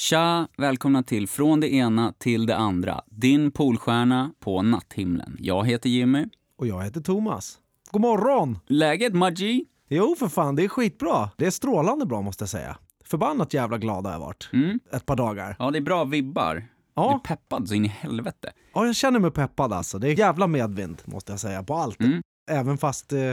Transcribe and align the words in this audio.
Tja! 0.00 0.48
Välkomna 0.56 1.02
till 1.02 1.28
Från 1.28 1.60
det 1.60 1.74
ena 1.74 2.12
till 2.18 2.46
det 2.46 2.56
andra. 2.56 3.00
Din 3.06 3.50
polstjärna 3.50 4.32
på 4.38 4.62
natthimlen. 4.62 5.36
Jag 5.38 5.66
heter 5.66 5.90
Jimmy. 5.90 6.26
Och 6.58 6.66
jag 6.66 6.82
heter 6.82 7.00
Thomas. 7.00 7.58
God 7.90 8.02
morgon! 8.02 8.58
Läget 8.66 9.14
Maggi? 9.14 9.64
Jo, 9.88 10.14
för 10.18 10.28
fan, 10.28 10.56
det 10.56 10.64
är 10.64 10.68
skitbra. 10.68 11.30
Det 11.36 11.46
är 11.46 11.50
strålande 11.50 12.06
bra 12.06 12.22
måste 12.22 12.42
jag 12.42 12.48
säga. 12.48 12.78
Förbannat 13.04 13.54
jävla 13.54 13.78
glad 13.78 14.06
har 14.06 14.12
jag 14.12 14.20
varit. 14.20 14.50
Mm. 14.52 14.80
Ett 14.92 15.06
par 15.06 15.16
dagar. 15.16 15.56
Ja, 15.58 15.70
det 15.70 15.78
är 15.78 15.82
bra 15.82 16.04
vibbar. 16.04 16.64
Ja. 16.94 17.08
Du 17.08 17.14
är 17.14 17.36
peppad 17.36 17.68
så 17.68 17.74
in 17.74 17.84
i 17.84 17.88
helvete. 17.88 18.52
Ja, 18.74 18.86
jag 18.86 18.96
känner 18.96 19.18
mig 19.18 19.30
peppad 19.30 19.72
alltså. 19.72 19.98
Det 19.98 20.08
är 20.08 20.18
jävla 20.18 20.46
medvind 20.46 21.02
måste 21.04 21.32
jag 21.32 21.40
säga 21.40 21.62
på 21.62 21.74
allt. 21.74 22.00
Mm. 22.00 22.20
Även 22.50 22.78
fast 22.78 23.12
eh, 23.12 23.32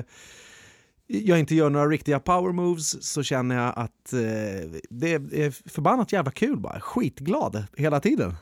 jag 1.08 1.40
inte 1.40 1.56
gör 1.56 1.70
några 1.70 1.88
riktiga 1.88 2.20
power 2.20 2.52
moves 2.52 3.04
så 3.04 3.24
känner 3.24 3.56
jag 3.56 3.74
att 3.76 4.14
eh, 4.14 4.80
det 4.90 5.14
är 5.14 5.70
förbannat 5.70 6.12
jävla 6.12 6.32
kul 6.32 6.60
bara. 6.60 6.80
Skitglad 6.80 7.64
hela 7.78 8.00
tiden. 8.00 8.36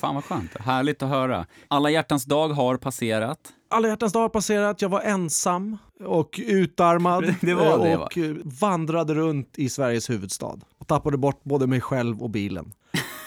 Fan 0.00 0.14
vad 0.14 0.24
skönt. 0.24 0.56
Härligt 0.60 1.02
att 1.02 1.08
höra. 1.08 1.46
Alla 1.68 1.90
hjärtans 1.90 2.24
dag 2.24 2.48
har 2.48 2.76
passerat. 2.76 3.38
Alla 3.70 3.88
hjärtans 3.88 4.12
dag 4.12 4.20
har 4.20 4.28
passerat, 4.28 4.82
jag 4.82 4.88
var 4.88 5.00
ensam 5.00 5.78
och 6.04 6.40
utarmad 6.46 7.34
Det 7.40 7.54
var 7.54 7.86
det, 7.86 7.96
och 7.96 8.18
eh, 8.18 8.36
vandrade 8.60 9.14
runt 9.14 9.58
i 9.58 9.68
Sveriges 9.68 10.10
huvudstad 10.10 10.58
och 10.78 10.86
tappade 10.86 11.16
bort 11.16 11.44
både 11.44 11.66
mig 11.66 11.80
själv 11.80 12.22
och 12.22 12.30
bilen. 12.30 12.72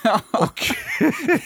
och 0.32 0.60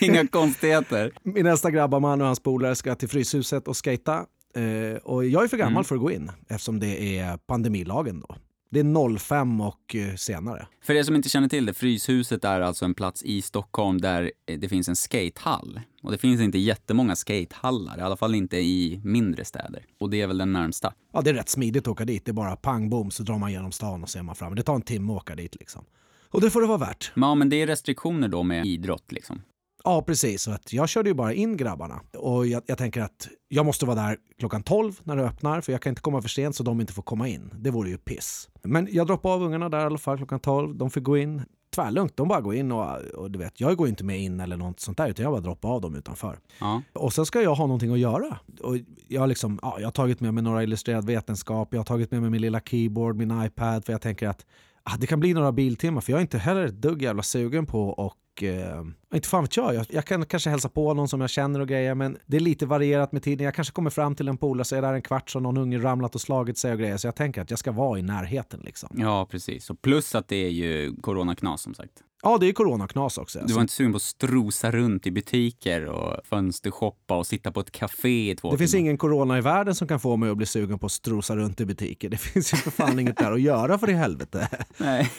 Inga 0.02 0.28
konstigheter. 0.28 1.12
min 1.24 1.46
nästa 1.46 1.72
grabbarman 1.72 2.22
och 2.22 2.28
hans 2.28 2.40
polare 2.40 2.76
ska 2.76 2.96
till 2.96 3.10
Fryshuset 3.10 3.68
och 3.68 3.78
skata. 3.78 4.26
Eh, 4.56 4.98
och 4.98 5.26
jag 5.26 5.44
är 5.44 5.48
för 5.48 5.58
gammal 5.58 5.72
Mm. 5.74 5.84
för 5.84 5.96
att 5.96 6.02
gå 6.02 6.12
in 6.12 6.32
eftersom 6.48 6.80
det 6.80 7.18
är 7.18 7.38
pandemilagen 7.38 8.20
då. 8.20 8.36
Det 8.72 8.80
är 8.80 9.18
05 9.18 9.62
och 9.62 9.96
eh, 9.96 10.16
senare. 10.16 10.68
För 10.84 10.94
er 10.94 11.04
som 11.04 11.16
inte 11.16 11.30
känner 11.30 11.48
till 11.48 11.66
det, 11.66 11.74
Fryshuset 11.74 12.44
är 12.46 12.62
alltså 12.62 12.86
en 12.86 12.94
plats 12.94 13.24
i 13.24 13.42
Stockholm 13.42 14.02
där 14.02 14.32
eh, 14.46 14.60
det 14.60 14.70
finns 14.70 14.90
en 14.90 14.96
skatehall. 14.96 15.80
Och 16.04 16.12
det 16.12 16.18
finns 16.18 16.42
inte 16.42 16.58
jättemånga 16.58 17.16
skatehallar, 17.16 17.98
i 17.98 18.02
alla 18.02 18.18
fall 18.18 18.36
inte 18.36 18.58
i 18.58 19.02
mindre 19.04 19.46
städer. 19.46 19.86
Och 20.00 20.10
det 20.10 20.22
är 20.22 20.28
väl 20.28 20.38
den 20.38 20.54
närmsta. 20.54 20.94
Ja, 21.14 21.22
det 21.22 21.30
är 21.30 21.34
rätt 21.34 21.50
smidigt 21.50 21.84
att 21.84 21.88
åka 21.88 22.06
dit. 22.06 22.26
Det 22.26 22.32
är 22.32 22.34
bara 22.34 22.56
pang 22.56 22.90
bom 22.90 23.12
så 23.12 23.24
drar 23.24 23.38
man 23.38 23.52
genom 23.52 23.72
stan 23.72 24.04
och 24.04 24.10
ser 24.10 24.22
man 24.24 24.36
fram. 24.36 24.56
Det 24.56 24.64
tar 24.64 24.76
en 24.76 24.82
timme 24.82 25.12
att 25.14 25.18
åka 25.18 25.36
dit 25.36 25.56
liksom. 25.60 25.86
Och 26.30 26.42
det 26.42 26.50
får 26.50 26.62
det 26.62 26.68
vara 26.68 26.78
värt. 26.78 27.12
Ja, 27.16 27.36
men 27.36 27.50
det 27.50 27.62
är 27.62 27.68
restriktioner 27.68 28.28
då 28.28 28.44
med 28.44 28.66
idrott 28.66 29.12
liksom. 29.12 29.42
Ja, 29.86 30.02
precis. 30.02 30.42
Så 30.42 30.52
att 30.52 30.74
jag 30.74 30.90
körde 30.90 31.10
ju 31.10 31.14
bara 31.14 31.34
in 31.34 31.58
grabbarna. 31.58 32.02
Och 32.18 32.48
jag, 32.48 32.64
jag 32.66 32.78
tänker 32.78 33.02
att 33.02 33.28
jag 33.48 33.66
måste 33.66 33.86
vara 33.86 33.96
där 33.96 34.18
klockan 34.40 34.64
12 34.64 35.00
när 35.04 35.16
det 35.16 35.24
öppnar, 35.24 35.62
för 35.62 35.72
jag 35.72 35.82
kan 35.82 35.92
inte 35.92 36.02
komma 36.02 36.22
för 36.22 36.30
sent 36.30 36.56
så 36.56 36.64
de 36.64 36.82
inte 36.82 36.94
får 36.94 37.04
komma 37.04 37.28
in. 37.28 37.52
Det 37.54 37.72
vore 37.72 37.90
ju 37.90 37.98
piss. 37.98 38.50
Men 38.64 38.88
jag 38.92 39.08
droppade 39.08 39.34
av 39.36 39.44
ungarna 39.44 39.70
där 39.70 39.80
i 39.80 39.84
alla 39.84 39.98
fall 39.98 40.18
klockan 40.18 40.40
12. 40.40 40.78
De 40.78 40.90
fick 40.90 41.04
gå 41.04 41.18
in. 41.18 41.42
Tvärlugnt, 41.76 42.18
de 42.18 42.28
bara 42.28 42.42
går 42.42 42.56
in 42.56 42.72
och, 42.72 43.02
och 43.02 43.32
du 43.32 43.40
vet, 43.40 43.60
jag 43.60 43.78
går 43.78 43.88
inte 43.88 44.04
med 44.04 44.20
in 44.20 44.40
eller 44.40 44.58
något 44.58 44.80
sånt 44.80 44.98
där, 44.98 45.10
utan 45.10 45.24
jag 45.24 45.34
bara 45.34 45.42
droppar 45.42 45.70
av 45.70 45.82
dem 45.82 45.96
utanför. 45.96 46.40
Ja. 46.60 46.82
Och 46.94 47.14
sen 47.14 47.26
ska 47.26 47.42
jag 47.42 47.56
ha 47.56 47.66
någonting 47.66 47.94
att 47.94 48.00
göra. 48.00 48.40
Och 48.62 48.78
jag, 49.08 49.22
har 49.22 49.28
liksom, 49.28 49.60
ja, 49.62 49.76
jag 49.80 49.88
har 49.88 49.92
tagit 49.92 50.20
med 50.20 50.34
mig 50.34 50.44
några 50.44 50.64
illustrerad 50.64 51.06
vetenskap, 51.06 51.68
jag 51.72 51.80
har 51.80 51.86
tagit 51.86 52.12
med 52.12 52.22
mig 52.22 52.30
min 52.30 52.42
lilla 52.42 52.60
keyboard, 52.60 53.16
min 53.16 53.44
iPad, 53.44 53.86
för 53.86 53.94
jag 53.94 54.02
tänker 54.02 54.28
att 54.28 54.46
ah, 54.84 54.98
det 54.98 55.08
kan 55.08 55.20
bli 55.20 55.34
några 55.34 55.52
biltimmar, 55.52 56.02
för 56.02 56.12
jag 56.12 56.18
är 56.18 56.22
inte 56.22 56.38
heller 56.38 56.66
ett 56.66 56.82
dugg 56.82 57.02
jävla 57.02 57.24
sugen 57.24 57.66
på 57.66 57.94
och 58.36 58.44
eh, 58.44 58.84
inte 59.16 59.28
fan 59.28 59.44
vet 59.44 59.58
jag. 59.58 59.76
jag, 59.76 59.86
jag 59.90 60.06
kan 60.06 60.26
kanske 60.26 60.50
hälsa 60.50 60.70
på 60.70 60.94
någon 60.94 61.08
som 61.08 61.22
jag 61.22 61.30
känner 61.30 61.60
och 61.60 61.68
grejer, 61.68 61.96
men 61.96 62.18
det 62.26 62.38
är 62.38 62.42
lite 62.42 62.66
varierat 62.66 63.12
med 63.12 63.24
tiden. 63.24 63.46
Jag 63.46 63.56
kanske 63.56 63.74
kommer 63.74 63.90
fram 63.90 64.16
till 64.16 64.28
en 64.28 64.38
polare, 64.38 64.66
så 64.66 64.76
är 64.76 64.82
där 64.82 64.94
en 64.94 65.02
kvart 65.02 65.34
har 65.34 65.42
någon 65.42 65.58
unge 65.58 65.78
ramlat 65.80 66.16
och 66.16 66.22
slagit 66.22 66.58
sig 66.58 66.72
och 66.72 66.80
grejer, 66.80 66.98
så 66.98 67.08
jag 67.08 67.16
tänker 67.16 67.42
att 67.42 67.50
jag 67.50 67.60
ska 67.60 67.72
vara 67.72 68.00
i 68.00 68.02
närheten 68.02 68.60
liksom. 68.64 68.90
Ja, 68.98 69.28
precis. 69.32 69.70
Och 69.70 69.82
plus 69.82 70.16
att 70.16 70.28
det 70.28 70.36
är 70.36 70.50
ju 70.50 70.96
coronaknas 71.02 71.62
som 71.62 71.74
sagt. 71.74 71.92
Ja, 72.24 72.38
det 72.38 72.48
är 72.50 72.54
coronaknas 72.54 73.18
också. 73.18 73.40
Du 73.48 73.54
var 73.54 73.62
inte 73.62 73.74
sugen 73.74 73.92
på 73.92 73.96
att 73.96 74.02
strosa 74.02 74.72
runt 74.72 75.08
i 75.08 75.12
butiker 75.12 75.86
och 75.86 76.26
fönstershoppa 76.26 77.18
och 77.18 77.28
sitta 77.28 77.52
på 77.52 77.60
ett 77.60 77.72
café 77.72 78.32
i 78.32 78.36
två 78.36 78.52
Det 78.52 78.58
finns 78.58 78.72
timmar? 78.72 78.82
ingen 78.82 78.98
corona 78.98 79.38
i 79.38 79.42
världen 79.42 79.76
som 79.76 79.88
kan 79.88 80.00
få 80.00 80.18
mig 80.18 80.30
att 80.30 80.38
bli 80.38 80.46
sugen 80.46 80.80
på 80.80 80.86
att 80.86 80.92
strosa 80.92 81.36
runt 81.36 81.62
i 81.62 81.66
butiker. 81.66 82.10
Det 82.10 82.18
finns 82.34 82.54
ju 82.54 82.58
för 82.58 82.72
fan 82.72 83.00
inget 83.00 83.18
där 83.18 83.32
att 83.32 83.42
göra 83.42 83.78
för 83.78 83.90
i 83.90 83.94
helvete. 83.94 84.50
Nej. 84.78 85.12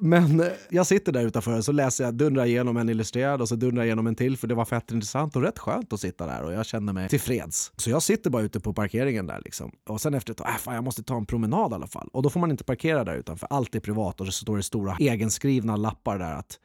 Men 0.00 0.40
eh, 0.40 0.46
jag 0.70 0.86
sitter 0.86 1.12
där 1.12 1.26
utanför 1.26 1.58
och 1.58 1.64
så 1.64 1.72
läser 1.72 2.04
jag, 2.04 2.14
dundrar 2.14 2.44
igenom 2.44 2.76
en 2.76 2.88
illustrerad 2.88 3.40
och 3.40 3.48
så 3.48 3.56
dundrar 3.56 3.82
jag 3.82 3.86
igenom 3.86 4.06
en 4.06 4.14
till 4.14 4.36
för 4.36 4.48
det 4.48 4.54
var 4.54 4.64
fett 4.64 4.90
intressant 4.90 5.36
och 5.36 5.42
rätt 5.42 5.58
skönt 5.58 5.92
att 5.92 6.00
sitta 6.00 6.26
där 6.26 6.42
och 6.42 6.52
jag 6.52 6.66
kände 6.66 6.92
mig 6.92 7.08
tillfreds. 7.08 7.72
Så 7.76 7.90
jag 7.90 8.02
sitter 8.02 8.30
bara 8.30 8.42
ute 8.42 8.60
på 8.60 8.72
parkeringen 8.72 9.26
där 9.26 9.40
liksom. 9.44 9.72
Och 9.88 10.00
sen 10.00 10.14
efter 10.14 10.32
ett 10.32 10.38
tag, 10.38 10.48
äh, 10.48 10.56
fan 10.56 10.74
jag 10.74 10.84
måste 10.84 11.02
ta 11.02 11.16
en 11.16 11.26
promenad 11.26 11.72
i 11.72 11.74
alla 11.74 11.86
fall. 11.86 12.08
Och 12.12 12.22
då 12.22 12.30
får 12.30 12.40
man 12.40 12.50
inte 12.50 12.64
parkera 12.64 13.04
där 13.04 13.14
utanför, 13.14 13.48
allt 13.50 13.74
är 13.74 13.80
privat 13.80 14.20
och 14.20 14.26
det 14.26 14.32
står 14.32 14.56
det 14.56 14.62
stora 14.62 14.96
egenskrivna 14.98 15.76
lappar 15.76 16.18
där 16.18 16.34
att 16.34 16.58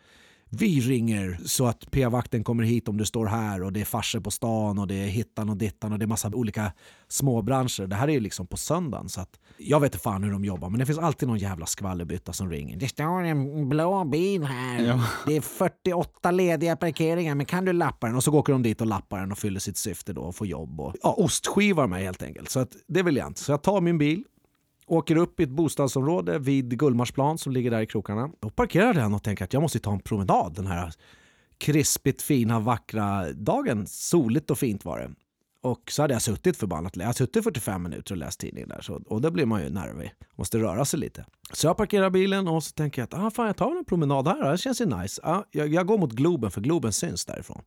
vi 0.50 0.80
ringer 0.80 1.40
så 1.46 1.66
att 1.68 1.92
p-vakten 1.92 2.44
kommer 2.44 2.64
hit 2.64 2.88
om 2.88 2.98
du 2.98 3.06
står 3.06 3.26
här 3.26 3.64
och 3.64 3.74
det 3.74 3.82
är 3.82 3.86
farser 3.86 4.20
på 4.20 4.32
stan 4.32 4.80
och 4.80 4.88
det 4.88 4.96
är 4.96 5.08
hittan 5.08 5.50
och 5.50 5.58
dittan 5.58 5.94
och 5.94 6.00
det 6.00 6.06
är 6.06 6.08
massa 6.08 6.28
olika 6.34 6.72
småbranscher. 7.08 7.88
Det 7.88 7.96
här 7.96 8.08
är 8.08 8.12
ju 8.12 8.20
liksom 8.20 8.48
på 8.48 8.58
söndagen 8.58 9.10
så 9.10 9.22
att 9.22 9.40
jag 9.58 9.80
vet 9.80 9.94
inte 9.94 10.04
fan 10.04 10.24
hur 10.24 10.32
de 10.32 10.46
jobbar 10.46 10.70
men 10.70 10.80
det 10.80 10.86
finns 10.86 11.00
alltid 11.00 11.28
någon 11.28 11.38
jävla 11.38 11.66
skvallerbytta 11.66 12.34
som 12.34 12.50
ringer. 12.50 12.78
Det 12.78 12.88
står 12.88 13.24
en 13.24 13.70
blå 13.70 14.06
bil 14.06 14.44
här. 14.44 14.86
Ja. 14.86 15.04
Det 15.28 15.36
är 15.36 15.42
48 15.42 16.32
lediga 16.32 16.76
parkeringar 16.76 17.36
men 17.36 17.46
kan 17.46 17.66
du 17.66 17.74
lappa 17.74 18.08
den? 18.08 18.16
Och 18.16 18.24
så 18.24 18.34
åker 18.34 18.54
de 18.54 18.64
dit 18.64 18.82
och 18.82 18.88
lappar 18.88 19.20
den 19.20 19.32
och 19.32 19.38
fyller 19.38 19.60
sitt 19.60 19.78
syfte 19.78 20.14
då 20.14 20.22
och 20.22 20.36
får 20.36 20.48
jobb 20.48 20.80
och 20.80 20.96
ja, 21.04 21.14
ostskivar 21.18 21.88
mig 21.88 22.04
helt 22.04 22.24
enkelt. 22.24 22.50
Så 22.50 22.60
att 22.60 22.72
det 22.88 23.04
vill 23.04 23.16
jag 23.16 23.28
inte. 23.28 23.42
Så 23.42 23.52
jag 23.52 23.62
tar 23.62 23.82
min 23.82 23.98
bil 23.98 24.24
åker 24.86 25.16
upp 25.16 25.40
i 25.40 25.44
ett 25.44 25.50
bostadsområde 25.50 26.40
vid 26.40 26.80
Gullmarsplan 26.80 27.38
som 27.38 27.52
ligger 27.52 27.72
där 27.72 27.82
i 27.82 27.86
krokarna. 27.86 28.30
Då 28.40 28.50
parkerar 28.50 28.94
den 28.94 29.14
och 29.14 29.24
tänker 29.24 29.46
att 29.46 29.54
jag 29.54 29.62
måste 29.62 29.80
ta 29.80 29.94
en 29.94 30.00
promenad 30.00 30.54
den 30.56 30.68
här 30.68 30.94
krispigt 31.58 32.22
fina 32.22 32.60
vackra 32.60 33.34
dagen. 33.34 33.88
Soligt 33.88 34.52
och 34.52 34.58
fint 34.58 34.86
var 34.86 35.00
det. 35.00 35.12
Och 35.66 35.92
så 35.92 36.02
hade 36.02 36.14
jag 36.14 36.22
suttit 36.22 36.58
förbannat 36.58 36.96
Jag 36.96 37.06
har 37.06 37.14
suttit 37.14 37.44
45 37.44 37.84
minuter 37.84 38.12
och 38.14 38.18
läst 38.18 38.40
tidningen 38.40 38.70
där 38.70 38.82
så, 38.82 39.02
och 39.08 39.22
då 39.22 39.32
blir 39.32 39.46
man 39.46 39.64
ju 39.64 39.70
nervig. 39.70 40.14
Måste 40.36 40.58
röra 40.58 40.86
sig 40.86 41.00
lite. 41.00 41.26
Så 41.54 41.68
jag 41.68 41.78
parkerar 41.78 42.10
bilen 42.10 42.48
och 42.48 42.64
så 42.64 42.72
tänker 42.72 43.02
jag 43.02 43.06
att 43.14 43.26
ah, 43.26 43.32
fan, 43.32 43.46
jag 43.48 43.58
tar 43.58 43.78
en 43.78 43.86
promenad 43.86 44.28
här. 44.28 44.52
Det 44.52 44.58
känns 44.58 44.82
ju 44.82 44.86
nice. 44.86 45.22
Ah, 45.24 45.44
jag, 45.52 45.68
jag 45.74 45.88
går 45.88 45.98
mot 45.98 46.12
Globen 46.12 46.52
för 46.52 46.62
Globen 46.62 46.94
syns 46.94 47.26
därifrån. 47.26 47.62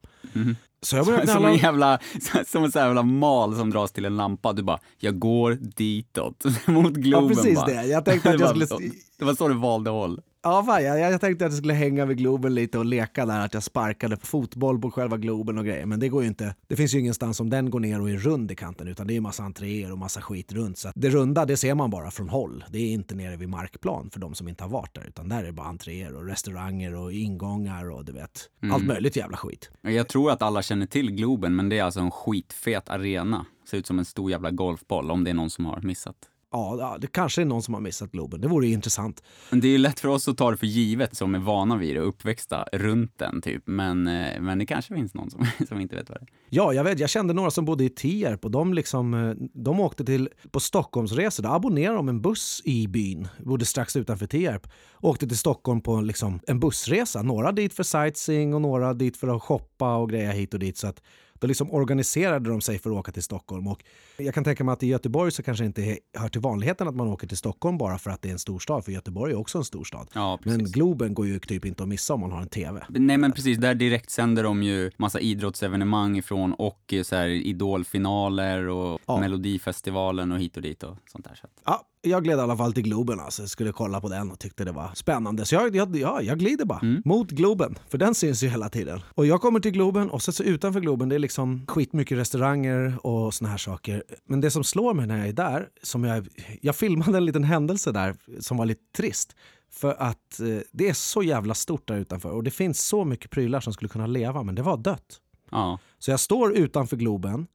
Så 0.82 0.97
jag 0.97 1.06
börjar 1.06 1.19
Som 1.26 1.26
knalla. 1.28 1.48
en 1.48 1.56
jävla, 1.56 1.98
som 2.47 2.64
en 2.64 2.70
jävla 2.75 3.03
mal 3.03 3.56
som 3.56 3.70
dras 3.70 3.92
till 3.92 4.04
en 4.04 4.16
lampa. 4.16 4.53
Du 4.53 4.62
bara, 4.62 4.81
jag 4.98 5.19
går 5.19 5.53
ditåt. 5.60 6.44
Mot 6.66 6.92
Globen 6.94 7.28
Ja, 7.28 7.34
precis 7.34 7.56
bara. 7.56 7.66
det. 7.66 7.84
Jag 7.84 8.04
tänkte 8.04 8.31
att 8.31 8.38
Det 8.38 8.44
jag 8.44 8.69
skulle... 8.69 8.91
Det 9.19 9.25
var 9.25 9.34
så 9.34 9.48
du 9.48 9.54
valde 9.54 9.91
håll. 9.91 10.20
Ja, 10.43 10.65
fan, 10.65 10.84
jag, 10.84 11.00
jag 11.00 11.21
tänkte 11.21 11.47
att 11.47 11.53
jag 11.53 11.59
skulle 11.59 11.75
hänga 11.75 12.06
vid 12.06 12.16
Globen 12.16 12.54
lite 12.54 12.78
och 12.78 12.84
leka 12.84 13.26
där, 13.26 13.44
att 13.44 13.54
jag 13.54 13.62
sparkade 13.62 14.16
på 14.16 14.26
fotboll 14.26 14.81
på 14.81 14.91
själva 14.91 15.16
Globen 15.16 15.59
och 15.59 15.65
grejer. 15.65 15.87
Men 15.87 16.00
det 16.00 16.09
går 16.09 16.22
ju 16.22 16.28
inte. 16.28 16.54
Det 16.66 16.76
finns 16.76 16.94
ju 16.94 16.99
ingenstans 16.99 17.41
om 17.41 17.50
den 17.50 17.71
går 17.71 17.81
ner 17.81 18.00
och 18.00 18.10
är 18.10 18.16
rund 18.16 18.50
i 18.50 18.54
kanten, 18.54 18.88
utan 18.88 19.06
det 19.06 19.16
är 19.16 19.21
massa 19.21 19.43
entréer 19.43 19.93
och 19.93 19.99
massa 19.99 20.21
skit 20.21 20.53
runt. 20.53 20.78
Så 20.78 20.93
det 20.94 21.10
runda, 21.10 21.44
det 21.44 21.56
ser 21.56 21.75
man 21.75 21.91
bara 21.91 22.10
från 22.10 22.28
håll. 22.28 22.65
Det 22.71 22.78
är 22.78 22.93
inte 22.93 23.15
nere 23.15 23.37
vid 23.37 23.49
markplan 23.49 24.10
för 24.10 24.21
de 24.21 24.34
som 24.34 24.49
inte 24.49 24.65
har 24.65 24.71
varit 24.71 24.94
där, 24.94 25.04
utan 25.09 25.28
där 25.28 25.38
är 25.38 25.47
det 25.47 25.53
bara 25.53 25.66
entréer 25.66 26.15
och 26.15 26.26
restauranger 26.26 26.94
och 26.94 27.12
ingångar 27.12 27.91
och 27.91 28.05
du 28.05 28.12
vet, 28.12 28.50
allt 28.72 28.87
möjligt 28.87 29.16
jävla 29.16 29.37
skit. 29.37 29.70
Jag 29.82 30.09
tror 30.09 30.31
att 30.31 30.43
alla 30.43 30.62
känner 30.62 30.87
till 30.87 31.10
Globen, 31.10 31.56
men 31.56 31.69
det 31.69 31.78
är 31.78 31.82
alltså 31.82 32.00
en 32.00 32.10
skitfet 32.10 32.88
arena. 32.88 33.47
Ser 33.70 33.78
ut 33.78 33.87
som 33.87 33.99
en 33.99 34.05
stor 34.05 34.31
jävla 34.31 34.50
golfboll, 34.50 35.10
om 35.10 35.25
det 35.25 35.31
är 35.31 35.34
någon 35.34 35.50
som 35.50 35.66
har 35.66 35.81
missat. 35.81 36.16
Ja, 36.50 36.97
det 37.00 37.06
kanske 37.06 37.41
är 37.41 37.44
någon 37.44 37.62
som 37.62 37.75
har 37.75 37.81
missat 37.81 38.12
Globen. 38.12 38.41
Det 38.41 38.48
vore 38.48 38.66
ju 38.66 38.72
intressant. 38.72 39.22
Men 39.50 39.60
det 39.60 39.69
är 39.69 39.70
ju 39.70 39.78
lätt 39.78 40.00
för 40.00 40.09
oss 40.09 40.28
att 40.28 40.36
ta 40.36 40.50
det 40.50 40.56
för 40.56 40.66
givet 40.66 41.16
som 41.16 41.34
är 41.34 41.38
vana 41.38 41.76
vid 41.76 41.97
det 41.97 42.00
och 42.00 42.09
uppväxta 42.09 42.64
runt 42.72 43.19
den 43.19 43.42
typ. 43.42 43.62
Men, 43.66 44.06
eh, 44.06 44.41
men 44.41 44.58
det 44.58 44.66
kanske 44.66 44.94
finns 44.94 45.14
någon 45.14 45.31
som, 45.31 45.47
som 45.69 45.81
inte 45.81 45.97
vet 45.97 46.08
vad 46.08 46.19
det 46.19 46.22
är. 46.22 46.28
Ja, 46.48 46.72
jag 46.72 46.84
vet. 46.84 46.98
Jag 46.98 47.10
kände 47.10 47.34
några 47.34 47.50
som 47.50 47.64
bodde 47.64 47.84
i 47.84 47.88
Tierp 47.88 48.44
och 48.44 48.50
de, 48.50 48.75
liksom, 48.75 49.14
eh, 49.14 49.34
de 49.54 49.81
åkte 49.81 50.04
till, 50.04 50.28
på 50.50 50.60
Stockholmsresor. 50.60 51.42
Då 51.42 51.48
abonnerade 51.48 51.97
de 51.97 52.08
en 52.08 52.22
buss 52.22 52.62
i 52.64 52.88
byn, 52.88 53.28
bodde 53.38 53.64
strax 53.64 53.97
utanför 53.97 54.26
Tierp. 54.26 54.69
Åkte 55.00 55.28
till 55.28 55.38
Stockholm 55.38 55.81
på 55.81 56.00
liksom, 56.00 56.41
en 56.47 56.60
bussresa. 56.60 57.22
Några 57.22 57.53
dit 57.53 57.75
för 57.75 57.82
sightseeing 57.82 58.55
och 58.55 58.61
några 58.61 58.94
dit 58.94 59.17
för 59.17 59.37
att 59.37 59.43
shoppa 59.43 59.96
och 59.96 60.11
greja 60.11 60.31
hit 60.31 60.55
och 60.55 60.61
dit. 60.61 60.78
Så 60.78 60.87
att 60.87 61.02
då 61.40 61.46
liksom 61.46 61.70
organiserade 61.73 62.50
de 62.50 62.61
sig 62.61 62.79
för 62.79 62.90
att 62.90 62.96
åka 62.96 63.12
till 63.12 63.23
Stockholm. 63.23 63.67
Och 63.69 63.85
jag 64.17 64.35
kan 64.35 64.44
tänka 64.44 64.64
mig 64.64 64.73
att 64.73 64.82
i 64.82 64.87
Göteborg 64.87 65.32
så 65.32 65.43
kanske 65.43 65.64
inte 65.64 65.99
hör 66.19 66.29
till 66.29 66.40
vanligheten 66.40 66.88
att 66.88 66.94
man 66.94 67.08
åker 67.08 67.26
till 67.26 67.37
Stockholm 67.37 67.79
bara 67.79 67.99
för 67.99 68.11
att 68.11 68.23
det 68.23 68.29
är 68.29 68.32
en 68.32 68.38
storstad. 68.38 68.85
För 68.85 68.93
Göteborg 68.93 69.32
är 69.32 69.38
också 69.38 69.58
en 69.58 69.64
storstad. 69.64 70.08
Ja. 70.14 70.38
Men 70.43 70.64
Globen 70.64 71.14
går 71.14 71.26
ju 71.26 71.38
typ 71.38 71.64
inte 71.64 71.82
att 71.82 71.88
missa 71.88 72.14
om 72.14 72.20
man 72.20 72.32
har 72.32 72.40
en 72.43 72.49
TV. 72.49 72.85
Nej 72.88 73.19
men 73.19 73.32
precis, 73.32 73.58
där 73.58 73.75
direkt 73.75 74.11
sänder 74.11 74.43
de 74.43 74.62
ju 74.62 74.90
massa 74.96 75.20
idrottsevenemang 75.20 76.17
ifrån 76.19 76.52
och 76.55 76.93
eh, 76.93 77.02
så 77.02 77.17
här 77.17 77.29
idolfinaler 77.29 78.69
och 78.69 79.00
Ja. 79.06 79.20
melodifestivalen 79.20 80.32
och 80.32 80.38
hit 80.40 80.56
och 80.56 80.62
dit 80.62 80.82
och 80.82 80.96
sånt 81.12 81.25
där. 81.25 81.35
Så 81.35 81.46
Ja, 81.64 81.85
jag 82.03 82.25
gled 82.25 82.39
i 82.39 82.41
alla 82.41 82.56
fall 82.56 82.73
till 82.73 82.83
Globen. 82.83 83.21
Alltså. 83.21 83.43
Jag 83.43 83.50
skulle 83.50 83.73
kolla 83.73 84.00
på 84.00 84.09
den 84.09 84.31
och 84.31 84.39
tyckte 84.39 84.65
det 84.65 84.73
var 84.73 84.91
spännande. 84.95 85.45
Så 85.45 85.55
jag, 85.55 85.77
jag, 85.77 85.97
ja, 85.97 86.23
jag 86.23 86.39
glider 86.39 86.65
bara 86.65 86.81
mot 87.05 87.31
Globen, 87.31 87.79
för 87.89 87.99
den 87.99 88.15
syns 88.15 88.43
ju 88.43 88.49
hela 88.49 88.69
tiden. 88.69 89.00
Och 89.15 89.27
jag 89.27 89.41
kommer 89.41 89.61
till 89.61 89.73
Globen 89.73 90.11
och 90.11 90.23
så, 90.23 90.33
så 90.33 90.43
utanför 90.43 90.81
Globen 90.81 91.09
det 91.09 91.15
är 91.15 91.19
liksom 91.19 91.67
skitmycket 91.67 92.19
restauranger 92.19 93.06
och 93.06 93.35
såna 93.35 93.50
här 93.50 93.59
saker. 93.59 94.03
Men 94.25 94.41
det 94.41 94.50
som 94.50 94.65
slår 94.65 94.95
mig 94.95 95.06
när 95.06 95.19
jag 95.19 95.29
är 95.29 95.33
där, 95.33 95.69
som 95.83 96.05
jag, 96.05 96.29
jag 96.61 96.77
filmade 96.77 97.19
en 97.19 97.25
liten 97.25 97.45
händelse 97.45 97.93
där 97.93 98.17
som 98.41 98.56
var 98.56 98.67
lite 98.67 98.93
trist. 98.97 99.37
För 99.71 99.95
att 99.99 100.41
eh, 100.41 100.59
det 100.73 100.89
är 100.89 100.95
så 100.95 101.23
jävla 101.23 101.55
stort 101.55 101.89
där 101.89 101.97
utanför 101.97 102.31
och 102.31 102.43
det 102.43 102.50
finns 102.50 102.85
så 102.85 103.05
mycket 103.05 103.31
prylar 103.31 103.61
som 103.61 103.73
skulle 103.73 103.89
kunna 103.89 104.06
leva 104.06 104.43
men 104.43 104.55
det 104.55 104.62
var 104.62 104.77
dött. 104.77 105.21
Ja. 105.50 105.79
Så 105.99 106.11
jag 106.11 106.21
står 106.21 106.56
utanför 106.56 106.97
Globen 106.97 107.47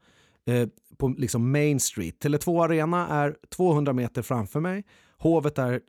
eh, 0.45 0.67
på 1.03 1.09
liksom 1.17 1.51
Main 1.51 1.79
Street. 1.79 2.15
Tele2 2.23 2.63
Arena 2.63 3.07
är 3.07 3.35
200 3.55 3.93
meter 3.93 4.21
framför 4.21 4.59
mig. 4.59 4.83
Hovet 5.17 5.57
är 5.57 5.81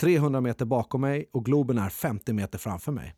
300 0.00 0.40
meter 0.40 0.64
bakom 0.64 1.00
mig 1.00 1.28
och 1.32 1.44
Globen 1.44 1.78
är 1.78 1.88
50 1.88 2.32
meter 2.32 2.58
framför 2.58 2.92
mig. 2.92 3.14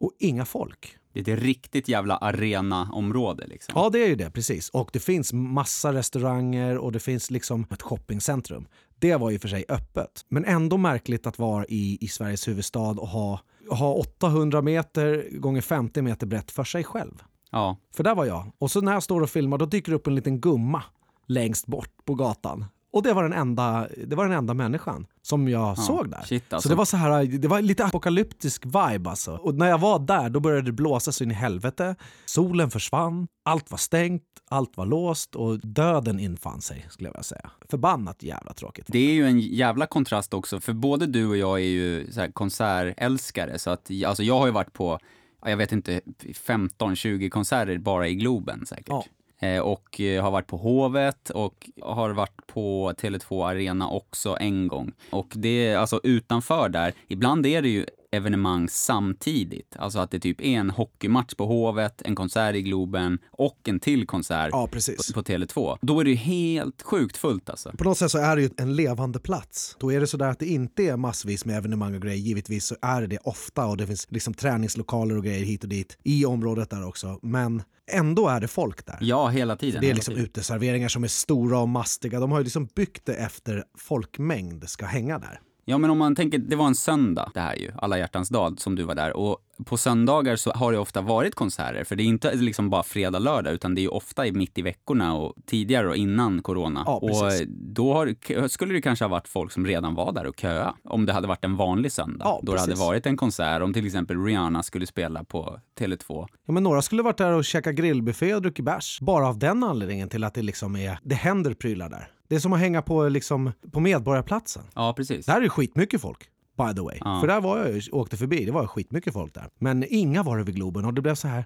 Och 0.00 0.12
inga 0.18 0.44
folk. 0.44 0.96
Det 1.12 1.28
är 1.28 1.36
ett 1.36 1.42
riktigt 1.42 1.88
jävla 1.88 2.16
arenaområde 2.16 3.46
liksom. 3.46 3.72
Ja, 3.76 3.90
det 3.90 4.04
är 4.04 4.08
ju 4.08 4.14
det, 4.14 4.30
precis. 4.30 4.68
Och 4.68 4.90
det 4.92 5.00
finns 5.00 5.32
massa 5.32 5.92
restauranger 5.92 6.78
och 6.78 6.92
det 6.92 7.00
finns 7.00 7.30
liksom 7.30 7.66
ett 7.70 7.82
shoppingcentrum. 7.82 8.68
Det 8.98 9.16
var 9.16 9.30
ju 9.30 9.38
för 9.38 9.48
sig 9.48 9.64
öppet. 9.68 10.24
Men 10.28 10.44
ändå 10.44 10.76
märkligt 10.76 11.26
att 11.26 11.38
vara 11.38 11.64
i, 11.68 11.98
i 12.00 12.08
Sveriges 12.08 12.48
huvudstad 12.48 12.90
och 13.00 13.08
ha, 13.08 13.40
ha 13.70 13.94
800 13.94 14.62
meter 14.62 15.28
gånger 15.38 15.60
50 15.60 16.02
meter 16.02 16.26
brett 16.26 16.50
för 16.50 16.64
sig 16.64 16.84
själv. 16.84 17.22
Ja. 17.50 17.76
För 17.96 18.04
där 18.04 18.14
var 18.14 18.24
jag. 18.24 18.52
Och 18.58 18.70
så 18.70 18.80
när 18.80 18.92
jag 18.92 19.02
står 19.02 19.20
och 19.20 19.30
filmar 19.30 19.58
då 19.58 19.66
dyker 19.66 19.92
det 19.92 19.96
upp 19.96 20.06
en 20.06 20.14
liten 20.14 20.40
gumma 20.40 20.82
längst 21.26 21.66
bort 21.66 21.90
på 22.04 22.14
gatan. 22.14 22.64
Och 22.92 23.02
det 23.02 23.12
var 23.12 23.22
den 23.22 23.32
enda, 23.32 23.88
det 24.06 24.16
var 24.16 24.24
den 24.24 24.38
enda 24.38 24.54
människan 24.54 25.06
som 25.22 25.48
jag 25.48 25.78
såg 25.78 26.10
där. 26.10 26.22
shit, 26.24 26.52
alltså. 26.52 26.68
Så 26.68 26.72
det 26.72 26.78
var 26.78 26.84
så 26.84 26.96
här, 26.96 27.24
det 27.24 27.48
var 27.48 27.60
lite 27.62 27.84
apokalyptisk 27.84 28.66
vibe 28.66 29.10
alltså. 29.10 29.32
Och 29.32 29.54
när 29.54 29.68
jag 29.68 29.78
var 29.78 29.98
där 29.98 30.30
då 30.30 30.40
började 30.40 30.62
det 30.62 30.72
blåsa 30.72 31.12
så 31.12 31.24
in 31.24 31.30
i 31.30 31.34
helvete. 31.34 31.96
Solen 32.24 32.70
försvann, 32.70 33.28
allt 33.42 33.70
var 33.70 33.78
stängt, 33.78 34.22
allt 34.48 34.76
var 34.76 34.86
låst 34.86 35.34
och 35.34 35.58
döden 35.58 36.20
infann 36.20 36.60
sig 36.60 36.86
skulle 36.90 37.08
jag 37.08 37.12
vilja 37.12 37.22
säga. 37.22 37.50
Förbannat 37.70 38.22
jävla 38.22 38.52
tråkigt. 38.52 38.86
Det 38.88 38.98
är 38.98 39.12
ju 39.12 39.26
en 39.26 39.40
jävla 39.40 39.86
kontrast 39.86 40.34
också, 40.34 40.60
för 40.60 40.72
både 40.72 41.06
du 41.06 41.26
och 41.26 41.36
jag 41.36 41.58
är 41.60 41.68
ju 41.68 42.12
så 42.12 42.32
konsertälskare, 42.32 43.58
så 43.58 43.70
att 43.70 43.90
alltså 44.06 44.22
jag 44.22 44.38
har 44.38 44.46
ju 44.46 44.52
varit 44.52 44.72
på, 44.72 44.92
ja, 44.92 44.98
jag 45.40 45.56
vet 45.56 45.72
inte, 45.72 46.00
15-20 46.18 47.28
konserter 47.28 47.78
bara 47.78 48.08
i 48.08 48.14
Globen 48.14 48.66
säkert. 48.66 48.88
Ja. 48.88 49.04
Eh, 49.38 49.60
och 49.60 50.00
eh, 50.00 50.22
har 50.22 50.30
varit 50.30 50.46
på 50.46 50.56
Hovet 50.56 51.30
och 51.30 51.70
har 51.82 52.10
varit 52.10 52.46
på 52.46 52.92
Tele2 52.92 53.46
Arena 53.46 53.88
också 53.88 54.36
en 54.40 54.68
gång. 54.68 54.92
Och 55.10 55.32
det 55.34 55.66
är 55.66 55.76
alltså 55.76 56.00
utanför 56.02 56.68
där, 56.68 56.92
ibland 57.08 57.46
är 57.46 57.62
det 57.62 57.68
ju 57.68 57.86
evenemang 58.16 58.68
samtidigt. 58.68 59.76
Alltså 59.76 59.98
att 59.98 60.10
det 60.10 60.20
typ 60.20 60.40
är 60.40 60.44
en 60.44 60.70
hockeymatch 60.70 61.34
på 61.34 61.46
Hovet, 61.46 62.02
en 62.04 62.14
konsert 62.14 62.54
i 62.54 62.62
Globen 62.62 63.18
och 63.30 63.60
en 63.68 63.80
till 63.80 64.06
konsert 64.06 64.48
Ja, 64.52 64.68
precis. 64.72 65.12
på 65.12 65.22
Tele2. 65.22 65.78
Då 65.82 66.00
är 66.00 66.04
det 66.04 66.10
ju 66.10 66.16
helt 66.16 66.82
sjukt 66.82 67.16
fullt 67.16 67.50
alltså. 67.50 67.72
På 67.78 67.84
något 67.84 67.98
sätt 67.98 68.10
så 68.10 68.18
är 68.18 68.36
det 68.36 68.42
ju 68.42 68.50
en 68.56 68.76
levande 68.76 69.18
plats. 69.18 69.76
Då 69.80 69.92
är 69.92 70.00
det 70.00 70.06
sådär 70.06 70.28
att 70.28 70.38
det 70.38 70.46
inte 70.46 70.82
är 70.82 70.96
massvis 70.96 71.44
med 71.44 71.56
evenemang 71.56 71.94
och 71.94 72.02
grejer. 72.02 72.16
Givetvis 72.18 72.64
så 72.66 72.76
är 72.82 73.00
det 73.00 73.06
det 73.06 73.18
ofta 73.18 73.66
och 73.66 73.76
det 73.76 73.86
finns 73.86 74.06
liksom 74.10 74.34
träningslokaler 74.34 75.16
och 75.16 75.24
grejer 75.24 75.44
hit 75.44 75.62
och 75.62 75.68
dit 75.68 75.98
i 76.02 76.24
området 76.26 76.70
där 76.70 76.86
också. 76.88 77.18
Men 77.22 77.62
ändå 77.92 78.28
är 78.28 78.40
det 78.40 78.48
folk 78.48 78.86
där. 78.86 78.98
Ja, 79.00 79.28
hela 79.28 79.56
tiden. 79.56 79.80
Det 79.80 79.90
är 79.90 79.94
liksom 79.94 80.14
tiden. 80.14 80.24
uteserveringar 80.26 80.88
som 80.88 81.04
är 81.04 81.08
stora 81.08 81.58
och 81.58 81.68
mastiga. 81.68 82.20
De 82.20 82.30
har 82.30 82.38
ju 82.38 82.44
liksom 82.44 82.68
byggt 82.74 83.06
det 83.06 83.14
efter 83.14 83.64
folkmängd 83.78 84.68
ska 84.68 84.86
hänga 84.86 85.18
där. 85.18 85.40
Ja, 85.68 85.78
men 85.78 85.90
om 85.90 85.98
man 85.98 86.14
tänker, 86.16 86.38
det 86.38 86.56
var 86.56 86.66
en 86.66 86.74
söndag 86.74 87.30
det 87.34 87.40
här 87.40 87.56
ju, 87.56 87.72
alla 87.78 87.98
hjärtans 87.98 88.28
dag 88.28 88.60
som 88.60 88.74
du 88.74 88.82
var 88.82 88.94
där. 88.94 89.16
Och 89.16 89.38
på 89.64 89.76
söndagar 89.76 90.36
så 90.36 90.50
har 90.52 90.72
det 90.72 90.78
ofta 90.78 91.00
varit 91.00 91.34
konserter, 91.34 91.84
för 91.84 91.96
det 91.96 92.02
är 92.02 92.04
inte 92.04 92.34
liksom 92.34 92.70
bara 92.70 92.82
fredag, 92.82 93.18
lördag, 93.18 93.52
utan 93.54 93.74
det 93.74 93.80
är 93.80 93.82
ju 93.82 93.88
ofta 93.88 94.26
i- 94.26 94.32
mitt 94.32 94.58
i 94.58 94.62
veckorna 94.62 95.14
och 95.14 95.34
tidigare 95.46 95.88
och 95.88 95.96
innan 95.96 96.42
corona. 96.42 96.82
Ja, 96.86 96.96
och 96.96 97.10
då 97.50 97.92
har, 97.94 98.48
skulle 98.48 98.74
det 98.74 98.80
kanske 98.80 99.04
ha 99.04 99.08
varit 99.10 99.28
folk 99.28 99.52
som 99.52 99.66
redan 99.66 99.94
var 99.94 100.12
där 100.12 100.26
och 100.26 100.40
köa 100.40 100.74
om 100.84 101.06
det 101.06 101.12
hade 101.12 101.26
varit 101.28 101.44
en 101.44 101.56
vanlig 101.56 101.92
söndag. 101.92 102.24
Ja, 102.24 102.40
då 102.42 102.52
det 102.52 102.60
hade 102.60 102.74
varit 102.74 103.06
en 103.06 103.16
konsert, 103.16 103.62
om 103.62 103.72
till 103.72 103.86
exempel 103.86 104.24
Rihanna 104.24 104.62
skulle 104.62 104.86
spela 104.86 105.24
på 105.24 105.60
Tele2. 105.78 106.26
Ja, 106.46 106.52
men 106.52 106.62
några 106.62 106.82
skulle 106.82 107.02
varit 107.02 107.18
där 107.18 107.32
och 107.32 107.44
käka 107.44 107.72
grillbuffé 107.72 108.34
och 108.34 108.42
druckit 108.42 108.64
bärs. 108.64 108.98
Bara 109.00 109.28
av 109.28 109.38
den 109.38 109.64
anledningen 109.64 110.08
till 110.08 110.24
att 110.24 110.34
det 110.34 110.42
liksom 110.42 110.76
är, 110.76 110.98
det 111.02 111.14
händer 111.14 111.54
prylar 111.54 111.88
där. 111.88 112.08
Det 112.28 112.34
är 112.34 112.38
som 112.38 112.52
att 112.52 112.60
hänga 112.60 112.82
på, 112.82 113.08
liksom, 113.08 113.52
på 113.72 113.80
Medborgarplatsen. 113.80 114.62
Ja, 114.74 114.94
precis. 114.96 115.26
Där 115.26 115.36
är 115.36 115.40
det 115.40 115.48
skitmycket 115.48 116.00
folk. 116.00 116.28
By 116.58 116.74
the 116.74 116.80
way. 116.80 116.98
Ja. 117.00 117.20
För 117.20 117.26
där 117.26 117.40
var 117.40 117.66
jag 117.66 117.82
åkte 117.92 118.16
förbi, 118.16 118.44
det 118.44 118.52
var 118.52 118.66
skitmycket 118.66 119.12
folk 119.12 119.34
där. 119.34 119.48
Men 119.58 119.84
inga 119.88 120.22
var 120.22 120.38
över 120.38 120.52
Globen 120.52 120.84
och 120.84 120.94
det 120.94 121.02
blev 121.02 121.14
så 121.14 121.28
här 121.28 121.44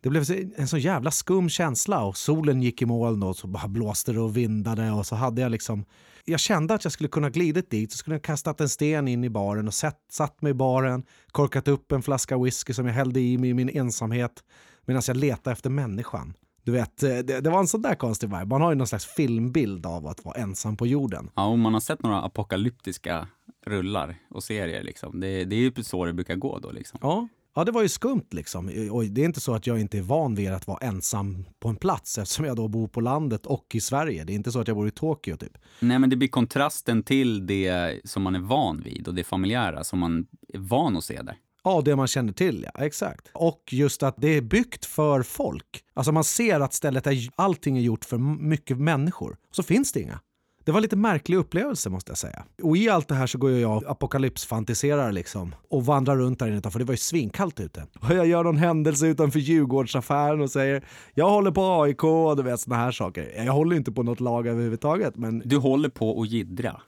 det 0.00 0.10
blev 0.10 0.24
en 0.56 0.68
så 0.68 0.78
jävla 0.78 1.10
skum 1.10 1.48
känsla 1.48 2.04
och 2.04 2.16
solen 2.16 2.62
gick 2.62 2.82
i 2.82 2.86
moln 2.86 3.22
och 3.22 3.36
så 3.36 3.46
bara 3.46 3.68
blåste 3.68 4.12
det 4.12 4.20
och 4.20 4.36
vindade 4.36 4.90
och 4.90 5.06
så 5.06 5.14
hade 5.14 5.42
jag 5.42 5.52
liksom 5.52 5.84
jag 6.24 6.40
kände 6.40 6.74
att 6.74 6.84
jag 6.84 6.92
skulle 6.92 7.08
kunna 7.08 7.30
glidit 7.30 7.70
dit, 7.70 7.92
så 7.92 7.98
skulle 7.98 8.14
jag 8.14 8.22
kastat 8.22 8.60
en 8.60 8.68
sten 8.68 9.08
in 9.08 9.24
i 9.24 9.30
baren 9.30 9.68
och 9.68 9.74
sett, 9.74 9.98
satt 10.10 10.42
mig 10.42 10.50
i 10.50 10.54
baren, 10.54 11.04
korkat 11.30 11.68
upp 11.68 11.92
en 11.92 12.02
flaska 12.02 12.38
whisky 12.38 12.72
som 12.72 12.86
jag 12.86 12.94
hällde 12.94 13.20
i 13.20 13.38
mig 13.38 13.50
i 13.50 13.54
min 13.54 13.68
ensamhet 13.68 14.44
medan 14.84 15.02
jag 15.06 15.16
letade 15.16 15.52
efter 15.52 15.70
människan. 15.70 16.34
Du 16.66 16.72
vet, 16.72 17.02
eh, 17.02 17.18
det, 17.18 17.40
det 17.40 17.50
var 17.50 17.58
en 17.58 17.66
sån 17.66 17.82
där 17.82 17.94
konstig 17.94 18.28
vibe. 18.28 18.46
Man 18.46 18.60
har 18.60 18.70
ju 18.70 18.76
någon 18.76 18.86
slags 18.86 19.06
filmbild 19.06 19.86
av 19.86 20.06
att 20.06 20.24
vara 20.24 20.34
ensam 20.34 20.76
på 20.76 20.86
jorden. 20.86 21.30
Ja, 21.34 21.44
om 21.44 21.60
man 21.60 21.72
har 21.72 21.80
sett 21.80 22.02
några 22.02 22.22
apokalyptiska 22.22 23.28
rullar 23.66 24.16
och 24.30 24.44
serier 24.44 24.82
liksom. 24.82 25.20
Det, 25.20 25.44
det 25.44 25.56
är 25.56 25.60
ju 25.60 25.72
så 25.82 26.04
det 26.04 26.12
brukar 26.12 26.36
gå 26.36 26.58
då 26.58 26.70
liksom. 26.70 26.98
Ja. 27.02 27.28
Ja, 27.54 27.64
det 27.64 27.72
var 27.72 27.82
ju 27.82 27.88
skumt 27.88 28.26
liksom. 28.30 28.70
Och 28.90 29.04
det 29.04 29.20
är 29.20 29.24
inte 29.24 29.40
så 29.40 29.54
att 29.54 29.66
jag 29.66 29.80
inte 29.80 29.98
är 29.98 30.02
van 30.02 30.34
vid 30.34 30.52
att 30.52 30.66
vara 30.66 30.78
ensam 30.78 31.44
på 31.60 31.68
en 31.68 31.76
plats 31.76 32.18
eftersom 32.18 32.44
jag 32.44 32.56
då 32.56 32.68
bor 32.68 32.88
på 32.88 33.00
landet 33.00 33.46
och 33.46 33.66
i 33.74 33.80
Sverige. 33.80 34.24
Det 34.24 34.32
är 34.32 34.34
inte 34.34 34.52
så 34.52 34.60
att 34.60 34.68
jag 34.68 34.76
bor 34.76 34.88
i 34.88 34.90
Tokyo 34.90 35.36
typ. 35.36 35.58
Nej, 35.80 35.98
men 35.98 36.10
det 36.10 36.16
blir 36.16 36.28
kontrasten 36.28 37.02
till 37.02 37.46
det 37.46 38.00
som 38.04 38.22
man 38.22 38.34
är 38.34 38.40
van 38.40 38.80
vid 38.80 39.08
och 39.08 39.14
det 39.14 39.24
familjära 39.24 39.84
som 39.84 39.98
man 39.98 40.26
är 40.48 40.58
van 40.58 40.96
att 40.96 41.04
se 41.04 41.22
där. 41.22 41.36
Ja, 41.66 41.82
det 41.84 41.96
man 41.96 42.06
känner 42.06 42.32
till, 42.32 42.68
ja. 42.74 42.84
Exakt. 42.84 43.30
Och 43.34 43.62
just 43.70 44.02
att 44.02 44.14
det 44.18 44.28
är 44.28 44.40
byggt 44.40 44.84
för 44.84 45.22
folk. 45.22 45.82
Alltså 45.94 46.12
man 46.12 46.24
ser 46.24 46.60
att 46.60 46.74
stället 46.74 47.06
är, 47.06 47.28
allting 47.36 47.76
är 47.76 47.80
gjort 47.80 48.04
för 48.04 48.18
mycket 48.18 48.78
människor. 48.78 49.36
Så 49.50 49.62
finns 49.62 49.92
det 49.92 50.00
inga. 50.00 50.20
Det 50.66 50.72
var 50.72 50.80
lite 50.80 50.96
märklig 50.96 51.36
upplevelse 51.36 51.90
måste 51.90 52.10
jag 52.10 52.18
säga. 52.18 52.44
Och 52.62 52.76
i 52.76 52.88
allt 52.88 53.08
det 53.08 53.14
här 53.14 53.26
så 53.26 53.38
går 53.38 53.50
jag 53.50 53.76
och 53.76 53.90
apokalypsfantiserar 53.90 55.12
liksom. 55.12 55.54
Och 55.70 55.84
vandrar 55.86 56.16
runt 56.16 56.38
där 56.38 56.46
inne 56.46 56.56
utanför, 56.56 56.78
det 56.78 56.84
var 56.84 56.92
ju 56.92 56.98
svinkallt 56.98 57.60
ute. 57.60 57.86
Och 58.00 58.10
jag 58.10 58.26
gör 58.26 58.44
någon 58.44 58.56
händelse 58.56 59.06
utanför 59.06 59.38
Djurgårdsaffären 59.38 60.40
och 60.40 60.50
säger 60.50 60.84
jag 61.14 61.30
håller 61.30 61.50
på 61.50 61.82
AIK 61.82 62.04
och 62.04 62.36
du 62.36 62.42
vet 62.42 62.60
såna 62.60 62.76
här 62.76 62.92
saker. 62.92 63.44
Jag 63.44 63.52
håller 63.52 63.76
inte 63.76 63.92
på 63.92 64.02
något 64.02 64.20
lag 64.20 64.46
överhuvudtaget 64.46 65.16
men 65.16 65.42
Du 65.44 65.56
håller 65.56 65.88
på 65.88 66.22
att 66.22 66.28
jiddra. 66.28 66.80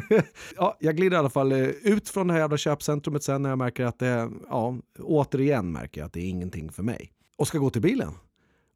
ja, 0.56 0.76
jag 0.80 0.96
glider 0.96 1.16
i 1.16 1.18
alla 1.18 1.30
fall 1.30 1.52
eh, 1.52 1.68
ut 1.68 2.08
från 2.08 2.26
det 2.26 2.32
här 2.32 2.40
jävla 2.40 2.56
köpcentrumet 2.56 3.22
sen 3.22 3.42
när 3.42 3.48
jag 3.48 3.58
märker 3.58 3.84
att 3.84 3.98
det, 3.98 4.30
ja, 4.48 4.76
återigen 4.98 5.72
märker 5.72 6.00
jag 6.00 6.06
att 6.06 6.12
det 6.12 6.20
är 6.20 6.28
ingenting 6.28 6.72
för 6.72 6.82
mig. 6.82 7.12
Och 7.36 7.48
ska 7.48 7.58
gå 7.58 7.70
till 7.70 7.82
bilen. 7.82 8.12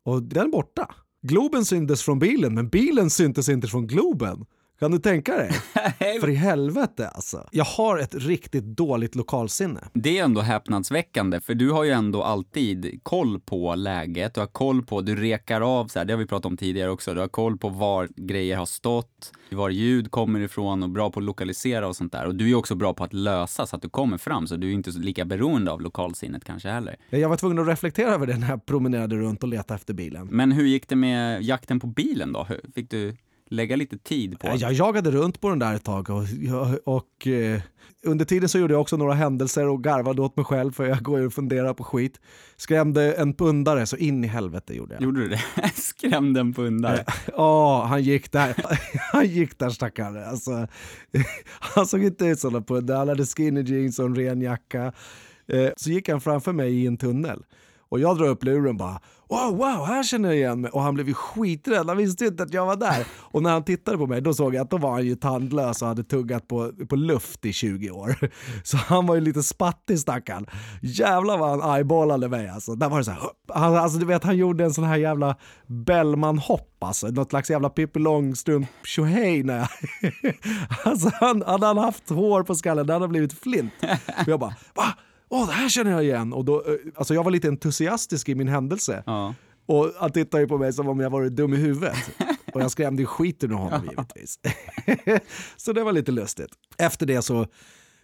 Och 0.04 0.22
den 0.22 0.46
är 0.46 0.50
borta. 0.50 0.94
Globen 1.22 1.64
syntes 1.64 2.02
från 2.02 2.18
bilen, 2.18 2.54
men 2.54 2.68
bilen 2.68 3.10
syntes 3.10 3.48
inte 3.48 3.68
från 3.68 3.86
Globen. 3.86 4.44
Kan 4.82 4.90
du 4.90 4.98
tänka 4.98 5.36
dig? 5.36 5.50
För 6.20 6.28
i 6.28 6.34
helvete 6.34 7.08
alltså. 7.08 7.48
Jag 7.50 7.64
har 7.64 7.98
ett 7.98 8.14
riktigt 8.14 8.64
dåligt 8.64 9.14
lokalsinne. 9.14 9.80
Det 9.92 10.18
är 10.18 10.24
ändå 10.24 10.40
häpnadsväckande, 10.40 11.40
för 11.40 11.54
du 11.54 11.70
har 11.70 11.84
ju 11.84 11.90
ändå 11.90 12.22
alltid 12.22 13.00
koll 13.02 13.40
på 13.40 13.74
läget. 13.74 14.34
Du 14.34 14.40
har 14.40 14.46
koll 14.46 14.82
på, 14.82 15.00
du 15.00 15.16
rekar 15.16 15.60
av, 15.60 15.86
så 15.86 15.98
här, 15.98 16.06
det 16.06 16.12
har 16.12 16.18
vi 16.18 16.26
pratat 16.26 16.46
om 16.46 16.56
tidigare 16.56 16.90
också, 16.90 17.14
du 17.14 17.20
har 17.20 17.28
koll 17.28 17.58
på 17.58 17.68
var 17.68 18.08
grejer 18.16 18.56
har 18.56 18.66
stått, 18.66 19.32
var 19.50 19.70
ljud 19.70 20.10
kommer 20.10 20.40
ifrån 20.40 20.82
och 20.82 20.90
bra 20.90 21.10
på 21.10 21.20
att 21.20 21.24
lokalisera 21.24 21.88
och 21.88 21.96
sånt 21.96 22.12
där. 22.12 22.26
Och 22.26 22.34
du 22.34 22.50
är 22.50 22.54
också 22.54 22.74
bra 22.74 22.94
på 22.94 23.04
att 23.04 23.12
lösa 23.12 23.66
så 23.66 23.76
att 23.76 23.82
du 23.82 23.88
kommer 23.88 24.18
fram, 24.18 24.46
så 24.46 24.56
du 24.56 24.68
är 24.68 24.72
inte 24.72 24.90
lika 24.90 25.24
beroende 25.24 25.70
av 25.72 25.80
lokalsinnet 25.80 26.44
kanske 26.44 26.68
heller. 26.68 26.96
Jag 27.10 27.28
var 27.28 27.36
tvungen 27.36 27.58
att 27.58 27.68
reflektera 27.68 28.14
över 28.14 28.26
det 28.26 28.38
när 28.38 28.48
jag 28.48 28.66
promenerade 28.66 29.16
runt 29.16 29.42
och 29.42 29.48
letade 29.48 29.74
efter 29.74 29.94
bilen. 29.94 30.28
Men 30.30 30.52
hur 30.52 30.66
gick 30.66 30.88
det 30.88 30.96
med 30.96 31.42
jakten 31.42 31.80
på 31.80 31.86
bilen 31.86 32.32
då? 32.32 32.44
Hur- 32.44 32.60
Fick 32.74 32.90
du 32.90 33.16
lägga 33.52 33.76
lite 33.76 33.98
tid 33.98 34.38
på 34.40 34.46
Ja, 34.46 34.54
Jag 34.56 34.72
jagade 34.72 35.10
runt 35.10 35.40
på 35.40 35.48
den 35.48 35.58
där 35.58 35.74
ett 35.74 35.84
tag 35.84 36.10
och, 36.10 36.24
och 36.84 37.26
eh, 37.26 37.60
under 38.04 38.24
tiden 38.24 38.48
så 38.48 38.58
gjorde 38.58 38.74
jag 38.74 38.80
också 38.80 38.96
några 38.96 39.14
händelser 39.14 39.68
och 39.68 39.84
garvade 39.84 40.22
åt 40.22 40.36
mig 40.36 40.44
själv 40.44 40.72
för 40.72 40.86
jag 40.86 41.02
går 41.02 41.20
ju 41.20 41.26
och 41.26 41.32
funderar 41.32 41.74
på 41.74 41.84
skit. 41.84 42.20
Skrämde 42.56 43.12
en 43.14 43.34
pundare 43.34 43.86
så 43.86 43.96
in 43.96 44.24
i 44.24 44.26
helvete 44.26 44.74
gjorde 44.74 44.94
jag. 44.94 45.02
Gjorde 45.02 45.20
du 45.20 45.28
det? 45.28 45.40
Skrämde 45.74 46.40
en 46.40 46.54
pundare? 46.54 47.04
Ja, 47.36 47.84
han 47.84 48.02
gick 48.02 48.32
där. 48.32 48.54
Han 49.12 49.26
gick 49.26 49.58
där 49.58 49.70
stackare. 49.70 50.26
Alltså, 50.26 50.66
han 51.48 51.86
såg 51.86 52.04
inte 52.04 52.24
ut 52.26 52.38
som 52.40 52.54
en 52.54 52.64
pundare. 52.64 52.98
Han 52.98 53.08
hade 53.08 53.26
skinny 53.26 53.62
jeans 53.62 53.98
och 53.98 54.04
en 54.06 54.14
ren 54.16 54.40
jacka. 54.42 54.92
Eh, 55.48 55.68
Så 55.76 55.90
gick 55.90 56.08
han 56.08 56.20
framför 56.20 56.52
mig 56.52 56.72
i 56.82 56.86
en 56.86 56.96
tunnel. 56.96 57.42
Och 57.88 58.00
jag 58.00 58.18
drar 58.18 58.26
upp 58.28 58.44
luren 58.44 58.76
bara 58.76 59.00
wow, 59.32 59.56
wow, 59.56 59.86
här 59.86 60.02
känner 60.02 60.28
jag 60.28 60.38
igen 60.38 60.60
mig. 60.60 60.70
Och 60.70 60.82
han 60.82 60.94
blev 60.94 61.08
ju 61.08 61.14
skiträdd, 61.14 61.86
han 61.86 61.96
visste 61.96 62.24
inte 62.24 62.42
att 62.42 62.54
jag 62.54 62.66
var 62.66 62.76
där. 62.76 63.06
Och 63.12 63.42
när 63.42 63.50
han 63.50 63.64
tittade 63.64 63.98
på 63.98 64.06
mig 64.06 64.20
då 64.20 64.34
såg 64.34 64.54
jag 64.54 64.62
att 64.62 64.70
då 64.70 64.76
var 64.76 64.90
han 64.90 65.06
ju 65.06 65.16
tandlös 65.16 65.82
och 65.82 65.88
hade 65.88 66.04
tuggat 66.04 66.48
på, 66.48 66.72
på 66.88 66.96
luft 66.96 67.44
i 67.44 67.52
20 67.52 67.90
år. 67.90 68.16
Så 68.64 68.76
han 68.76 69.06
var 69.06 69.14
ju 69.14 69.20
lite 69.20 69.42
spattig 69.42 69.98
stackarn. 69.98 70.46
Jävlar 70.82 71.38
vad 71.38 71.60
han 71.60 71.76
eyeballade 71.76 72.28
mig 72.28 72.48
alltså. 72.48 72.74
Där 72.74 72.88
var 72.88 72.98
det 72.98 73.04
så 73.04 73.10
här, 73.10 73.20
han, 73.20 73.64
alltså, 73.64 73.82
alltså 73.82 73.98
du 73.98 74.06
vet 74.06 74.24
han 74.24 74.36
gjorde 74.36 74.64
en 74.64 74.74
sån 74.74 74.84
här 74.84 74.96
jävla 74.96 75.36
Bellman-hopp 75.66 76.84
alltså. 76.84 77.06
Något 77.06 77.30
slags 77.30 77.50
jävla 77.50 77.68
Pippi 77.68 77.98
Långstrump 77.98 78.68
tjohej 78.84 79.42
när 79.42 79.58
jag... 79.58 79.68
alltså 80.84 81.10
han, 81.20 81.42
hade 81.42 81.66
han 81.66 81.78
haft 81.78 82.10
hår 82.10 82.42
på 82.42 82.54
skallen, 82.54 82.86
det 82.86 82.92
hade 82.92 83.08
blivit 83.08 83.32
flint. 83.32 83.72
Och 84.22 84.28
jag 84.28 84.40
bara, 84.40 84.54
va? 84.74 84.84
Åh, 85.32 85.46
det 85.46 85.52
här 85.52 85.68
känner 85.68 85.90
jag 85.90 86.04
igen! 86.04 86.32
Och 86.32 86.44
då, 86.44 86.64
eh, 86.66 86.74
alltså 86.94 87.14
jag 87.14 87.24
var 87.24 87.30
lite 87.30 87.48
entusiastisk 87.48 88.28
i 88.28 88.34
min 88.34 88.48
händelse. 88.48 89.02
Ja. 89.06 89.34
Och 89.66 89.92
han 89.98 90.12
tittade 90.12 90.42
ju 90.42 90.48
på 90.48 90.58
mig 90.58 90.72
som 90.72 90.88
om 90.88 91.00
jag 91.00 91.10
var 91.10 91.28
dum 91.28 91.54
i 91.54 91.56
huvudet. 91.56 91.96
Och 92.54 92.60
jag 92.62 92.70
skrämde 92.70 93.06
skiten 93.06 93.50
ur 93.50 93.54
honom 93.54 93.84
givetvis. 93.90 94.38
så 95.56 95.72
det 95.72 95.84
var 95.84 95.92
lite 95.92 96.12
lustigt. 96.12 96.50
Efter 96.78 97.06
det 97.06 97.22
så 97.22 97.46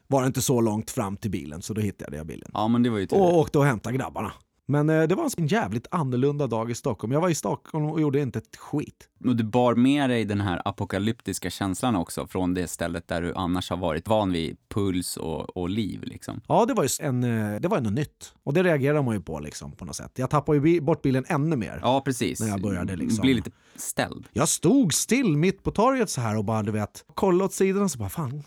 var 0.07 0.21
det 0.21 0.27
inte 0.27 0.43
så 0.43 0.61
långt 0.61 0.91
fram 0.91 1.17
till 1.17 1.31
bilen 1.31 1.63
så 1.63 1.75
då 1.75 1.81
hittade 1.81 2.17
jag 2.17 2.27
bilen. 2.27 2.51
ja, 2.55 2.69
men 2.69 2.83
det 2.83 2.91
var 2.91 2.99
ju. 2.99 3.07
Och 3.11 3.39
åkte 3.39 3.59
och 3.59 3.65
hämtade 3.65 3.97
grabbarna. 3.97 4.33
Men 4.71 4.91
eh, 4.91 5.03
det 5.03 5.15
var 5.15 5.31
en 5.37 5.47
jävligt 5.47 5.87
annorlunda 5.91 6.47
dag 6.47 6.71
i 6.71 6.75
Stockholm. 6.75 7.13
Jag 7.13 7.21
var 7.21 7.29
i 7.29 7.35
Stockholm 7.35 7.85
och 7.85 8.01
gjorde 8.01 8.21
inte 8.21 8.39
ett 8.39 8.57
skit. 8.57 9.09
Och 9.25 9.37
du 9.37 9.45
bar 9.45 9.75
med 9.75 10.11
dig 10.11 10.25
den 10.25 10.41
här 10.41 10.63
apokalyptiska 10.65 11.51
känslan 11.51 11.97
också 11.97 12.27
från 12.27 12.55
det 12.55 12.69
stället 12.69 13.09
där 13.09 13.23
du 13.23 13.35
annars 13.35 13.71
har 13.71 13.77
varit 13.77 14.09
van 14.09 14.33
vid 14.33 14.57
puls 14.69 15.17
och, 15.17 15.57
och 15.57 15.69
liv. 15.69 16.03
Liksom. 16.03 16.41
Ja, 16.49 16.65
det 16.65 16.75
var 16.75 16.83
ju 16.83 17.07
en, 17.07 17.25
eh, 17.25 17.61
det 17.61 17.69
var 17.69 17.81
något 17.81 17.93
nytt. 17.93 18.33
Och 18.43 18.55
det 18.55 18.63
reagerar 18.63 19.03
man 19.03 19.15
ju 19.15 19.21
på 19.21 19.41
liksom, 19.41 19.73
på 19.73 19.85
något 19.85 19.97
sätt. 19.97 20.13
Jag 20.15 20.31
tappade 20.31 20.69
ju 20.69 20.81
bort 20.81 21.03
bilen 21.03 21.25
ännu 21.29 21.57
mer. 21.57 21.81
Ja, 21.83 22.01
precis. 22.01 22.41
När 22.41 22.49
jag 22.49 22.63
började 22.63 22.97
liksom. 22.97 23.23
Bli 23.23 23.35
lite 23.35 23.51
ställd. 23.77 24.29
Jag 24.33 24.49
stod 24.49 24.95
still 24.95 25.37
mitt 25.37 25.63
på 25.63 25.71
torget 25.71 26.11
så 26.11 26.21
här 26.21 26.37
och 26.37 26.45
bara 26.45 26.63
du 26.63 26.73
vet, 26.73 27.05
kollade 27.15 27.45
åt 27.45 27.53
sidan 27.53 27.83
och 27.83 27.91
så 27.91 27.99
bara 27.99 28.09
fan, 28.09 28.43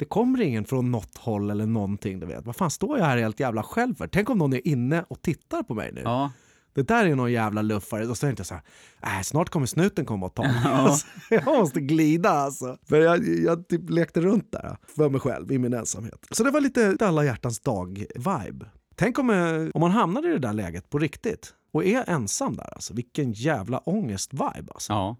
det 0.00 0.06
kommer 0.06 0.40
ingen 0.40 0.64
från 0.64 0.90
något 0.90 1.18
håll 1.18 1.50
eller 1.50 1.66
någonting. 1.66 2.20
Du 2.20 2.26
vet. 2.26 2.46
Vad 2.46 2.56
fan 2.56 2.70
står 2.70 2.98
jag 2.98 3.04
här 3.04 3.16
helt 3.18 3.40
jävla 3.40 3.62
själv 3.62 3.94
för? 3.94 4.06
Tänk 4.06 4.30
om 4.30 4.38
någon 4.38 4.52
är 4.52 4.68
inne 4.68 5.04
och 5.08 5.22
tittar 5.22 5.62
på 5.62 5.74
mig 5.74 5.90
nu. 5.92 6.00
Ja, 6.04 6.32
Det 6.74 6.82
där 6.88 7.06
är 7.06 7.14
någon 7.14 7.32
jävla 7.32 7.62
luffare. 7.62 8.06
Och 8.06 8.16
så 8.16 8.26
tänkte 8.26 8.40
jag 8.40 8.46
så 8.46 8.54
här, 9.00 9.18
äh, 9.18 9.22
snart 9.22 9.48
kommer 9.48 9.66
snuten 9.66 10.04
komma 10.04 10.26
och 10.26 10.34
ta 10.34 10.42
mig. 10.42 10.54
Alltså, 10.64 11.06
jag 11.30 11.44
måste 11.46 11.80
glida 11.80 12.30
alltså. 12.30 12.76
För 12.88 13.00
jag, 13.00 13.28
jag 13.28 13.68
typ 13.68 13.90
lekte 13.90 14.20
runt 14.20 14.52
där 14.52 14.76
för 14.96 15.08
mig 15.08 15.20
själv 15.20 15.52
i 15.52 15.58
min 15.58 15.72
ensamhet. 15.72 16.26
Så 16.30 16.44
det 16.44 16.50
var 16.50 16.60
lite 16.60 16.96
alla 17.00 17.24
hjärtans 17.24 17.60
dag-vibe. 17.60 18.66
Tänk 18.96 19.18
om, 19.18 19.30
eh, 19.30 19.70
om 19.74 19.80
man 19.80 19.90
hamnade 19.90 20.28
i 20.28 20.32
det 20.32 20.38
där 20.38 20.52
läget 20.52 20.90
på 20.90 20.98
riktigt 20.98 21.54
och 21.72 21.84
är 21.84 22.10
ensam 22.10 22.56
där. 22.56 22.74
Alltså. 22.74 22.94
Vilken 22.94 23.32
jävla 23.32 23.78
ångest-vibe. 23.78 24.72
Alltså. 24.72 24.92
ja. 24.92 25.16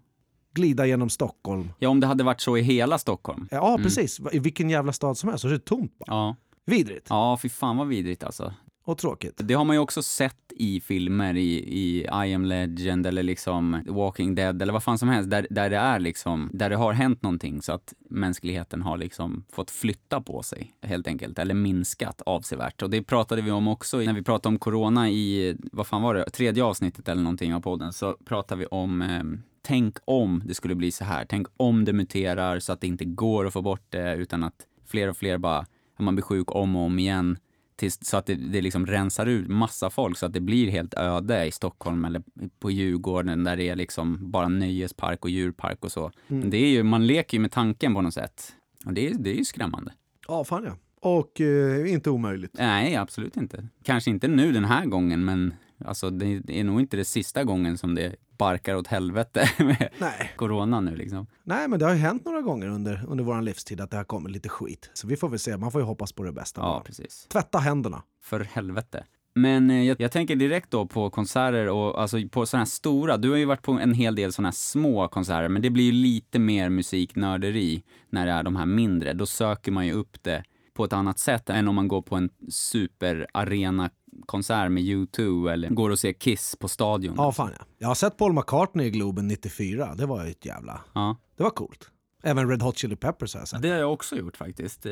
Glida 0.53 0.85
genom 0.85 1.09
Stockholm. 1.09 1.69
ja, 1.79 1.89
om 1.89 1.99
det 1.99 2.07
hade 2.07 2.23
varit 2.23 2.41
så 2.41 2.57
i 2.57 2.61
hela 2.61 2.97
Stockholm. 2.97 3.47
Ja, 3.51 3.79
precis. 3.83 4.19
I 4.31 4.39
vilken 4.39 4.69
jävla 4.69 4.93
stad 4.93 5.17
som 5.17 5.29
helst 5.29 5.41
så 5.41 5.47
är 5.47 5.51
det 5.51 5.59
tomt 5.65 5.97
bara. 5.99 6.05
Ja, 6.07 6.35
Vidrigt 6.65 7.07
ja 7.09 7.37
fy 7.41 7.49
fan 7.49 7.77
vad 7.77 7.87
vidrigt 7.87 8.23
alltså. 8.23 8.53
och 8.83 8.97
tråkigt. 8.97 9.33
Det 9.43 9.53
har 9.53 9.65
man 9.65 9.75
ju 9.75 9.79
också 9.79 10.03
sett 10.03 10.35
i 10.49 10.81
filmer, 10.81 11.37
i, 11.37 11.53
i 11.57 12.01
I 12.27 12.33
am 12.33 12.45
legend 12.45 13.07
eller 13.07 13.23
liksom 13.23 13.83
Walking 13.87 14.35
Dead 14.35 14.61
eller 14.61 14.73
vad 14.73 14.83
fan 14.83 14.97
som 14.97 15.09
helst, 15.09 15.29
där, 15.29 15.47
där 15.49 15.69
det 15.69 15.77
är 15.77 15.99
liksom, 15.99 16.49
där 16.53 16.69
det 16.69 16.75
har 16.75 16.93
hänt 16.93 17.21
någonting 17.23 17.61
så 17.61 17.73
att 17.73 17.93
mänskligheten 18.09 18.81
har 18.81 18.97
liksom 18.97 19.45
fått 19.51 19.71
flytta 19.71 20.21
på 20.21 20.43
sig 20.43 20.73
helt 20.81 21.07
enkelt, 21.07 21.39
eller 21.39 21.53
minskat 21.53 22.21
avsevärt. 22.25 22.81
Och 22.81 22.89
det 22.89 23.03
pratade 23.03 23.41
vi 23.41 23.51
om 23.51 23.67
också 23.67 23.97
när 23.97 24.13
vi 24.13 24.23
pratade 24.23 24.53
om 24.53 24.59
corona 24.59 25.09
i, 25.09 25.55
vad 25.71 25.87
fan 25.87 26.01
var 26.01 26.15
det, 26.15 26.29
tredje 26.29 26.63
avsnittet 26.63 27.07
eller 27.07 27.23
någonting 27.23 27.53
av 27.53 27.59
podden, 27.61 27.93
så 27.93 28.17
pratade 28.25 28.59
vi 28.59 28.65
om 28.65 29.01
eh, 29.01 29.23
Tänk 29.61 29.97
om 30.05 30.43
det 30.45 30.53
skulle 30.53 30.75
bli 30.75 30.91
så 30.91 31.03
här. 31.03 31.25
Tänk 31.29 31.47
om 31.57 31.85
det 31.85 31.93
muterar 31.93 32.59
så 32.59 32.73
att 32.73 32.81
det 32.81 32.87
inte 32.87 33.05
går 33.05 33.47
att 33.47 33.53
få 33.53 33.61
bort 33.61 33.85
det 33.89 34.15
utan 34.15 34.43
att 34.43 34.55
fler 34.85 35.07
och 35.09 35.17
fler 35.17 35.37
bara, 35.37 35.65
man 35.99 36.15
blir 36.15 36.23
sjuk 36.23 36.55
om 36.55 36.75
och 36.75 36.81
om 36.81 36.99
igen 36.99 37.37
tills, 37.75 37.99
så 38.01 38.17
att 38.17 38.25
det, 38.25 38.35
det 38.35 38.61
liksom 38.61 38.85
rensar 38.85 39.25
ut 39.25 39.47
massa 39.47 39.89
folk 39.89 40.17
så 40.17 40.25
att 40.25 40.33
det 40.33 40.39
blir 40.41 40.71
helt 40.71 40.93
öde 40.93 41.45
i 41.45 41.51
Stockholm 41.51 42.05
eller 42.05 42.23
på 42.59 42.71
Djurgården 42.71 43.43
där 43.43 43.57
det 43.57 43.69
är 43.69 43.75
liksom 43.75 44.31
bara 44.31 44.47
nöjespark 44.47 45.23
och 45.25 45.29
djurpark 45.31 45.85
och 45.85 45.91
så. 45.91 46.11
Men 46.27 46.49
Det 46.49 46.57
är 46.57 46.69
ju, 46.69 46.83
man 46.83 47.07
leker 47.07 47.37
ju 47.37 47.41
med 47.41 47.51
tanken 47.51 47.93
på 47.93 48.01
något 48.01 48.13
sätt. 48.13 48.53
Och 48.85 48.93
det, 48.93 49.07
är- 49.07 49.13
det 49.13 49.29
är 49.29 49.37
ju 49.37 49.45
skrämmande. 49.45 49.91
Ja, 50.27 50.43
fan 50.43 50.63
ja. 50.63 50.75
Och 51.09 51.41
eh, 51.41 51.91
inte 51.93 52.09
omöjligt. 52.09 52.51
Nej, 52.53 52.95
absolut 52.95 53.37
inte. 53.37 53.67
Kanske 53.83 54.09
inte 54.09 54.27
nu 54.27 54.51
den 54.51 54.65
här 54.65 54.85
gången, 54.85 55.25
men 55.25 55.53
alltså, 55.85 56.09
det, 56.09 56.59
är 56.59 56.63
nog 56.63 56.79
inte 56.79 56.97
det 56.97 57.05
sista 57.05 57.43
gången 57.43 57.77
som 57.77 57.95
det 57.95 58.15
barkar 58.37 58.75
åt 58.75 58.87
helvete 58.87 59.49
med 59.59 59.89
Nej. 59.99 60.31
corona 60.35 60.79
nu 60.79 60.95
liksom. 60.95 61.27
Nej, 61.43 61.67
men 61.67 61.79
det 61.79 61.85
har 61.85 61.93
ju 61.93 61.99
hänt 61.99 62.25
några 62.25 62.41
gånger 62.41 62.67
under, 62.67 63.05
under 63.07 63.23
vår 63.23 63.41
livstid 63.41 63.81
att 63.81 63.91
det 63.91 63.97
har 63.97 64.03
kommit 64.03 64.31
lite 64.31 64.49
skit. 64.49 64.89
Så 64.93 65.07
vi 65.07 65.17
får 65.17 65.29
väl 65.29 65.39
se. 65.39 65.57
Man 65.57 65.71
får 65.71 65.81
ju 65.81 65.85
hoppas 65.85 66.11
på 66.11 66.23
det 66.23 66.31
bästa. 66.31 66.61
Ja, 66.61 66.83
precis. 66.85 67.25
Tvätta 67.29 67.59
händerna. 67.59 68.03
För 68.21 68.39
helvete. 68.39 69.03
Men 69.33 69.69
eh, 69.69 69.83
jag, 69.83 70.01
jag 70.01 70.11
tänker 70.11 70.35
direkt 70.35 70.71
då 70.71 70.85
på 70.85 71.09
konserter 71.09 71.69
och 71.69 72.01
alltså 72.01 72.17
på 72.31 72.45
sådana 72.45 72.61
här 72.61 72.69
stora. 72.69 73.17
Du 73.17 73.29
har 73.29 73.37
ju 73.37 73.45
varit 73.45 73.61
på 73.61 73.71
en 73.71 73.93
hel 73.93 74.15
del 74.15 74.33
sådana 74.33 74.47
här 74.47 74.53
små 74.53 75.07
konserter, 75.07 75.49
men 75.49 75.61
det 75.61 75.69
blir 75.69 75.83
ju 75.83 75.91
lite 75.91 76.39
mer 76.39 76.69
musiknörderi 76.69 77.83
när 78.09 78.25
det 78.25 78.31
är 78.31 78.43
de 78.43 78.55
här 78.55 78.65
mindre. 78.65 79.13
Då 79.13 79.25
söker 79.25 79.71
man 79.71 79.87
ju 79.87 79.93
upp 79.93 80.23
det 80.23 80.43
på 80.73 80.83
ett 80.83 80.93
annat 80.93 81.19
sätt 81.19 81.49
än 81.49 81.67
om 81.67 81.75
man 81.75 81.87
går 81.87 82.01
på 82.01 82.15
en 82.15 82.29
superarena 82.49 83.89
konsert 84.25 84.71
med 84.71 84.83
U2 84.83 85.51
eller 85.51 85.69
går 85.69 85.89
och 85.89 85.99
ser 85.99 86.13
Kiss 86.13 86.55
på 86.55 86.67
stadion. 86.67 87.13
Ja, 87.17 87.31
fan 87.31 87.51
ja. 87.59 87.65
Jag 87.77 87.87
har 87.87 87.95
sett 87.95 88.17
Paul 88.17 88.33
McCartney 88.33 88.85
i 88.87 88.89
Globen 88.89 89.27
94. 89.27 89.95
Det 89.95 90.05
var 90.05 90.25
ju 90.25 90.31
ett 90.31 90.45
jävla... 90.45 90.81
Ja. 90.93 91.17
Det 91.37 91.43
var 91.43 91.49
coolt. 91.49 91.89
Även 92.23 92.49
Red 92.49 92.61
Hot 92.61 92.77
Chili 92.77 92.95
Peppers 92.95 93.33
har 93.33 93.41
jag 93.41 93.47
sett. 93.47 93.61
Det 93.61 93.69
har 93.69 93.77
jag 93.77 93.93
också 93.93 94.15
gjort 94.15 94.37
faktiskt. 94.37 94.85
Eh, 94.85 94.91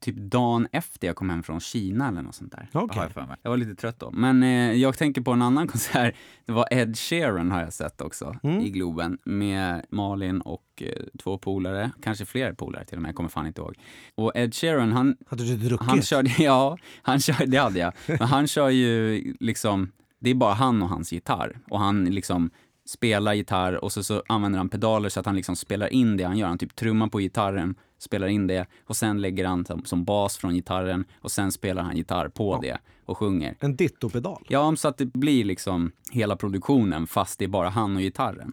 typ 0.00 0.16
dagen 0.16 0.68
efter 0.72 1.06
jag 1.06 1.16
kom 1.16 1.30
hem 1.30 1.42
från 1.42 1.60
Kina 1.60 2.08
eller 2.08 2.22
något 2.22 2.34
sånt 2.34 2.52
där. 2.52 2.68
Har 2.72 2.90
Jag, 2.94 3.36
jag 3.42 3.50
var 3.50 3.56
lite 3.56 3.74
trött 3.74 4.00
då. 4.00 4.10
Men 4.10 4.42
eh, 4.42 4.72
jag 4.72 4.98
tänker 4.98 5.20
på 5.20 5.30
en 5.32 5.42
annan 5.42 5.66
konsert. 5.68 6.14
Det 6.46 6.52
var 6.52 6.66
Ed 6.70 6.98
Sheeran 6.98 7.50
har 7.50 7.60
jag 7.60 7.72
sett 7.72 8.00
också 8.00 8.34
Mm. 8.42 8.60
i 8.60 8.70
Globen 8.70 9.18
med 9.24 9.86
Malin 9.90 10.40
och 10.40 10.82
eh, 10.82 10.92
två 11.22 11.38
polare. 11.38 11.90
Kanske 12.02 12.24
fler 12.26 12.52
polare 12.52 12.84
till 12.84 12.96
och 12.96 13.02
med, 13.02 13.08
jag 13.08 13.16
kommer 13.16 13.28
fan 13.28 13.46
inte 13.46 13.60
ihåg. 13.60 13.74
Och 14.14 14.32
Ed 14.34 14.54
Sheeran, 14.54 14.92
han, 14.92 15.16
Hade 15.26 15.44
du 15.44 15.56
druckit? 15.56 15.86
han 15.88 16.02
körde, 16.02 16.30
ja, 16.38 16.78
han 17.02 17.20
kör, 17.20 17.46
det 17.46 17.56
hade 17.56 17.78
jag. 17.78 17.92
Men 18.06 18.20
han 18.20 18.46
kör 18.46 18.68
ju 18.68 19.22
liksom, 19.40 19.92
det 20.20 20.30
är 20.30 20.34
bara 20.34 20.54
han 20.54 20.82
och 20.82 20.88
hans 20.88 21.12
gitarr. 21.12 21.58
Och 21.70 21.80
han 21.80 22.04
liksom 22.04 22.50
spelar 22.88 23.34
gitarr 23.34 23.84
och 23.84 23.92
så, 23.92 24.02
så 24.02 24.22
använder 24.26 24.58
han 24.58 24.68
pedaler 24.68 25.08
så 25.08 25.20
att 25.20 25.26
han 25.26 25.36
liksom 25.36 25.56
spelar 25.56 25.92
in 25.92 26.16
det 26.16 26.24
han 26.24 26.38
gör. 26.38 26.48
Han 26.48 26.58
typ 26.58 26.76
trummar 26.76 27.08
på 27.08 27.18
gitarren, 27.18 27.74
spelar 27.98 28.26
in 28.26 28.46
det 28.46 28.66
och 28.84 28.96
sen 28.96 29.20
lägger 29.20 29.44
han 29.44 29.64
som, 29.64 29.84
som 29.84 30.04
bas 30.04 30.36
från 30.36 30.54
gitarren 30.54 31.04
och 31.20 31.30
sen 31.30 31.52
spelar 31.52 31.82
han 31.82 31.96
gitarr 31.96 32.28
på 32.28 32.58
det 32.62 32.78
och 33.04 33.18
sjunger. 33.18 33.56
En 33.60 33.76
ditto-pedal. 33.76 34.46
Ja, 34.48 34.76
så 34.76 34.88
att 34.88 34.98
det 34.98 35.06
blir 35.06 35.44
liksom 35.44 35.92
hela 36.10 36.36
produktionen 36.36 37.06
fast 37.06 37.38
det 37.38 37.44
är 37.44 37.48
bara 37.48 37.68
han 37.68 37.96
och 37.96 38.02
gitarren. 38.02 38.52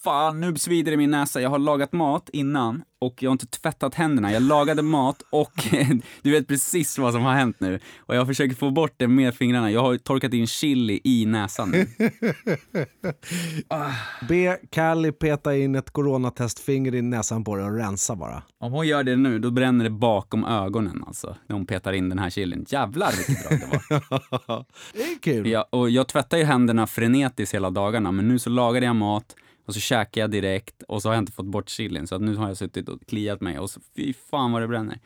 Fan, 0.00 0.40
nu 0.40 0.56
svider 0.56 0.92
det 0.92 0.94
i 0.94 0.96
min 0.96 1.10
näsa. 1.10 1.40
Jag 1.40 1.50
har 1.50 1.58
lagat 1.58 1.92
mat 1.92 2.28
innan 2.32 2.82
och 2.98 3.22
jag 3.22 3.30
har 3.30 3.32
inte 3.32 3.46
tvättat 3.46 3.94
händerna. 3.94 4.32
Jag 4.32 4.42
lagade 4.42 4.82
mat 4.82 5.22
och 5.30 5.52
du 6.22 6.30
vet 6.30 6.48
precis 6.48 6.98
vad 6.98 7.12
som 7.12 7.22
har 7.22 7.34
hänt 7.34 7.56
nu. 7.60 7.80
Och 7.98 8.16
jag 8.16 8.26
försöker 8.26 8.56
få 8.56 8.70
bort 8.70 8.94
det 8.96 9.08
med 9.08 9.34
fingrarna. 9.34 9.70
Jag 9.70 9.80
har 9.80 9.96
torkat 9.96 10.34
in 10.34 10.46
chili 10.46 11.00
i 11.04 11.26
näsan 11.26 11.70
nu. 11.70 11.86
Be 14.28 14.58
Callie 14.70 15.12
peta 15.12 15.56
in 15.56 15.74
ett 15.74 15.90
coronatestfinger 15.90 16.94
i 16.94 17.02
näsan 17.02 17.44
på 17.44 17.56
dig 17.56 17.64
och 17.64 17.76
rensa 17.76 18.16
bara. 18.16 18.42
Om 18.58 18.72
hon 18.72 18.86
gör 18.86 19.02
det 19.02 19.16
nu, 19.16 19.38
då 19.38 19.50
bränner 19.50 19.84
det 19.84 19.90
bakom 19.90 20.44
ögonen 20.44 21.04
alltså. 21.06 21.36
När 21.46 21.56
hon 21.56 21.66
petar 21.66 21.92
in 21.92 22.08
den 22.08 22.18
här 22.18 22.30
chilin. 22.30 22.66
Jävlar 22.68 23.12
vilket 23.16 23.48
bra 23.48 23.58
det 23.58 23.66
var. 24.46 24.64
Det 24.92 25.02
är 25.02 25.18
kul. 25.18 25.46
Ja, 25.48 25.68
och 25.70 25.90
jag 25.90 26.08
tvättar 26.08 26.38
ju 26.38 26.44
händerna 26.44 26.86
frenetiskt 26.86 27.54
hela 27.54 27.70
dagarna, 27.70 28.12
men 28.12 28.28
nu 28.28 28.38
så 28.38 28.50
lagade 28.50 28.86
jag 28.86 28.96
mat 28.96 29.36
och 29.72 29.74
så 29.74 29.80
käkade 29.80 30.20
jag 30.20 30.30
direkt 30.30 30.82
och 30.82 31.02
så 31.02 31.08
har 31.08 31.14
jag 31.14 31.22
inte 31.22 31.32
fått 31.32 31.46
bort 31.46 31.68
chilin 31.68 32.06
så 32.06 32.14
att 32.14 32.22
nu 32.22 32.36
har 32.36 32.48
jag 32.48 32.56
suttit 32.56 32.88
och 32.88 33.06
kliat 33.06 33.40
mig 33.40 33.58
och 33.58 33.70
så 33.70 33.80
fy 33.96 34.12
fan 34.30 34.52
vad 34.52 34.62
det 34.62 34.68
bränner. 34.68 34.98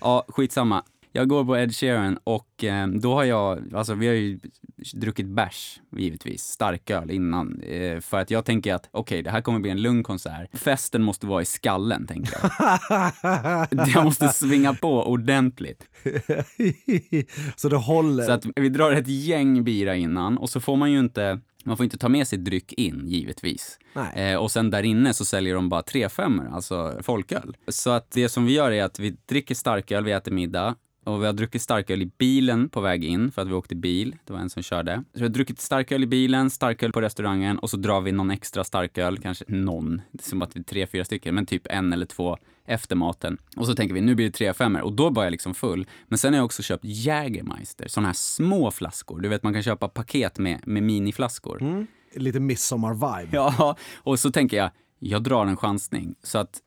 Ja, 0.00 0.24
skitsamma. 0.28 0.84
Jag 1.12 1.28
går 1.28 1.44
på 1.44 1.56
Ed 1.56 1.74
Sheeran 1.74 2.18
och 2.24 2.64
eh, 2.64 2.86
då 2.86 3.14
har 3.14 3.24
jag, 3.24 3.74
alltså 3.74 3.94
vi 3.94 4.06
har 4.06 4.14
ju 4.14 4.38
druckit 4.94 5.26
bärs 5.26 5.80
givetvis, 5.96 6.42
starköl 6.42 7.10
innan. 7.10 7.60
Eh, 7.60 8.00
för 8.00 8.18
att 8.18 8.30
jag 8.30 8.44
tänker 8.44 8.74
att 8.74 8.88
okej, 8.90 9.22
det 9.22 9.30
här 9.30 9.40
kommer 9.40 9.58
bli 9.58 9.70
en 9.70 9.82
lugn 9.82 10.02
konsert. 10.02 10.58
Festen 10.58 11.02
måste 11.02 11.26
vara 11.26 11.42
i 11.42 11.44
skallen, 11.44 12.06
tänker 12.06 12.32
jag. 12.42 12.50
jag 13.94 14.04
måste 14.04 14.28
svinga 14.28 14.74
på 14.74 15.02
ordentligt. 15.02 15.86
så 17.56 17.68
det 17.68 17.76
håller. 17.76 18.24
Så 18.24 18.32
att 18.32 18.46
vi 18.56 18.68
drar 18.68 18.92
ett 18.92 19.08
gäng 19.08 19.64
bira 19.64 19.96
innan 19.96 20.38
och 20.38 20.50
så 20.50 20.60
får 20.60 20.76
man 20.76 20.92
ju 20.92 20.98
inte 20.98 21.40
man 21.64 21.76
får 21.76 21.84
inte 21.84 21.98
ta 21.98 22.08
med 22.08 22.28
sig 22.28 22.38
dryck 22.38 22.72
in, 22.72 23.02
givetvis. 23.06 23.78
Eh, 24.14 24.36
och 24.36 24.50
sen 24.50 24.70
där 24.70 24.82
inne 24.82 25.14
så 25.14 25.24
säljer 25.24 25.54
de 25.54 25.68
bara 25.68 25.82
3 25.82 26.08
5 26.08 26.42
alltså 26.52 26.98
folköl. 27.02 27.56
Så 27.68 27.90
att 27.90 28.10
det 28.10 28.28
som 28.28 28.46
vi 28.46 28.52
gör 28.52 28.70
är 28.70 28.84
att 28.84 28.98
vi 28.98 29.16
dricker 29.26 29.54
starköl, 29.54 30.04
vi 30.04 30.12
äter 30.12 30.32
middag 30.32 30.74
och 31.04 31.22
vi 31.22 31.26
har 31.26 31.32
druckit 31.32 31.62
starköl 31.62 32.02
i 32.02 32.06
bilen 32.18 32.68
på 32.68 32.80
väg 32.80 33.04
in 33.04 33.32
för 33.32 33.42
att 33.42 33.48
vi 33.48 33.52
åkte 33.52 33.76
bil. 33.76 34.16
Det 34.24 34.32
var 34.32 34.40
en 34.40 34.50
som 34.50 34.62
körde. 34.62 35.04
Så 35.12 35.18
vi 35.18 35.22
har 35.22 35.28
druckit 35.28 35.60
starköl 35.60 36.02
i 36.02 36.06
bilen, 36.06 36.50
starköl 36.50 36.92
på 36.92 37.00
restaurangen 37.00 37.58
och 37.58 37.70
så 37.70 37.76
drar 37.76 38.00
vi 38.00 38.12
någon 38.12 38.30
extra 38.30 38.64
starköl, 38.64 39.18
kanske 39.18 39.44
någon, 39.48 40.02
som 40.22 40.42
att 40.42 40.56
vi 40.56 40.60
är 40.60 40.64
tre, 40.64 40.86
fyra 40.86 41.04
stycken, 41.04 41.34
men 41.34 41.46
typ 41.46 41.66
en 41.70 41.92
eller 41.92 42.06
två 42.06 42.38
efter 42.70 42.96
maten. 42.96 43.38
Och 43.56 43.66
så 43.66 43.74
tänker 43.74 43.94
vi, 43.94 44.00
nu 44.00 44.14
blir 44.14 44.26
det 44.26 44.32
tre 44.32 44.54
femmor 44.54 44.80
och 44.80 44.92
då 44.92 45.10
var 45.10 45.24
jag 45.24 45.30
liksom 45.30 45.54
full. 45.54 45.86
Men 46.08 46.18
sen 46.18 46.32
har 46.32 46.38
jag 46.38 46.44
också 46.44 46.62
köpt 46.62 46.84
Jägermeister, 46.84 47.88
sådana 47.88 48.08
här 48.08 48.14
små 48.14 48.70
flaskor. 48.70 49.20
Du 49.20 49.28
vet, 49.28 49.42
man 49.42 49.52
kan 49.52 49.62
köpa 49.62 49.88
paket 49.88 50.38
med, 50.38 50.60
med 50.66 50.82
miniflaskor. 50.82 51.62
Mm. 51.62 51.86
Lite 52.14 52.40
midsommar-vibe. 52.40 53.28
Ja, 53.32 53.76
och 53.94 54.18
så 54.18 54.32
tänker 54.32 54.56
jag, 54.56 54.70
jag 54.98 55.22
drar 55.22 55.46
en 55.46 55.56
chansning. 55.56 56.14
Så 56.22 56.38
att 56.38 56.60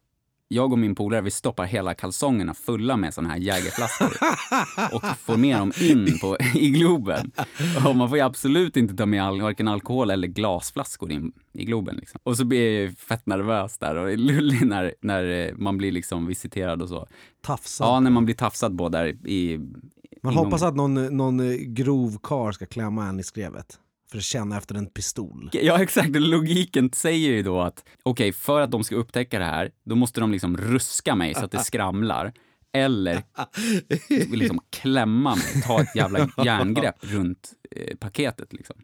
jag 0.53 0.71
och 0.71 0.79
min 0.79 0.95
polare, 0.95 1.21
vi 1.21 1.31
stoppar 1.31 1.65
hela 1.65 1.93
kalsongerna 1.93 2.53
fulla 2.53 2.97
med 2.97 3.13
såna 3.13 3.29
här 3.29 3.37
Jägerflaskor 3.37 4.11
och 4.95 5.17
får 5.17 5.37
med 5.37 5.57
dem 5.57 5.71
in 5.81 6.19
på, 6.21 6.37
i 6.55 6.69
Globen. 6.69 7.31
Och 7.87 7.95
man 7.95 8.09
får 8.09 8.17
ju 8.17 8.23
absolut 8.23 8.77
inte 8.77 8.95
ta 8.95 9.05
med 9.05 9.23
all, 9.23 9.41
varken 9.41 9.67
alkohol 9.67 10.11
eller 10.11 10.27
glasflaskor 10.27 11.11
in 11.11 11.31
i 11.53 11.65
Globen. 11.65 11.95
Liksom. 11.95 12.19
Och 12.23 12.37
så 12.37 12.45
blir 12.45 12.71
jag 12.71 12.81
ju 12.81 12.95
fett 12.95 13.25
nervös 13.25 13.77
där 13.77 13.95
och 13.95 14.17
lullig 14.17 14.65
när, 14.65 14.93
när 15.01 15.53
man 15.57 15.77
blir 15.77 15.91
liksom 15.91 16.27
visiterad 16.27 16.81
och 16.81 16.89
så. 16.89 17.07
Tafsad. 17.41 17.87
Ja, 17.87 17.99
när 17.99 18.11
man 18.11 18.25
blir 18.25 18.35
tafsad 18.35 18.77
på 18.77 18.89
där 18.89 19.07
i... 19.27 19.59
Man 20.23 20.33
hoppas 20.33 20.63
att 20.63 20.75
någon, 20.75 21.17
någon 21.17 21.73
grov 21.73 22.17
kar 22.23 22.51
ska 22.51 22.65
klämma 22.65 23.05
en 23.07 23.19
i 23.19 23.23
skrevet. 23.23 23.79
För 24.13 24.17
att 24.17 24.23
känna 24.23 24.57
efter 24.57 24.75
en 24.75 24.85
pistol. 24.85 25.49
Ja, 25.53 25.81
exakt. 25.81 26.09
Logiken 26.15 26.89
säger 26.93 27.29
ju 27.29 27.43
då 27.43 27.61
att 27.61 27.85
okej, 28.03 28.33
för 28.33 28.61
att 28.61 28.71
de 28.71 28.83
ska 28.83 28.95
upptäcka 28.95 29.39
det 29.39 29.45
här, 29.45 29.71
då 29.85 29.95
måste 29.95 30.19
de 30.19 30.31
liksom 30.31 30.57
ruska 30.57 31.15
mig 31.15 31.33
så 31.33 31.45
att 31.45 31.51
det 31.51 31.59
skramlar. 31.59 32.33
Eller 32.73 33.23
liksom 34.35 34.61
klämma 34.69 35.35
mig, 35.35 35.61
ta 35.63 35.81
ett 35.81 35.95
jävla 35.95 36.29
järngrepp 36.45 36.95
runt 36.99 37.51
eh, 37.71 37.97
paketet 37.97 38.53
liksom. 38.53 38.75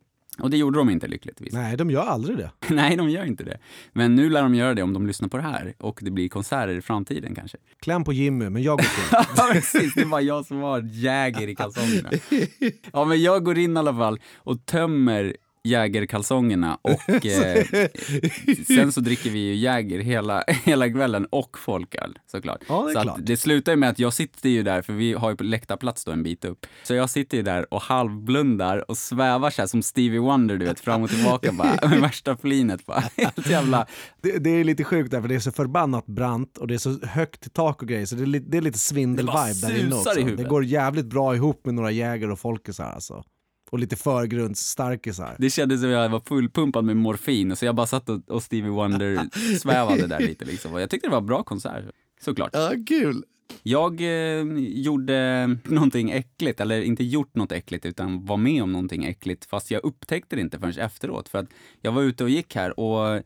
Och 0.42 0.50
det 0.50 0.58
gjorde 0.58 0.78
de 0.80 0.90
inte 0.90 1.08
lyckligtvis. 1.08 1.54
Nej, 1.54 1.78
de 1.78 1.92
gör 1.92 2.06
aldrig 2.06 2.38
det. 2.38 2.52
Nej, 2.74 2.96
de 2.98 3.10
gör 3.10 3.26
inte 3.26 3.44
det. 3.44 3.58
Men 3.94 4.16
nu 4.16 4.30
lär 4.30 4.44
de 4.44 4.56
göra 4.56 4.74
det 4.74 4.84
om 4.84 4.94
de 4.94 5.08
lyssnar 5.08 5.28
på 5.30 5.38
det 5.38 5.44
här 5.44 5.74
och 5.78 6.00
det 6.02 6.12
blir 6.12 6.30
konserter 6.30 6.76
i 6.78 6.82
framtiden 6.82 7.36
kanske. 7.36 7.58
Kläm 7.82 8.04
på 8.04 8.14
Jimmy, 8.14 8.50
men 8.50 8.64
jag 8.64 8.78
går. 8.78 8.88
Ja, 9.38 9.50
precis. 9.54 9.94
Det 9.94 10.06
var 10.06 10.20
jag 10.20 10.46
som 10.46 10.58
har 10.58 10.82
Jäger 10.92 11.48
i 11.48 11.56
kalsongerna. 11.56 12.10
Ja, 12.94 13.06
men 13.06 13.22
jag 13.22 13.44
går 13.44 13.58
in 13.58 13.76
i 13.76 13.80
alla 13.80 13.94
fall 13.94 14.20
och 14.36 14.66
tömmer 14.66 15.36
Jägerkalsongerna 15.64 16.80
och 16.82 17.10
eh, 17.26 17.66
sen 18.68 18.92
så 18.92 19.02
dricker 19.02 19.30
vi 19.30 19.40
ju 19.40 19.56
Jäger 19.56 20.00
hela, 20.00 20.44
hela 20.64 20.90
kvällen 20.90 21.26
och 21.26 21.60
folköl 21.60 22.20
såklart. 22.32 22.60
Ja, 22.68 22.84
det 22.88 22.94
så 22.94 23.02
klart. 23.02 23.20
Det 23.24 23.38
slutar 23.38 23.72
ju 23.72 23.76
med 23.76 23.90
att 23.90 24.00
jag 24.00 24.14
sitter 24.14 24.50
ju 24.50 24.64
där, 24.64 24.82
för 24.82 24.94
vi 24.94 25.14
har 25.14 25.30
ju 25.30 25.38
läktarplats 25.38 26.06
då 26.06 26.12
en 26.12 26.24
bit 26.24 26.46
upp. 26.46 26.66
Så 26.84 26.94
jag 26.94 27.10
sitter 27.10 27.38
ju 27.38 27.44
där 27.44 27.74
och 27.74 27.82
halvblundar 27.82 28.90
och 28.92 28.98
svävar 28.98 29.50
så 29.50 29.62
här 29.62 29.68
som 29.68 29.82
Stevie 29.82 30.20
Wonder, 30.20 30.58
du 30.58 30.66
vet, 30.66 30.80
fram 30.80 31.04
och 31.04 31.10
tillbaka 31.10 31.52
bara. 31.52 31.80
Med 31.90 32.02
värsta 32.02 32.38
flinet 32.38 32.86
bara. 32.86 33.04
Helt 33.18 33.50
jävla... 33.50 33.86
Det, 34.22 34.38
det 34.38 34.50
är 34.50 34.64
lite 34.64 34.84
sjukt 34.84 35.12
där, 35.12 35.22
för 35.22 35.28
det 35.28 35.36
är 35.36 35.40
så 35.40 35.52
förbannat 35.52 36.06
brant 36.06 36.58
och 36.58 36.68
det 36.68 36.74
är 36.74 36.78
så 36.78 37.00
högt 37.06 37.46
i 37.48 37.50
tak 37.50 37.82
och 37.82 37.88
grejer, 37.88 38.06
så 38.06 38.16
det 38.16 38.22
är, 38.24 38.26
li- 38.26 38.40
det 38.48 38.58
är 38.58 38.62
lite 38.62 38.80
svindel-vibe 38.80 39.62
där 39.68 39.80
inne 39.80 39.96
också. 39.96 40.10
Det 40.38 40.44
går 40.44 40.64
jävligt 40.66 41.06
bra 41.06 41.36
ihop 41.36 41.66
med 41.66 41.74
några 41.76 41.92
jägare 41.92 42.32
och 42.32 42.40
folkisar 42.40 42.86
alltså. 42.92 43.24
Och 43.70 43.80
lite 43.80 43.96
förgrundsstarkisar. 43.96 45.36
Det 45.40 45.50
kändes 45.50 45.82
som 45.82 45.90
jag 45.90 46.10
var 46.10 46.20
fullpumpad 46.20 46.86
med 46.86 46.98
morfin, 46.98 47.56
så 47.56 47.66
jag 47.66 47.76
bara 47.76 47.88
satt 47.88 48.10
och, 48.10 48.30
och 48.30 48.44
Stevie 48.44 48.72
Wonder 48.72 49.30
svävade 49.60 50.08
där 50.08 50.20
lite 50.20 50.46
liksom. 50.46 50.74
Och 50.74 50.82
jag 50.82 50.90
tyckte 50.90 51.08
det 51.08 51.12
var 51.12 51.18
en 51.18 51.26
bra 51.26 51.44
konsert, 51.44 51.86
såklart. 52.22 52.50
Ja, 52.54 52.72
kul! 52.88 53.24
Jag 53.64 54.02
eh, 54.02 54.44
gjorde 54.58 55.48
någonting 55.64 56.12
äckligt, 56.12 56.62
eller 56.62 56.82
inte 56.82 57.04
gjort 57.04 57.36
något 57.36 57.52
äckligt, 57.52 57.86
utan 57.86 58.26
var 58.26 58.38
med 58.38 58.64
om 58.64 58.72
någonting 58.72 59.06
äckligt, 59.06 59.46
fast 59.46 59.72
jag 59.72 59.86
upptäckte 59.86 60.36
det 60.36 60.42
inte 60.42 60.60
förrän 60.60 60.78
efteråt. 60.78 61.30
För 61.30 61.40
att 61.40 61.50
jag 61.82 61.92
var 61.92 62.02
ute 62.02 62.24
och 62.24 62.30
gick 62.30 62.56
här 62.56 62.80
och 62.80 63.24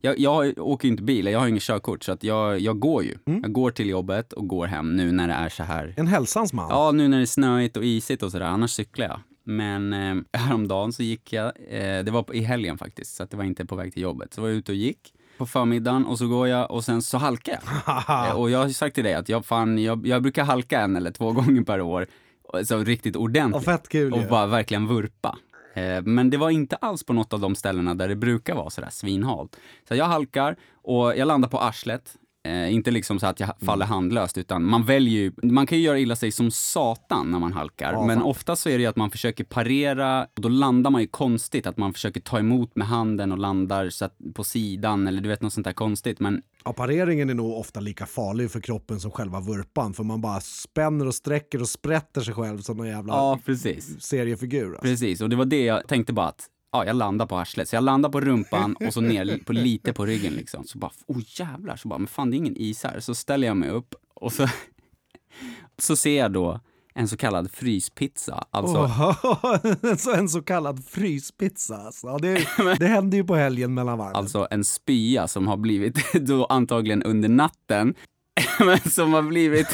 jag, 0.00 0.18
jag 0.18 0.58
åker 0.58 0.88
ju 0.88 0.92
inte 0.92 1.02
bil, 1.02 1.26
jag 1.26 1.40
har 1.40 1.48
inget 1.48 1.62
körkort, 1.62 2.02
så 2.02 2.12
att 2.12 2.24
jag, 2.24 2.60
jag 2.60 2.78
går 2.78 3.04
ju. 3.04 3.16
Jag 3.24 3.52
går 3.52 3.70
till 3.70 3.88
jobbet 3.88 4.32
och 4.32 4.48
går 4.48 4.66
hem 4.66 4.96
nu 4.96 5.12
när 5.12 5.28
det 5.28 5.34
är 5.34 5.48
så 5.48 5.62
här 5.62 5.94
En 5.96 6.06
hälsans 6.06 6.52
man. 6.52 6.66
Ja, 6.70 6.92
nu 6.92 7.08
när 7.08 7.16
det 7.16 7.24
är 7.24 7.26
snöigt 7.26 7.76
och 7.76 7.84
isigt 7.84 8.22
och 8.22 8.32
sådär, 8.32 8.46
annars 8.46 8.70
cyklar 8.70 9.06
jag. 9.06 9.20
Men 9.44 9.92
eh, 9.92 10.16
häromdagen 10.40 10.92
så 10.92 11.02
gick 11.02 11.32
jag, 11.32 11.46
eh, 11.68 12.04
det 12.04 12.10
var 12.10 12.22
på- 12.22 12.34
i 12.34 12.40
helgen 12.40 12.78
faktiskt, 12.78 13.16
så 13.16 13.24
det 13.24 13.36
var 13.36 13.44
inte 13.44 13.66
på 13.66 13.76
väg 13.76 13.92
till 13.92 14.02
jobbet. 14.02 14.34
Så 14.34 14.40
var 14.40 14.48
jag 14.48 14.56
ute 14.56 14.72
och 14.72 14.76
gick 14.76 15.14
på 15.38 15.46
förmiddagen 15.46 16.06
och 16.06 16.18
så 16.18 16.26
går 16.28 16.48
jag 16.48 16.70
och 16.70 16.84
sen 16.84 17.02
så 17.02 17.18
halkar 17.18 17.52
jag. 17.86 17.94
Eh, 18.28 18.36
och 18.40 18.50
jag 18.50 18.58
har 18.58 18.66
ju 18.66 18.72
sagt 18.72 18.94
till 18.94 19.04
dig 19.04 19.14
att 19.14 19.28
jag, 19.28 19.46
fan, 19.46 19.78
jag, 19.78 20.06
jag 20.06 20.22
brukar 20.22 20.44
halka 20.44 20.80
en 20.80 20.96
eller 20.96 21.10
två 21.10 21.32
gånger 21.38 21.62
per 21.62 21.80
år, 21.80 22.06
och- 22.42 22.66
så 22.66 22.78
riktigt 22.78 23.16
Och 23.16 23.22
ordentligt. 23.22 23.64
fett 23.64 23.88
kul 23.88 24.12
Och 24.12 24.20
ju. 24.22 24.28
bara 24.28 24.46
verkligen 24.46 24.86
vurpa. 24.86 25.38
Eh, 25.74 26.02
Men 26.02 26.30
det 26.30 26.36
var 26.36 26.50
inte 26.50 26.76
alls 26.76 27.04
på 27.04 27.12
något 27.12 27.32
av 27.32 27.40
de 27.40 27.54
ställena 27.54 27.94
där 27.94 28.08
det 28.08 28.16
brukar 28.16 28.54
vara 28.54 28.70
sådär 28.70 28.88
svinhalt. 28.90 29.56
Så 29.88 29.94
jag 29.94 30.04
halkar 30.04 30.56
och 30.82 31.16
jag 31.16 31.28
landar 31.28 31.48
på 31.48 31.58
arslet. 31.58 32.14
Eh, 32.44 32.74
inte 32.74 32.90
liksom 32.90 33.18
så 33.20 33.26
att 33.26 33.40
jag 33.40 33.46
Mm. 33.48 33.66
faller 33.66 33.86
handlöst, 33.86 34.38
utan 34.38 34.64
man 34.64 34.84
väljer 34.84 35.14
ju, 35.22 35.32
man 35.42 35.66
kan 35.66 35.78
ju 35.78 35.84
göra 35.84 35.98
illa 35.98 36.16
sig 36.16 36.30
som 36.32 36.50
satan 36.50 37.30
när 37.30 37.38
man 37.38 37.52
halkar. 37.52 37.92
Ja, 37.92 38.06
men 38.06 38.16
fan. 38.16 38.24
ofta 38.26 38.56
så 38.56 38.68
är 38.68 38.72
det 38.78 38.82
ju 38.82 38.86
att 38.88 38.96
man 38.96 39.10
försöker 39.10 39.44
parera, 39.44 40.22
och 40.36 40.40
då 40.40 40.48
landar 40.48 40.90
man 40.90 41.00
ju 41.00 41.06
konstigt. 41.06 41.66
Att 41.66 41.76
man 41.76 41.92
försöker 41.92 42.20
ta 42.20 42.38
emot 42.38 42.76
med 42.76 42.86
handen 42.86 43.32
och 43.32 43.38
landar 43.38 43.90
så 43.90 44.04
att, 44.04 44.16
på 44.34 44.44
sidan, 44.44 45.06
eller 45.06 45.20
du 45.22 45.28
vet 45.28 45.42
något 45.42 45.52
sånt 45.52 45.64
där 45.64 45.72
konstigt. 45.72 46.20
Men 46.20 46.42
Ja, 46.64 46.72
pareringen 46.72 47.30
är 47.30 47.34
nog 47.34 47.58
ofta 47.58 47.80
lika 47.80 48.06
farlig 48.06 48.50
för 48.50 48.60
kroppen 48.60 49.00
som 49.00 49.10
själva 49.10 49.40
vurpan, 49.40 49.94
för 49.94 50.04
man 50.04 50.20
bara 50.20 50.40
spänner 50.40 51.06
och 51.06 51.14
sträcker 51.14 51.60
och 51.60 51.68
sprätter 51.68 52.20
sig 52.20 52.34
själv 52.34 52.58
som 52.58 52.80
en 52.80 52.86
jävla 52.86 53.12
ja, 53.14 53.38
precis. 53.44 54.00
seriefigur. 54.02 54.66
Alltså. 54.68 54.82
Precis, 54.82 55.20
och 55.20 55.28
det 55.28 55.36
var 55.36 55.44
det 55.44 55.64
jag 55.64 55.88
tänkte 55.88 56.12
bara 56.12 56.26
att 56.28 56.46
ja, 56.74 56.86
jag 56.86 56.96
landar 56.96 57.26
på 57.26 57.36
arslet. 57.36 57.68
Så 57.68 57.76
jag 57.76 57.84
landar 57.84 58.10
på 58.10 58.20
rumpan 58.20 58.76
och 58.86 58.92
så 58.92 59.00
ner 59.00 59.44
på, 59.44 59.52
lite 59.52 59.92
på 59.92 60.06
ryggen 60.06 60.32
liksom. 60.32 60.64
Så 60.64 60.78
bara, 60.78 60.90
oh 61.06 61.22
jävlar, 61.26 61.76
så 61.76 61.88
bara, 61.88 61.98
men 61.98 62.06
fan 62.08 62.30
det 62.30 62.36
är 62.36 62.38
ingen 62.38 62.56
is 62.56 62.84
här. 62.84 63.00
Så 63.00 63.14
ställer 63.14 63.46
jag 63.46 63.56
mig 63.56 63.70
upp 63.70 63.94
och 64.14 64.32
så, 64.32 64.48
så 65.78 65.96
ser 65.96 66.18
jag 66.18 66.32
då 66.32 66.60
en 66.94 67.08
så 67.08 67.16
kallad 67.16 67.50
fryspizza. 67.50 68.44
Alltså, 68.50 68.78
Åh, 68.78 69.96
så 69.98 70.14
en 70.14 70.28
så 70.28 70.42
kallad 70.42 70.84
fryspizza 70.84 71.76
alltså. 71.76 72.18
Det, 72.18 72.46
det 72.78 72.86
hände 72.86 73.16
ju 73.16 73.24
på 73.24 73.34
helgen 73.34 73.74
mellan 73.74 73.98
varven. 73.98 74.16
alltså 74.16 74.48
en 74.50 74.64
spya 74.64 75.28
som 75.28 75.48
har 75.48 75.56
blivit 75.56 76.12
då 76.20 76.44
antagligen 76.44 77.02
under 77.02 77.28
natten. 77.28 77.94
Men 78.58 78.78
som 78.78 79.12
har 79.12 79.22
blivit, 79.22 79.68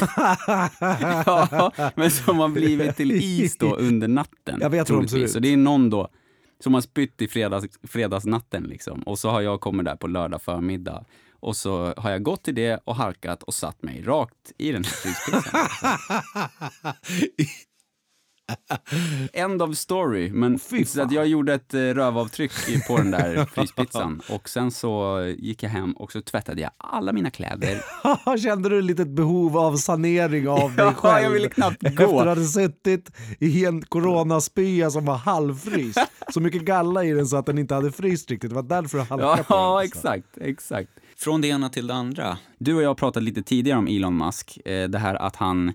ja, 1.25 1.91
men 1.95 2.11
som 2.11 2.39
har 2.39 2.49
blivit 2.49 2.95
till 2.97 3.11
is 3.11 3.57
då 3.57 3.75
under 3.75 4.07
natten. 4.07 4.57
Jag 4.61 4.69
vet 4.69 4.89
hur 4.89 4.95
de 4.95 5.07
ser 5.07 5.17
ut. 5.17 5.31
Så 5.31 5.39
det 5.39 5.53
är 5.53 5.57
någon 5.57 5.89
då 5.89 6.09
som 6.63 6.73
har 6.73 6.81
spytt 6.81 7.21
i 7.21 7.27
fredags, 7.27 7.79
fredagsnatten 7.83 8.63
liksom. 8.63 9.01
Och 9.01 9.19
så 9.19 9.29
har 9.29 9.41
jag 9.41 9.61
kommit 9.61 9.85
där 9.85 9.95
på 9.95 10.07
lördag 10.07 10.41
förmiddag. 10.41 11.05
Och 11.39 11.55
så 11.55 11.93
har 11.97 12.11
jag 12.11 12.23
gått 12.23 12.43
till 12.43 12.55
det 12.55 12.81
och 12.83 12.95
halkat 12.95 13.43
och 13.43 13.53
satt 13.53 13.83
mig 13.83 14.03
rakt 14.03 14.51
i 14.57 14.71
den 14.71 14.83
här. 14.83 15.43
End 19.33 19.61
of 19.61 19.75
story. 19.77 20.31
Men 20.31 20.59
så 20.85 21.01
att 21.01 21.11
jag 21.11 21.27
gjorde 21.27 21.53
ett 21.53 21.73
eh, 21.73 21.79
rövavtryck 21.79 22.51
på 22.87 22.97
den 22.97 23.11
där 23.11 23.45
fryspizzan. 23.55 24.21
Och 24.29 24.49
sen 24.49 24.71
så 24.71 25.21
gick 25.37 25.63
jag 25.63 25.69
hem 25.69 25.91
och 25.93 26.11
så 26.11 26.21
tvättade 26.21 26.61
jag 26.61 26.71
alla 26.77 27.13
mina 27.13 27.29
kläder. 27.29 27.81
Kände 28.37 28.69
du 28.69 28.79
ett 28.79 28.85
litet 28.85 29.07
behov 29.09 29.57
av 29.57 29.77
sanering 29.77 30.47
av 30.49 30.75
dig 30.75 30.85
Ja, 30.85 30.93
själv? 30.93 31.23
jag 31.23 31.31
ville 31.31 31.49
knappt 31.49 31.83
Efter 31.83 32.05
gå. 32.05 32.17
att 32.19 32.25
du 32.25 32.29
hade 32.29 32.45
suttit 32.45 33.11
i 33.39 33.65
en 33.65 33.81
coronaspya 33.81 34.91
som 34.91 35.05
var 35.05 35.15
halvfryst. 35.17 35.99
Så 36.33 36.39
mycket 36.41 36.61
galla 36.61 37.03
i 37.03 37.11
den 37.13 37.27
så 37.27 37.37
att 37.37 37.45
den 37.45 37.57
inte 37.57 37.75
hade 37.75 37.91
fryst 37.91 38.31
riktigt. 38.31 38.49
Det 38.49 38.55
var 38.55 38.63
därför 38.63 38.97
du 38.97 39.03
halkade 39.03 39.23
Ja, 39.37 39.43
på 39.43 39.53
den. 39.53 39.63
alltså. 39.63 39.97
exakt, 39.97 40.37
exakt. 40.41 40.89
Från 41.17 41.41
det 41.41 41.47
ena 41.47 41.69
till 41.69 41.87
det 41.87 41.93
andra. 41.93 42.37
Du 42.59 42.75
och 42.75 42.81
jag 42.81 42.97
pratat 42.97 43.23
lite 43.23 43.41
tidigare 43.43 43.77
om 43.79 43.87
Elon 43.87 44.17
Musk. 44.17 44.57
Eh, 44.65 44.89
det 44.89 44.97
här 44.97 45.15
att 45.15 45.35
han, 45.35 45.73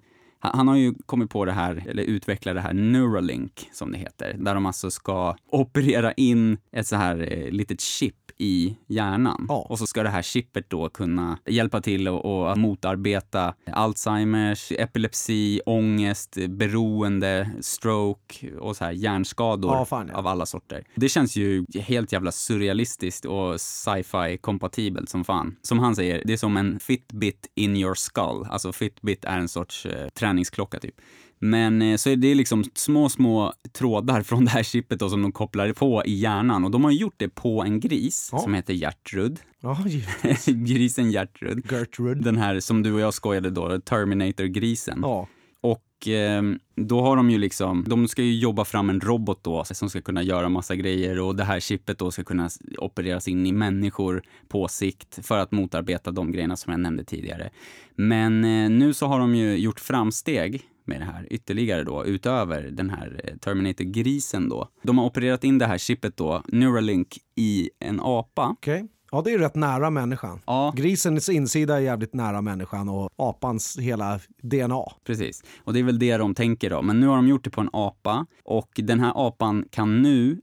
han 0.55 0.69
har 0.69 0.77
ju 0.77 0.95
kommit 1.07 1.31
på 1.31 1.45
det 1.45 1.53
här, 1.53 1.85
eller 1.89 2.03
utvecklat 2.03 2.55
det 2.55 2.61
här 2.61 2.73
Neuralink, 2.73 3.69
som 3.73 3.93
det 3.93 3.99
heter. 3.99 4.37
Där 4.39 4.55
de 4.55 4.67
alltså 4.67 4.91
ska 4.91 5.37
operera 5.51 6.13
in 6.13 6.59
ett 6.73 6.87
så 6.87 6.97
här 6.97 7.33
eh, 7.33 7.51
litet 7.51 7.81
chip 7.81 8.15
i 8.39 8.77
hjärnan. 8.87 9.47
Ja. 9.49 9.67
Och 9.71 9.79
så 9.79 9.87
ska 9.87 10.03
det 10.03 10.09
här 10.09 10.23
chippet 10.23 10.71
då 10.71 10.89
kunna 10.89 11.39
hjälpa 11.47 11.81
till 11.81 12.09
och, 12.09 12.59
motarbeta 12.59 13.55
Alzheimers, 13.73 14.73
epilepsi, 14.73 15.61
ångest, 15.67 16.37
beroende, 16.49 17.51
stroke 17.61 18.57
och 18.59 18.77
så 18.77 18.85
här 18.85 18.93
hjärnskador 18.93 19.73
Ja, 19.73 19.85
fan, 19.85 20.09
ja. 20.13 20.19
av 20.19 20.27
alla 20.27 20.47
sorter. 20.47 20.85
Det 20.95 21.09
känns 21.09 21.37
ju 21.37 21.65
helt 21.75 22.13
jävla 22.13 22.33
surrealistiskt 22.33 23.25
och 23.25 23.61
sci-fi 23.61 24.39
kompatibelt 24.41 25.09
som 25.09 25.25
fan. 25.25 25.57
Som 25.63 25.79
han 25.79 25.97
säger, 25.97 26.23
det 26.25 26.33
är 26.33 26.37
som 26.37 26.57
en 26.57 26.81
Fitbit 26.81 27.47
in 27.55 27.77
your 27.77 27.95
skull. 27.95 28.47
Alltså 28.51 28.73
Fitbit 28.73 29.25
är 29.25 29.39
en 29.39 29.49
sorts 29.49 29.87
eh, 29.87 30.09
träningsklocka 30.09 30.79
typ. 30.79 30.95
Men 31.39 31.83
eh, 31.83 31.97
så 31.97 32.11
är 32.11 32.17
det 32.17 32.35
liksom 32.35 32.65
små, 32.75 33.09
små 33.09 33.53
trådar 33.73 34.23
från 34.23 34.45
det 34.45 34.51
här 34.51 34.63
chippet 34.63 34.99
då, 34.99 35.09
som 35.09 35.23
de 35.23 35.33
kopplar 35.33 35.73
på 35.73 36.03
i 36.07 36.15
hjärnan. 36.15 36.65
Och 36.65 36.71
de 36.71 36.85
har 36.85 36.91
gjort 36.91 37.15
det 37.17 37.29
på 37.29 37.63
en 37.63 37.81
gris 37.81 38.29
Ja. 38.33 38.39
som 38.39 38.55
heter 38.55 38.75
Gertrud. 38.75 39.39
Ja. 39.61 39.79
Grisen 40.47 41.11
Gertrud. 41.11 41.73
Gertrude. 41.73 42.21
Den 42.21 42.37
här 42.37 42.61
som 42.61 42.83
du 42.83 42.93
och 42.93 43.01
jag 43.01 43.15
skojade 43.15 43.51
då, 43.51 43.81
Terminator-grisen. 43.81 44.99
Ja. 45.03 45.29
Och 45.61 46.09
eh, 46.09 46.43
då 46.77 47.01
har 47.01 47.17
de 47.17 47.31
ju 47.31 47.39
liksom, 47.39 47.85
de 47.89 48.09
ska 48.09 48.23
ju 48.23 48.39
jobba 48.39 48.65
fram 48.65 48.91
en 48.91 49.01
robot 49.01 49.45
då 49.45 49.65
som 49.65 49.91
ska 49.91 50.01
kunna 50.01 50.23
göra 50.23 50.49
massa 50.49 50.75
grejer 50.77 51.21
och 51.21 51.37
det 51.37 51.45
här 51.45 51.61
chippet 51.61 51.99
då 51.99 52.11
ska 52.11 52.25
kunna 52.25 52.49
opereras 52.79 53.29
in 53.29 53.47
i 53.47 53.53
människor 53.53 54.23
på 54.49 54.69
sikt 54.69 55.27
för 55.27 55.39
att 55.39 55.53
motarbeta 55.53 56.11
de 56.11 56.33
grejerna 56.33 56.57
som 56.57 56.71
jag 56.73 56.81
nämnde 56.81 57.05
tidigare. 57.05 57.51
Men 57.95 58.45
eh, 58.45 58.71
nu 58.71 58.95
så 58.95 59.07
har 59.07 59.19
de 59.19 59.35
ju 59.35 59.57
gjort 59.57 59.81
framsteg 59.81 60.63
med 60.87 61.01
det 61.01 61.05
här 61.05 61.27
ytterligare 61.31 61.85
då, 61.85 62.05
utöver 62.05 62.63
den 62.63 62.91
här 62.91 63.21
eh, 63.25 63.37
Terminator-grisen 63.37 64.49
då. 64.49 64.69
De 64.83 64.99
har 64.99 65.05
opererat 65.07 65.45
in 65.45 65.59
det 65.59 65.67
här 65.67 65.79
chippet 65.79 66.17
då, 66.17 66.43
Neuralink, 66.49 67.19
i 67.37 67.71
en 67.79 68.01
apa. 68.01 68.49
Okej. 68.49 68.75
Okay. 68.75 68.89
Ja, 69.11 69.23
det 69.23 69.33
är 69.33 69.39
rätt 69.39 69.55
nära 69.55 69.91
människan. 69.91 70.41
Ja. 70.47 70.73
Grisens 70.77 71.29
insida 71.29 71.77
är 71.77 71.81
jävligt 71.81 72.15
nära 72.15 72.41
människan 72.41 72.89
och 72.89 73.11
apans 73.17 73.79
hela 73.79 74.21
DNA. 74.43 74.85
Precis. 75.05 75.45
Och 75.65 75.73
det 75.73 75.79
är 75.79 75.85
väl 75.85 75.99
det 75.99 76.17
de 76.17 76.35
tänker 76.35 76.71
då. 76.71 76.83
Men 76.83 77.01
nu 77.01 77.07
har 77.07 77.17
de 77.17 77.29
gjort 77.29 77.45
det 77.45 77.51
på 77.51 77.61
en 77.61 77.71
apa 77.73 78.27
och 78.45 78.71
den 78.75 79.01
här 79.01 79.13
apan 79.27 79.65
kan 79.71 80.03
nu 80.03 80.41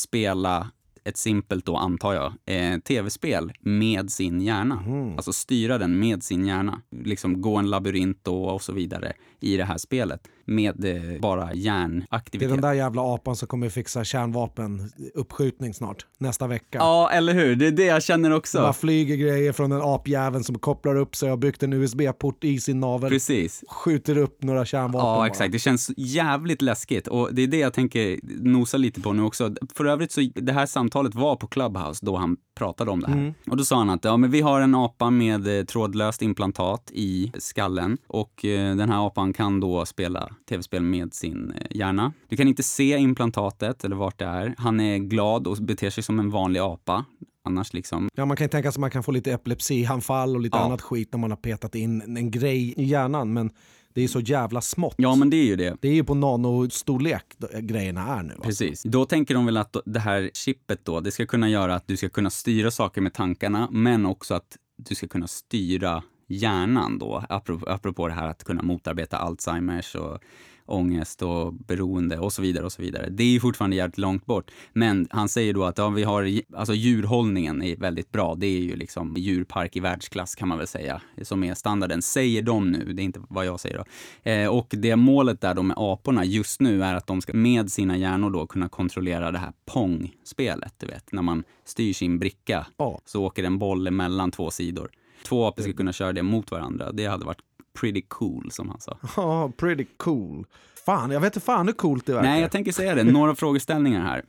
spela 0.00 0.70
ett 1.04 1.16
simpelt 1.16 1.66
då, 1.66 1.76
antar 1.76 2.14
jag, 2.14 2.32
eh, 2.46 2.78
tv-spel 2.78 3.52
med 3.60 4.10
sin 4.10 4.40
hjärna. 4.40 4.82
Mm. 4.86 5.16
Alltså 5.16 5.32
styra 5.32 5.78
den 5.78 5.98
med 5.98 6.22
sin 6.22 6.46
hjärna. 6.46 6.80
Liksom 6.90 7.40
gå 7.40 7.56
en 7.56 7.70
labyrint 7.70 8.18
då 8.22 8.44
och 8.44 8.62
så 8.62 8.72
vidare 8.72 9.12
i 9.40 9.56
det 9.56 9.64
här 9.64 9.78
spelet 9.78 10.28
med 10.46 10.84
eh, 10.84 11.20
bara 11.20 11.54
hjärnaktivitet. 11.54 12.40
Det 12.48 12.52
är 12.52 12.56
den 12.56 12.60
där 12.60 12.72
jävla 12.72 13.14
apan 13.14 13.36
som 13.36 13.48
kommer 13.48 13.68
fixa 13.68 14.04
kärnvapen 14.04 14.90
uppskjutning 15.14 15.74
snart, 15.74 16.06
nästa 16.18 16.46
vecka. 16.46 16.78
Ja, 16.78 17.10
eller 17.10 17.34
hur? 17.34 17.56
Det 17.56 17.66
är 17.66 17.70
det 17.72 17.84
jag 17.84 18.02
känner 18.02 18.30
också. 18.30 18.58
Bara 18.58 18.72
flyger 18.72 19.16
grejer 19.16 19.52
från 19.52 19.72
en 19.72 19.80
apjäveln 19.82 20.44
som 20.44 20.58
kopplar 20.58 20.96
upp 20.96 21.16
sig 21.16 21.26
och 21.26 21.30
har 21.30 21.36
byggt 21.36 21.62
en 21.62 21.72
USB-port 21.72 22.44
i 22.44 22.60
sin 22.60 22.80
navel. 22.80 23.10
Precis. 23.10 23.64
Skjuter 23.68 24.18
upp 24.18 24.42
några 24.42 24.64
kärnvapen 24.64 25.08
Ja, 25.08 25.16
bara. 25.16 25.26
exakt. 25.26 25.52
Det 25.52 25.58
känns 25.58 25.90
jävligt 25.96 26.62
läskigt 26.62 27.08
och 27.08 27.34
det 27.34 27.42
är 27.42 27.46
det 27.46 27.58
jag 27.58 27.72
tänker 27.72 28.18
nosa 28.44 28.76
lite 28.76 29.00
på 29.00 29.12
nu 29.12 29.22
också. 29.22 29.54
För 29.74 29.84
övrigt 29.84 30.12
så, 30.12 30.20
det 30.34 30.52
här 30.52 30.66
samtalet 30.66 31.14
var 31.14 31.36
på 31.36 31.46
Clubhouse 31.46 32.06
då 32.06 32.16
han 32.16 32.36
pratade 32.54 32.90
om 32.90 33.00
det 33.00 33.06
här. 33.06 33.14
Mm. 33.14 33.34
Och 33.50 33.56
då 33.56 33.64
sa 33.64 33.76
han 33.78 33.90
att 33.90 34.04
ja, 34.04 34.16
men 34.16 34.30
vi 34.30 34.40
har 34.40 34.60
en 34.60 34.74
apa 34.74 35.10
med 35.10 35.58
eh, 35.58 35.64
trådlöst 35.64 36.22
implantat 36.22 36.90
i 36.92 37.32
skallen 37.38 37.98
och 38.06 38.44
eh, 38.44 38.76
den 38.76 38.88
här 38.90 39.06
apan 39.06 39.32
kan 39.32 39.60
då 39.60 39.86
spela 39.86 40.28
tv-spel 40.48 40.82
med 40.82 41.14
sin 41.14 41.50
eh, 41.50 41.76
hjärna. 41.76 42.12
Du 42.28 42.36
kan 42.36 42.48
inte 42.48 42.62
se 42.62 42.96
implantatet 42.96 43.84
eller 43.84 43.96
vart 43.96 44.18
det 44.18 44.24
är. 44.24 44.54
Han 44.58 44.80
är 44.80 44.98
glad 44.98 45.46
och 45.46 45.56
beter 45.56 45.90
sig 45.90 46.02
som 46.04 46.18
en 46.18 46.30
vanlig 46.30 46.60
apa. 46.60 47.04
Annars 47.46 47.72
liksom. 47.72 48.08
Ja, 48.14 48.24
man 48.24 48.36
kan 48.36 48.44
ju 48.44 48.48
tänka 48.48 48.72
sig 48.72 48.76
att 48.78 48.80
man 48.80 48.90
kan 48.90 49.02
få 49.02 49.12
lite 49.12 49.32
epilepsianfall 49.32 50.34
och 50.36 50.40
lite 50.40 50.56
Ja. 50.56 50.64
annat 50.64 50.82
skit 50.82 51.08
när 51.12 51.18
man 51.18 51.30
har 51.30 51.36
petat 51.36 51.74
in 51.74 52.16
en 52.16 52.30
grej 52.30 52.74
i 52.76 52.84
hjärnan, 52.84 53.32
men 53.32 53.50
det 53.94 54.04
är 54.04 54.08
så 54.08 54.20
jävla 54.20 54.60
smått. 54.60 54.94
Ja, 54.98 55.14
men 55.14 55.30
det 55.30 55.36
är 55.36 55.44
ju 55.44 55.56
det. 55.56 55.76
Det 55.80 55.88
är 55.88 55.92
ju 55.94 56.04
på 56.04 56.14
nanostorlek 56.14 57.24
då- 57.36 57.48
grejerna 57.60 58.06
är 58.18 58.22
nu. 58.22 58.32
Alltså. 58.34 58.42
Precis. 58.48 58.82
Då 58.82 59.04
tänker 59.06 59.34
de 59.34 59.46
väl 59.46 59.56
att 59.56 59.76
det 59.84 60.00
här 60.00 60.30
chippet 60.34 60.84
då, 60.84 61.00
det 61.00 61.10
ska 61.10 61.26
kunna 61.26 61.48
göra 61.48 61.74
att 61.74 61.86
du 61.86 61.96
ska 61.96 62.08
kunna 62.08 62.30
styra 62.30 62.70
saker 62.70 63.00
med 63.00 63.12
tankarna, 63.14 63.68
men 63.70 64.06
också 64.06 64.34
att 64.34 64.56
du 64.76 64.94
ska 64.94 65.08
kunna 65.08 65.26
styra 65.26 66.02
hjärnan 66.28 66.98
då, 66.98 67.24
apropå, 67.28 67.70
apropå 67.70 68.08
det 68.08 68.14
här 68.14 68.28
att 68.28 68.44
kunna 68.44 68.62
motarbeta 68.62 69.16
Alzheimers 69.18 69.94
och 69.94 70.18
ångest 70.66 71.22
och 71.22 71.54
beroende 71.54 72.18
och 72.18 72.32
så 72.32 72.42
vidare 72.42 72.64
och 72.64 72.72
så 72.72 72.82
vidare. 72.82 73.08
Det 73.10 73.22
är 73.22 73.28
ju 73.28 73.40
fortfarande 73.40 73.76
jävligt 73.76 73.98
långt 73.98 74.26
bort. 74.26 74.50
Men 74.72 75.08
han 75.10 75.28
säger 75.28 75.54
då 75.54 75.64
att 75.64 75.78
ja, 75.78 75.88
vi 75.88 76.02
har, 76.02 76.30
alltså 76.56 76.74
djurhållningen 76.74 77.62
är 77.62 77.76
väldigt 77.76 78.12
bra. 78.12 78.34
Det 78.34 78.46
är 78.46 78.60
ju 78.60 78.76
liksom 78.76 79.14
djurpark 79.16 79.76
i 79.76 79.80
världsklass 79.80 80.34
kan 80.34 80.48
man 80.48 80.58
väl 80.58 80.66
säga, 80.66 81.00
som 81.22 81.44
är 81.44 81.54
standarden. 81.54 82.02
Säger 82.02 82.42
de 82.42 82.70
nu, 82.70 82.92
det 82.92 83.02
är 83.02 83.04
inte 83.04 83.20
vad 83.28 83.46
jag 83.46 83.60
säger 83.60 83.76
då. 83.78 83.84
Eh, 84.30 84.48
och 84.48 84.66
det 84.70 84.96
målet 84.96 85.40
där 85.40 85.54
då 85.54 85.62
med 85.62 85.76
aporna 85.78 86.24
just 86.24 86.60
nu 86.60 86.82
är 86.84 86.94
att 86.94 87.06
de 87.06 87.20
ska 87.20 87.32
med 87.32 87.72
sina 87.72 87.96
hjärnor 87.96 88.30
då 88.30 88.46
kunna 88.46 88.68
kontrollera 88.68 89.30
det 89.30 89.38
här 89.38 89.52
Pong-spelet, 89.66 90.74
du 90.78 90.86
vet, 90.86 91.12
när 91.12 91.22
man 91.22 91.44
styr 91.64 91.92
sin 91.92 92.18
bricka 92.18 92.66
Ja. 92.76 93.00
så 93.04 93.24
åker 93.24 93.44
en 93.44 93.58
boll 93.58 93.86
emellan 93.86 94.30
två 94.30 94.50
sidor. 94.50 94.90
Två 95.26 95.46
apor 95.46 95.62
ska 95.62 95.72
kunna 95.72 95.92
köra 95.92 96.12
det 96.12 96.22
mot 96.22 96.50
varandra. 96.50 96.92
Det 96.92 97.06
hade 97.06 97.24
varit 97.24 97.40
pretty 97.80 98.02
cool, 98.08 98.50
som 98.50 98.68
han 98.68 98.80
sa. 98.80 98.98
Ja, 99.16 99.52
pretty 99.56 99.86
cool. 99.96 100.46
Fan, 100.86 101.10
jag 101.10 101.20
vet 101.20 101.36
inte 101.36 101.46
fan 101.46 101.66
hur 101.66 101.74
coolt 101.74 102.06
det 102.06 102.12
verkar. 102.12 102.28
Nej, 102.28 102.40
jag 102.40 102.50
tänker 102.50 102.72
säga 102.72 102.94
det. 102.94 103.04
Några 103.04 103.34
frågeställningar 103.36 104.02
här. 104.02 104.24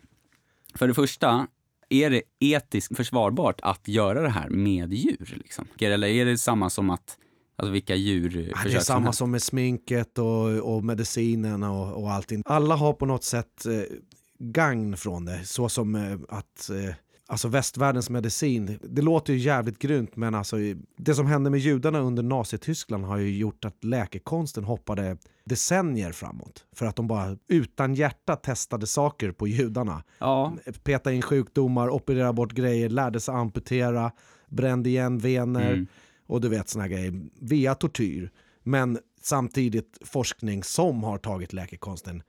För 0.76 0.88
det 0.88 0.94
första, 0.94 1.48
är 1.90 2.10
det 2.10 2.22
etiskt 2.40 2.98
försvarbart 2.98 3.60
att 3.62 3.88
göra 3.88 4.22
det 4.22 4.30
här 4.30 4.50
med 4.50 4.94
djur? 4.94 5.34
Liksom? 5.38 5.68
Eller 5.80 6.08
är 6.08 6.26
det 6.26 6.38
samma 6.38 6.70
som 6.70 6.90
att, 6.90 7.18
alltså 7.56 7.72
vilka 7.72 7.96
djur 7.96 8.52
Ja, 8.56 8.70
det 8.70 8.76
är 8.76 8.80
samma 8.80 9.14
som 9.14 9.32
med 9.32 9.44
sminket 9.44 10.18
och, 10.18 10.76
och 10.76 10.84
medicinen 10.84 11.64
och, 11.64 12.04
och 12.04 12.12
allting. 12.12 12.44
Alla 12.46 12.76
har 12.76 12.94
på 12.94 13.06
något 13.06 13.24
sätt 13.24 13.66
eh, 13.66 13.98
gagn 14.40 14.98
från 14.98 15.26
det, 15.26 15.46
så 15.46 15.70
som 15.70 15.96
eh, 15.96 16.20
att 16.30 16.70
eh, 16.70 16.96
Alltså 17.28 17.48
västvärldens 17.48 18.10
medicin, 18.10 18.80
det 18.82 19.02
låter 19.02 19.34
ju 19.34 19.40
jävligt 19.40 19.80
grymt 19.80 20.16
men 20.16 20.36
alltså 20.36 20.56
det 20.98 21.16
som 21.16 21.26
hände 21.28 21.50
med 21.50 21.60
judarna 21.60 22.00
under 22.00 22.24
Nazityskland 22.24 23.06
har 23.06 23.18
ju 23.18 23.38
gjort 23.38 23.66
att 23.66 23.84
läkekonsten 23.84 24.64
hoppade 24.64 25.18
decennier 25.46 26.12
framåt. 26.12 26.66
För 26.76 26.86
att 26.86 26.96
de 26.96 27.08
bara 27.08 27.38
utan 27.48 27.96
hjärta 27.96 28.36
testade 28.36 28.88
saker 28.88 29.32
på 29.32 29.48
judarna. 29.48 30.04
Ja, 30.20 30.58
Peta 30.84 31.12
in 31.14 31.22
sjukdomar, 31.22 31.90
operera 31.90 32.34
bort 32.34 32.54
grejer, 32.54 32.90
lärde 32.90 33.20
sig 33.20 33.36
amputera, 33.36 34.12
brände 34.50 34.90
igen 34.90 35.18
vener 35.18 35.72
Mm. 35.74 35.88
och 36.28 36.42
du 36.42 36.50
vet 36.50 36.70
såna 36.70 36.88
grejer 36.88 37.22
via 37.42 37.76
tortyr. 37.76 38.32
Men 38.64 39.00
samtidigt 39.22 39.98
forskning 40.02 40.64
som 40.64 41.04
har 41.04 41.18
tagit 41.18 41.54
läkekonsten 41.54 42.24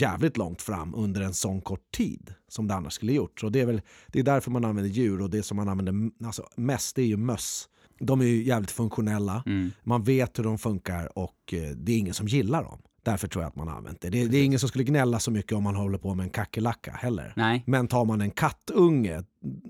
jävligt 0.00 0.36
långt 0.36 0.62
fram 0.62 0.94
under 0.94 1.20
en 1.20 1.34
sån 1.34 1.60
kort 1.60 1.92
tid 1.92 2.34
som 2.48 2.68
det 2.68 2.74
annars 2.74 2.92
skulle 2.92 3.12
gjort. 3.12 3.40
Så 3.40 3.48
det 3.48 3.60
är 3.60 3.66
väl 3.66 3.82
det 4.06 4.18
är 4.18 4.22
därför 4.22 4.50
man 4.50 4.64
använder 4.64 4.90
djur 4.90 5.20
och 5.20 5.30
det 5.30 5.42
som 5.42 5.56
man 5.56 5.68
använder 5.68 6.26
alltså, 6.26 6.48
mest 6.56 6.98
är 6.98 7.02
ju 7.02 7.16
möss. 7.16 7.68
De 8.00 8.20
är 8.20 8.24
ju 8.24 8.42
jävligt 8.42 8.70
funktionella, 8.70 9.42
mm. 9.46 9.72
man 9.82 10.02
vet 10.02 10.38
hur 10.38 10.44
de 10.44 10.58
funkar 10.58 11.18
och 11.18 11.54
eh, 11.54 11.70
det 11.76 11.92
är 11.92 11.98
ingen 11.98 12.14
som 12.14 12.28
gillar 12.28 12.64
dem. 12.64 12.78
Därför 13.02 13.28
tror 13.28 13.42
jag 13.42 13.48
att 13.48 13.56
man 13.56 13.68
har 13.68 13.76
använt 13.76 14.00
det. 14.00 14.10
Det, 14.10 14.28
det 14.28 14.38
är 14.38 14.44
ingen 14.44 14.58
som 14.58 14.68
skulle 14.68 14.84
gnälla 14.84 15.18
så 15.18 15.30
mycket 15.30 15.52
om 15.52 15.62
man 15.62 15.74
håller 15.74 15.98
på 15.98 16.14
med 16.14 16.24
en 16.24 16.30
kackerlacka 16.30 16.92
heller. 16.92 17.32
nej. 17.36 17.62
Men 17.66 17.88
tar 17.88 18.04
man 18.04 18.20
en 18.20 18.30
kattunge 18.30 19.22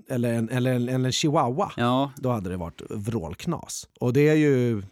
eller 0.09 0.33
en, 0.33 0.49
eller 0.49 0.73
en, 0.73 0.89
eller 0.89 1.05
en 1.05 1.11
chihuahua, 1.11 1.71
Ja, 1.77 2.11
då 2.17 2.31
hade 2.31 2.49
det 2.49 2.57
varit 2.57 2.81
vrålknas. 2.89 3.89
Och 3.99 4.13
det 4.13 4.29
är 4.29 4.35
ju... 4.35 4.83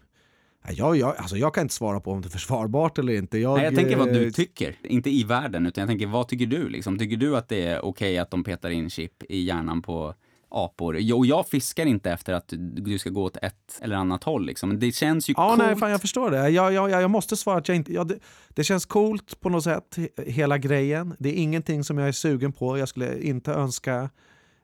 Ja, 0.67 0.73
Jag, 0.73 0.97
jag, 0.97 1.17
alltså 1.17 1.37
jag 1.37 1.53
kan 1.53 1.61
inte 1.61 1.73
svara 1.73 1.99
på 1.99 2.11
om 2.11 2.21
det 2.21 2.27
är 2.27 2.29
försvarbart 2.29 2.97
eller 2.99 3.13
inte. 3.13 3.37
Jag, 3.37 3.55
Nej, 3.55 3.65
jag 3.65 3.75
tänker 3.75 3.97
vad 3.97 4.13
du 4.13 4.25
eh, 4.27 4.31
tycker. 4.31 4.75
Inte 4.83 5.09
i 5.09 5.23
världen, 5.23 5.65
utan 5.65 5.81
jag 5.81 5.89
tänker 5.89 6.07
vad 6.07 6.27
tycker 6.27 6.45
du? 6.45 6.69
Liksom? 6.69 6.99
Tycker 6.99 7.17
du 7.17 7.37
att 7.37 7.49
det 7.49 7.65
är 7.65 7.85
okej 7.85 8.17
att 8.17 8.31
de 8.31 8.43
petar 8.43 8.69
in 8.69 8.89
chip 8.89 9.23
i 9.29 9.41
hjärnan 9.41 9.81
på 9.81 10.13
apor? 10.49 10.97
Jo, 10.99 11.17
Och 11.17 11.25
jag 11.25 11.47
fiskar 11.47 11.85
inte 11.85 12.11
efter 12.11 12.33
att 12.33 12.53
du 12.57 12.97
ska 12.99 13.09
gå 13.09 13.23
åt 13.23 13.37
ett 13.37 13.79
eller 13.81 13.95
annat 13.95 14.23
håll. 14.23 14.45
Liksom. 14.45 14.79
Det 14.79 14.91
känns 14.91 15.29
ju 15.29 15.33
Ja, 15.37 15.47
coolt. 15.49 15.57
nej, 15.59 15.75
fan, 15.75 15.91
jag 15.91 16.01
förstår 16.01 16.31
det. 16.31 16.49
Jag, 16.49 16.73
jag, 16.73 16.89
jag 16.91 17.01
jag 17.01 17.11
måste 17.11 17.35
svara 17.37 17.57
att 17.57 17.67
jag 17.67 17.75
inte... 17.77 17.93
Ja, 17.93 18.03
det, 18.03 18.19
det 18.49 18.63
känns 18.63 18.85
coolt 18.85 19.39
på 19.39 19.49
något 19.49 19.63
sätt, 19.63 19.95
he- 19.97 20.29
hela 20.29 20.57
grejen. 20.57 21.15
Det 21.19 21.29
är 21.29 21.33
ingenting 21.33 21.83
som 21.83 21.97
jag 21.97 22.07
är 22.07 22.11
sugen 22.11 22.53
på. 22.53 22.77
Jag 22.77 22.89
skulle 22.89 23.21
inte 23.21 23.51
önska 23.51 24.09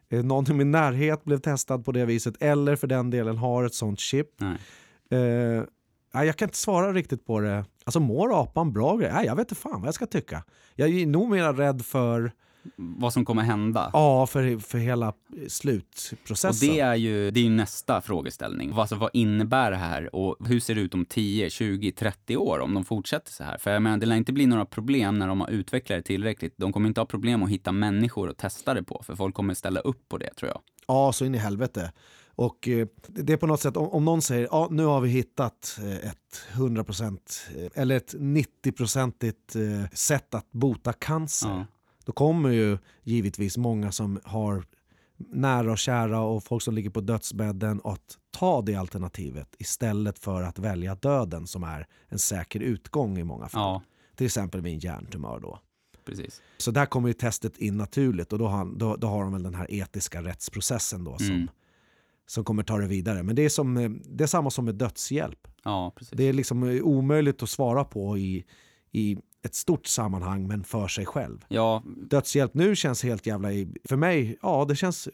eh, 0.09 0.23
någon 0.23 0.51
i 0.51 0.53
min 0.53 0.71
närhet 0.71 1.23
blev 1.23 1.37
testad 1.39 1.85
på 1.85 1.91
det 1.91 2.05
viset 2.05 2.35
eller 2.39 2.75
för 2.75 2.87
den 2.87 3.09
delen 3.09 3.37
har 3.37 3.63
ett 3.63 3.73
sånt 3.73 3.99
chip. 3.99 4.27
Eh, 5.11 5.63
nej, 6.13 6.25
jag 6.27 6.37
kan 6.37 6.47
inte 6.47 6.57
svara 6.57 6.93
riktigt 6.93 7.25
på 7.25 7.39
det. 7.39 7.65
Alltså 7.83 7.99
mår 7.99 8.41
apan 8.41 8.73
bra? 8.73 8.95
Nej, 8.95 9.25
jag 9.25 9.35
vet 9.35 9.51
inte 9.51 9.61
fan 9.61 9.81
vad 9.81 9.87
jag 9.87 9.93
ska 9.95 10.05
tycka. 10.05 10.43
Jag 10.75 10.89
är 10.89 11.05
nog 11.05 11.29
mer 11.29 11.53
rädd 11.53 11.85
för, 11.85 12.31
Vad 12.75 13.13
som 13.13 13.25
kommer 13.25 13.41
hända. 13.41 13.89
ja, 13.93 14.27
för, 14.27 14.59
för 14.59 14.77
hela 14.77 15.09
Och 15.09 15.15
slutprocessen. 15.47 16.69
det 16.69 16.79
är 16.79 16.95
ju 16.95 17.31
det 17.31 17.39
är 17.39 17.43
ju 17.43 17.49
nästa 17.49 18.01
frågeställning. 18.01 18.73
Alltså, 18.75 18.95
vad 18.95 19.09
innebär 19.13 19.71
det 19.71 19.77
här 19.77 20.15
och 20.15 20.47
hur 20.47 20.59
ser 20.59 20.75
det 20.75 20.81
ut 20.81 20.93
om 20.93 21.05
10, 21.05 21.49
20, 21.49 21.91
30 21.91 22.37
år 22.37 22.59
om 22.59 22.73
de 22.73 22.85
fortsätter 22.85 23.31
så 23.31 23.43
här? 23.43 23.57
För 23.57 23.71
jag 23.71 23.81
menar, 23.81 23.97
det 23.97 24.05
lär 24.05 24.15
inte 24.15 24.33
bli 24.33 24.45
några 24.45 24.65
problem 24.65 25.19
när 25.19 25.27
de 25.27 25.41
har 25.41 25.49
utvecklat 25.49 25.97
det 25.97 26.03
tillräckligt. 26.03 26.53
De 26.57 26.73
kommer 26.73 26.87
inte 26.87 27.01
ha 27.01 27.05
problem 27.05 27.43
att 27.43 27.49
hitta 27.49 27.71
människor 27.71 28.29
att 28.29 28.37
testa 28.37 28.73
det 28.73 28.83
på, 28.83 29.03
för 29.05 29.15
folk 29.15 29.35
kommer 29.35 29.53
ställa 29.53 29.79
upp 29.79 30.09
på 30.09 30.17
det 30.17 30.33
tror 30.33 30.49
jag. 30.51 30.61
Ja, 30.87 31.11
så 31.13 31.25
in 31.25 31.35
i 31.35 31.37
helvete. 31.37 31.91
Och 32.41 32.67
eh, 32.67 32.87
det 33.07 33.33
är 33.33 33.37
på 33.37 33.47
något 33.47 33.61
sätt, 33.61 33.77
om, 33.77 34.05
någon 34.05 34.21
säger 34.21 34.47
ja, 34.51 34.67
nu 34.71 34.85
har 34.85 35.01
vi 35.01 35.09
hittat 35.09 35.79
eh, 35.81 36.09
ett 36.09 36.41
100% 36.53 37.19
eh, 37.57 37.81
eller 37.81 37.95
ett 37.95 38.13
90-procentigt 38.13 39.55
eh, 39.55 39.89
sätt 39.93 40.33
att 40.33 40.51
bota 40.51 40.93
cancer. 40.93 41.49
Ja. 41.49 41.65
Då 42.05 42.11
kommer 42.11 42.49
ju 42.49 42.77
givetvis 43.03 43.57
många 43.57 43.91
som 43.91 44.19
har 44.23 44.63
nära 45.17 45.71
och 45.71 45.77
kära 45.77 46.21
och 46.21 46.43
folk 46.43 46.63
som 46.63 46.75
ligger 46.75 46.89
på 46.89 47.01
dödsbädden 47.01 47.81
att 47.83 48.17
ta 48.31 48.61
det 48.61 48.75
alternativet 48.75 49.55
istället 49.59 50.19
för 50.19 50.43
att 50.43 50.59
välja 50.59 50.95
döden 50.95 51.47
som 51.47 51.63
är 51.63 51.87
en 52.07 52.19
säker 52.19 52.59
utgång 52.59 53.17
i 53.17 53.23
många 53.23 53.49
fall. 53.49 53.61
Ja, 53.61 53.81
Till 54.15 54.25
exempel 54.25 54.61
vid 54.61 54.73
en 54.73 54.79
hjärntumör 54.79 55.39
då. 55.39 55.59
precis. 56.05 56.41
Så 56.57 56.71
där 56.71 56.85
kommer 56.85 57.07
ju 57.07 57.13
testet 57.13 57.57
in 57.57 57.77
naturligt 57.77 58.33
och 58.33 58.39
då 58.39 58.47
har, 58.47 58.65
då, 58.65 58.95
då 58.95 59.07
har 59.07 59.23
de 59.23 59.33
väl 59.33 59.43
den 59.43 59.55
här 59.55 59.67
etiska 59.69 60.23
rättsprocessen 60.23 61.03
då 61.03 61.17
som, 61.17 61.27
Mm. 61.27 61.47
Som 62.27 62.43
kommer 62.43 62.63
ta 62.63 62.77
det 62.77 62.87
vidare. 62.87 63.23
Men 63.23 63.35
det 63.35 63.45
är, 63.45 63.49
som, 63.49 63.77
eh, 63.77 63.89
det 63.89 64.23
är 64.23 64.27
samma 64.27 64.49
som 64.49 64.65
med 64.65 64.75
dödshjälp. 64.75 65.47
Ja. 65.63 65.93
Det 66.11 66.23
är 66.23 66.33
liksom 66.33 66.63
eh, 66.63 66.81
omöjligt 66.81 67.43
att 67.43 67.49
svara 67.49 67.83
på 67.83 68.17
i, 68.17 68.45
i 68.91 69.17
ett 69.43 69.55
stort 69.55 69.85
sammanhang 69.85 70.47
men 70.47 70.63
för 70.63 70.87
sig 70.87 71.05
själv. 71.05 71.45
Ja, 71.47 71.83
Dödshjälp 72.09 72.53
nu 72.53 72.75
känns 72.75 73.03
helt 73.03 73.25
jävla... 73.25 73.49
För 73.83 73.95
mig, 73.95 74.37
ja 74.41 74.65
det 74.65 74.75
känns 74.75 75.09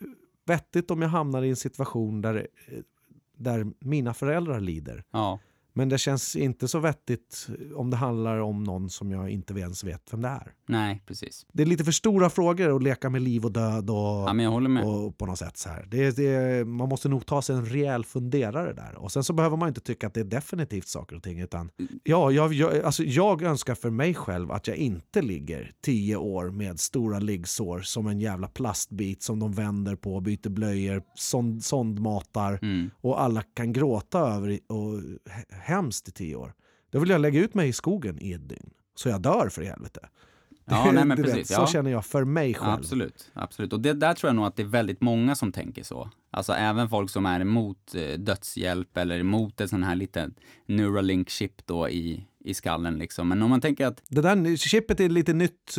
vettigt 0.45 0.91
om 0.91 1.01
jag 1.01 1.09
hamnar 1.09 1.43
i 1.43 1.49
en 1.49 1.55
situation 1.55 2.21
där, 2.21 2.47
eh, 2.67 2.79
där 3.37 3.65
mina 3.79 4.13
föräldrar 4.13 4.59
lider. 4.59 5.03
ja. 5.11 5.39
Men 5.77 5.89
det 5.89 5.97
känns 5.97 6.35
inte 6.35 6.67
så 6.67 6.79
vettigt 6.79 7.47
om 7.75 7.89
det 7.89 7.97
handlar 7.97 8.37
om 8.39 8.63
någon 8.63 8.89
som 8.89 9.11
jag 9.11 9.29
inte 9.29 9.53
ens 9.53 9.83
vet 9.83 10.13
vem 10.13 10.21
det 10.21 10.27
är. 10.27 10.53
Nej, 10.67 11.03
precis. 11.05 11.45
Det 11.53 11.63
är 11.63 11.67
lite 11.67 11.83
för 11.83 11.91
stora 11.91 12.29
frågor 12.29 12.75
att 12.75 12.83
leka 12.83 13.09
med 13.09 13.21
liv 13.21 13.45
och 13.45 13.51
död 13.51 13.89
och, 13.89 13.95
Ja, 13.97 14.33
men 14.33 14.45
jag 14.45 14.51
håller 14.51 14.69
med. 14.69 14.83
och 14.85 15.17
på 15.17 15.25
något 15.25 15.39
sätt 15.39 15.57
så 15.57 15.69
här. 15.69 15.85
Det, 15.91 16.17
det, 16.17 16.65
man 16.67 16.89
måste 16.89 17.09
nog 17.09 17.25
ta 17.25 17.41
sig 17.41 17.55
en 17.55 17.65
rejäl 17.65 18.05
funderare 18.05 18.73
där. 18.73 18.95
Och 18.97 19.11
sen 19.11 19.23
så 19.23 19.33
behöver 19.33 19.57
man 19.57 19.67
inte 19.67 19.81
tycka 19.81 20.07
att 20.07 20.13
det 20.13 20.19
är 20.19 20.23
definitivt 20.25 20.87
saker 20.87 21.15
och 21.15 21.23
ting. 21.23 21.39
Utan, 21.39 21.69
ja, 22.03 22.31
jag, 22.31 22.53
jag, 22.53 22.79
alltså 22.81 23.03
jag 23.03 23.41
önskar 23.41 23.75
för 23.75 23.89
mig 23.89 24.13
själv 24.13 24.51
att 24.51 24.67
jag 24.67 24.77
inte 24.77 25.21
ligger 25.21 25.71
tio 25.83 26.15
år 26.15 26.49
med 26.49 26.79
stora 26.79 27.19
liggsår 27.19 27.81
som 27.81 28.07
en 28.07 28.19
jävla 28.19 28.47
plastbit 28.47 29.23
som 29.23 29.39
de 29.39 29.51
vänder 29.53 29.95
på, 29.95 30.21
byter 30.21 30.49
blöjor, 30.49 31.01
sond, 31.15 31.63
sondmatar 31.63 32.59
Mm. 32.61 32.89
och 33.01 33.21
alla 33.21 33.41
kan 33.41 33.73
gråta 33.73 34.19
över 34.19 34.59
och 34.67 35.01
hemskt 35.67 36.07
i 36.07 36.11
tio 36.11 36.35
år. 36.35 36.53
Då 36.91 36.99
vill 36.99 37.09
jag 37.09 37.21
lägga 37.21 37.39
ut 37.39 37.53
mig 37.53 37.69
i 37.69 37.73
skogen 37.73 38.17
i 38.21 38.33
ett 38.33 38.49
dygn. 38.49 38.69
Så 38.95 39.09
jag 39.09 39.21
dör 39.21 39.49
för 39.49 39.61
i 39.61 39.65
helvete. 39.65 39.99
Ja, 40.65 40.85
Det- 40.85 40.91
nej, 40.91 41.05
men 41.05 41.17
precis, 41.17 41.47
Så 41.47 41.53
ja. 41.53 41.67
känner 41.67 41.91
jag 41.91 42.05
för 42.05 42.23
mig 42.23 42.53
själv. 42.53 42.71
Absolut, 42.73 43.31
absolut. 43.33 43.73
Och 43.73 43.79
det 43.81 43.93
där 43.93 44.13
tror 44.13 44.29
jag 44.29 44.35
nog 44.35 44.45
att 44.45 44.55
det 44.55 44.63
är 44.63 44.67
väldigt 44.67 45.01
många 45.01 45.35
som 45.35 45.51
tänker 45.51 45.83
så. 45.83 46.09
Alltså 46.31 46.53
även 46.53 46.89
folk 46.89 47.09
som 47.09 47.25
är 47.25 47.39
emot 47.39 47.95
eh, 47.95 48.19
dödshjälp 48.19 48.97
eller 48.97 49.19
emot 49.19 49.61
en 49.61 49.69
sån 49.69 49.83
här 49.83 49.95
liten 49.95 50.33
Neuralink 50.65 51.29
chip 51.29 51.65
då 51.65 51.89
i, 51.89 52.23
i 52.39 52.53
skallen 52.53 52.97
liksom. 52.99 53.27
Men 53.29 53.41
om 53.43 53.49
man 53.49 53.61
tänker 53.61 53.85
att 53.85 54.01
Det 54.09 54.21
där 54.21 54.55
chippet 54.55 54.99
är 54.99 55.09
lite 55.09 55.33
nytt. 55.33 55.75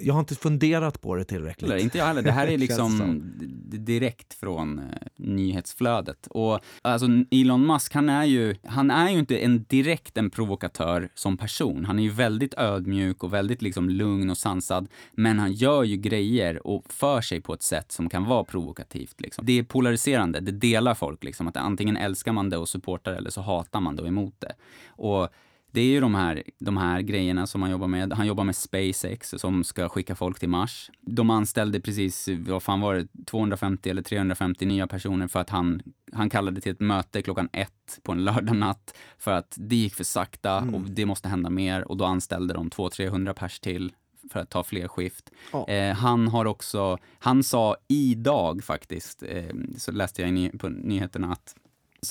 Jag 0.00 0.14
har 0.14 0.20
inte 0.20 0.34
funderat 0.34 1.00
på 1.00 1.14
det 1.14 1.24
tillräckligt. 1.24 1.70
Eller, 1.70 1.82
inte 1.82 1.98
jag 1.98 2.04
heller. 2.04 2.22
Det 2.22 2.32
här 2.32 2.46
är 2.46 2.58
liksom 2.66 3.22
direkt 3.64 4.34
från 4.34 4.78
eh, 4.78 4.84
nyhetsflödet. 5.16 6.26
Och 6.26 6.60
alltså 6.82 7.06
Elon 7.30 7.66
Musk, 7.66 7.94
han 7.94 8.08
är 8.08 8.24
ju, 8.24 8.54
han 8.64 8.90
är 8.90 9.10
ju 9.10 9.18
inte 9.18 9.38
en 9.38 9.64
direkt 9.68 10.16
en 10.18 10.30
provokatör 10.30 11.08
som 11.14 11.36
person. 11.36 11.84
Han 11.84 11.98
är 11.98 12.02
ju 12.02 12.10
väldigt 12.10 12.54
ödmjuk 12.54 13.24
och 13.24 13.32
väldigt 13.32 13.62
liksom 13.62 13.90
lugn 13.90 14.30
och 14.30 14.38
sansad. 14.38 14.88
Men 15.12 15.38
han 15.38 15.52
gör 15.52 15.84
ju 15.84 15.96
grejer 15.96 16.66
och 16.66 16.92
för 16.92 17.20
sig 17.20 17.40
på 17.40 17.54
ett 17.54 17.62
sätt 17.62 17.92
som 17.92 18.08
kan 18.08 18.24
vara 18.24 18.44
provokativt. 18.44 19.20
Liksom. 19.20 19.46
Det 19.46 19.58
är 19.58 19.62
polariserande, 19.62 20.40
det 20.40 20.52
delar 20.52 20.94
folk 20.94 21.24
liksom. 21.24 21.48
Att 21.48 21.56
antingen 21.56 21.96
älskar 21.96 22.32
man 22.32 22.50
det 22.50 22.56
och 22.56 22.68
supportar 22.68 23.12
det 23.12 23.18
eller 23.18 23.30
så 23.30 23.40
hatar 23.40 23.80
man 23.80 23.96
det 23.96 24.02
och 24.02 24.08
emot 24.08 24.34
det. 24.38 24.52
Och 24.88 25.28
det 25.72 25.80
är 25.80 25.86
ju 25.86 26.00
de 26.00 26.14
här, 26.14 26.42
de 26.58 26.76
här 26.76 27.00
grejerna 27.00 27.46
som 27.46 27.62
han 27.62 27.70
jobbar 27.70 27.86
med. 27.86 28.12
Han 28.12 28.26
jobbar 28.26 28.44
med 28.44 28.56
SpaceX 28.56 29.34
som 29.38 29.64
ska 29.64 29.88
skicka 29.88 30.14
folk 30.14 30.38
till 30.38 30.48
Mars. 30.48 30.90
De 31.00 31.30
anställde 31.30 31.80
precis, 31.80 32.28
vad 32.38 32.62
fan 32.62 32.80
var 32.80 32.94
det, 32.94 33.06
250 33.26 33.90
eller 33.90 34.02
350 34.02 34.66
nya 34.66 34.86
personer 34.86 35.28
för 35.28 35.40
att 35.40 35.50
han, 35.50 35.82
han 36.12 36.30
kallade 36.30 36.60
till 36.60 36.72
ett 36.72 36.80
möte 36.80 37.22
klockan 37.22 37.48
ett 37.52 37.98
på 38.02 38.12
en 38.12 38.24
lördagnatt 38.24 38.94
för 39.18 39.30
att 39.30 39.54
det 39.58 39.76
gick 39.76 39.94
för 39.94 40.04
sakta 40.04 40.58
och 40.58 40.80
det 40.80 41.06
måste 41.06 41.28
hända 41.28 41.50
mer 41.50 41.88
och 41.88 41.96
då 41.96 42.04
anställde 42.04 42.54
de 42.54 42.70
200-300 42.70 43.32
pers 43.32 43.60
till 43.60 43.92
för 44.32 44.40
att 44.40 44.50
ta 44.50 44.64
fler 44.64 44.88
skift. 44.88 45.30
Ja. 45.52 45.68
Eh, 45.68 45.94
han 45.94 46.28
har 46.28 46.44
också, 46.44 46.98
han 47.18 47.42
sa 47.42 47.76
idag 47.88 48.64
faktiskt, 48.64 49.22
eh, 49.22 49.54
så 49.76 49.92
läste 49.92 50.22
jag 50.22 50.28
i 50.28 50.32
ny, 50.32 50.50
på 50.50 50.68
nyheterna 50.68 51.32
att 51.32 51.54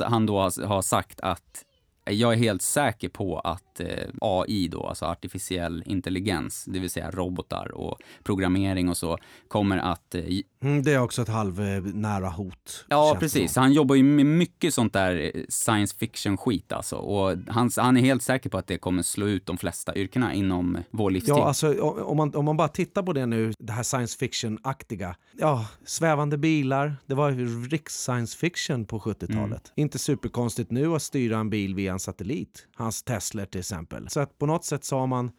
han 0.09 0.25
då 0.25 0.39
har, 0.39 0.65
har 0.65 0.81
sagt 0.81 1.19
att 1.19 1.65
jag 2.11 2.33
är 2.33 2.37
helt 2.37 2.61
säker 2.61 3.09
på 3.09 3.39
att 3.39 3.79
eh, 3.79 3.87
AI 4.21 4.67
då, 4.67 4.87
alltså 4.87 5.05
artificiell 5.05 5.83
intelligens, 5.85 6.65
det 6.65 6.79
vill 6.79 6.89
säga 6.89 7.11
robotar 7.11 7.71
och 7.71 7.99
programmering 8.23 8.89
och 8.89 8.97
så, 8.97 9.17
kommer 9.47 9.77
att 9.77 10.15
eh, 10.15 10.23
Mm, 10.63 10.83
det 10.83 10.93
är 10.93 10.99
också 10.99 11.21
ett 11.21 11.27
halvnära 11.27 12.29
hot. 12.29 12.85
Ja, 12.89 13.17
precis. 13.19 13.55
Han 13.55 13.73
jobbar 13.73 13.95
ju 13.95 14.03
med 14.03 14.25
mycket 14.25 14.73
sånt 14.73 14.93
där 14.93 15.31
eh, 15.35 15.43
science 15.49 15.95
fiction-skit 15.99 16.71
alltså. 16.71 16.95
Och 16.95 17.37
han, 17.47 17.69
han 17.77 17.97
är 17.97 18.01
helt 18.01 18.23
säker 18.23 18.49
på 18.49 18.57
att 18.57 18.67
det 18.67 18.77
kommer 18.77 19.03
slå 19.03 19.27
ut 19.27 19.45
de 19.45 19.57
flesta 19.57 19.95
yrkena 19.95 20.33
inom 20.33 20.77
vår 20.91 21.11
livstid. 21.11 21.35
Ja, 21.35 21.47
alltså, 21.47 21.81
om, 21.81 22.17
man, 22.17 22.35
om 22.35 22.45
man 22.45 22.57
bara 22.57 22.67
tittar 22.67 23.03
på 23.03 23.13
det 23.13 23.25
nu, 23.25 23.53
det 23.59 23.73
här 23.73 23.83
science 23.83 24.17
fiction-aktiga. 24.17 25.15
Ja, 25.37 25.67
svävande 25.85 26.37
bilar, 26.37 26.95
det 27.05 27.15
var 27.15 27.29
ju 27.29 27.67
riks 27.67 27.93
science 27.93 28.37
fiction 28.37 28.85
på 28.85 28.99
70-talet. 28.99 29.71
Inte 29.75 29.99
superkonstigt 29.99 30.71
nu 30.71 30.95
att 30.95 31.01
styra 31.01 31.37
en 31.37 31.49
bil 31.49 31.75
via 31.75 31.91
en 31.91 31.98
satellit. 31.99 32.67
Hans 32.75 33.03
Tesla 33.03 33.45
till 33.45 33.59
exempel. 33.59 34.09
Så 34.09 34.19
att 34.19 34.37
på 34.37 34.45
något 34.45 34.65
sätt 34.65 34.89
har 34.91 35.07
man 35.07 35.31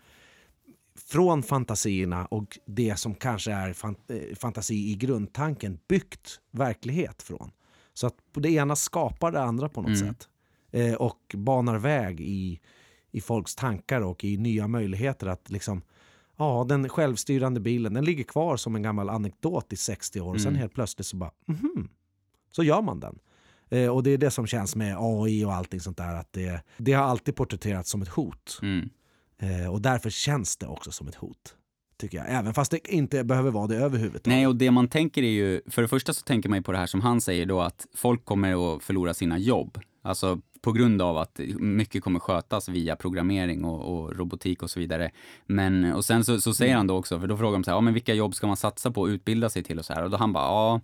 från 1.09 1.42
fantasierna 1.42 2.27
och 2.27 2.59
det 2.66 2.96
som 2.96 3.14
kanske 3.14 3.53
är 3.53 3.68
eh, 3.68 4.35
fantasi 4.37 4.90
i 4.90 4.94
grundtanken 4.94 5.79
byggt 5.88 6.40
verklighet 6.51 7.23
från. 7.23 7.51
Så 7.94 8.07
att 8.07 8.14
det 8.33 8.51
ena 8.51 8.77
skapar 8.77 9.33
det 9.33 9.42
andra 9.42 9.68
på 9.68 9.83
något 9.83 9.99
sätt. 9.99 10.29
Eh, 10.70 10.94
och 10.94 11.35
banar 11.35 11.79
väg 11.79 12.20
i, 12.20 12.61
i 13.11 13.20
folks 13.20 13.55
tankar 13.55 14.01
och 14.01 14.25
i 14.25 14.37
nya 14.37 14.68
möjligheter 14.68 15.27
att 15.27 15.51
liksom 15.51 15.83
Ja, 16.37 16.66
den 16.68 16.88
självstyrande 16.88 17.61
bilen, 17.61 17.94
den 17.94 18.05
ligger 18.05 18.25
kvar 18.25 18.57
som 18.57 18.77
en 18.77 18.83
gammal 18.83 19.09
anekdot 19.09 19.73
i 19.73 19.77
60 19.77 20.20
år 20.20 20.35
och 20.35 20.40
sen 20.40 20.55
helt 20.55 20.75
plötsligt 20.75 21.07
så 21.07 21.16
bara, 21.16 21.31
mhm, 21.46 21.88
så 22.51 22.62
gör 22.62 22.83
man 22.83 23.01
den. 23.01 23.18
Eh, 23.70 23.88
och 23.88 24.02
det 24.02 24.11
är 24.11 24.18
det 24.18 24.30
som 24.30 24.46
känns 24.46 24.76
med 24.76 24.96
AI 24.98 25.44
och 25.44 25.54
allting 25.54 25.80
sånt 25.80 25.96
där, 25.96 26.14
att 26.14 26.33
det, 26.33 26.62
det 26.76 26.92
har 26.92 27.04
alltid 27.04 27.37
porträtterats 27.37 27.90
som 27.90 28.02
ett 28.02 28.09
hot. 28.09 28.59
Mm. 28.62 28.88
Eh, 29.38 29.72
och 29.72 29.83
därför 29.83 30.11
känns 30.11 30.56
det 30.56 30.66
också 30.66 30.92
som 30.92 31.09
ett 31.09 31.14
hot. 31.14 31.56
Tycker 32.00 32.18
jag. 32.18 32.26
Även 32.28 32.54
fast 32.54 32.70
det 32.70 32.92
inte 32.92 33.24
behöver 33.24 33.50
vara 33.50 33.66
det 33.66 33.76
överhuvudtaget. 33.76 34.26
Nej, 34.26 34.46
och 34.46 34.56
det 34.56 34.70
man 34.70 34.88
tänker 34.88 35.22
är 35.22 35.30
ju, 35.30 35.61
för 35.66 35.83
det 35.83 35.88
första 35.88 36.12
så 36.12 36.22
tänker 36.22 36.48
man 36.48 36.59
ju 36.59 36.62
på 36.62 36.72
det 36.72 36.78
här 36.78 36.87
som 36.87 37.00
han 37.00 37.20
säger 37.20 37.46
då, 37.46 37.61
att 37.61 37.87
folk 37.94 38.24
kommer 38.24 38.76
att 38.76 38.83
förlora 38.83 39.14
sina 39.14 39.38
jobb. 39.38 39.78
Alltså 40.02 40.40
på 40.62 40.72
grund 40.72 41.02
av 41.02 41.18
att 41.18 41.40
mycket 41.59 42.02
kommer 42.02 42.20
skötas 42.20 42.68
via 42.68 42.96
programmering 42.96 43.64
och, 43.64 44.02
och 44.02 44.16
robotik 44.16 44.62
och 44.62 44.70
så 44.70 44.80
vidare. 44.80 45.11
Men, 45.46 45.92
och 45.92 46.04
sen 46.04 46.24
så, 46.24 46.40
så 46.40 46.54
säger 46.54 46.76
han 46.76 46.87
då 46.87 46.96
också, 46.96 47.20
för 47.20 47.26
då 47.26 47.37
frågar 47.37 47.52
de 47.52 47.64
så 47.64 47.70
här, 47.70 47.76
ja 47.76 47.80
men 47.80 47.94
vilka 47.94 48.14
jobb 48.14 48.35
ska 48.35 48.46
man 48.46 48.56
satsa 48.56 48.90
på 48.90 49.04
att 49.04 49.11
utbilda 49.11 49.50
sig 49.50 49.62
till 49.62 49.78
och 49.78 49.85
så 49.85 49.92
här. 49.92 50.04
Och 50.04 50.11
då 50.11 50.16
han 50.16 50.33
bara, 50.33 50.44
ja, 50.44 50.80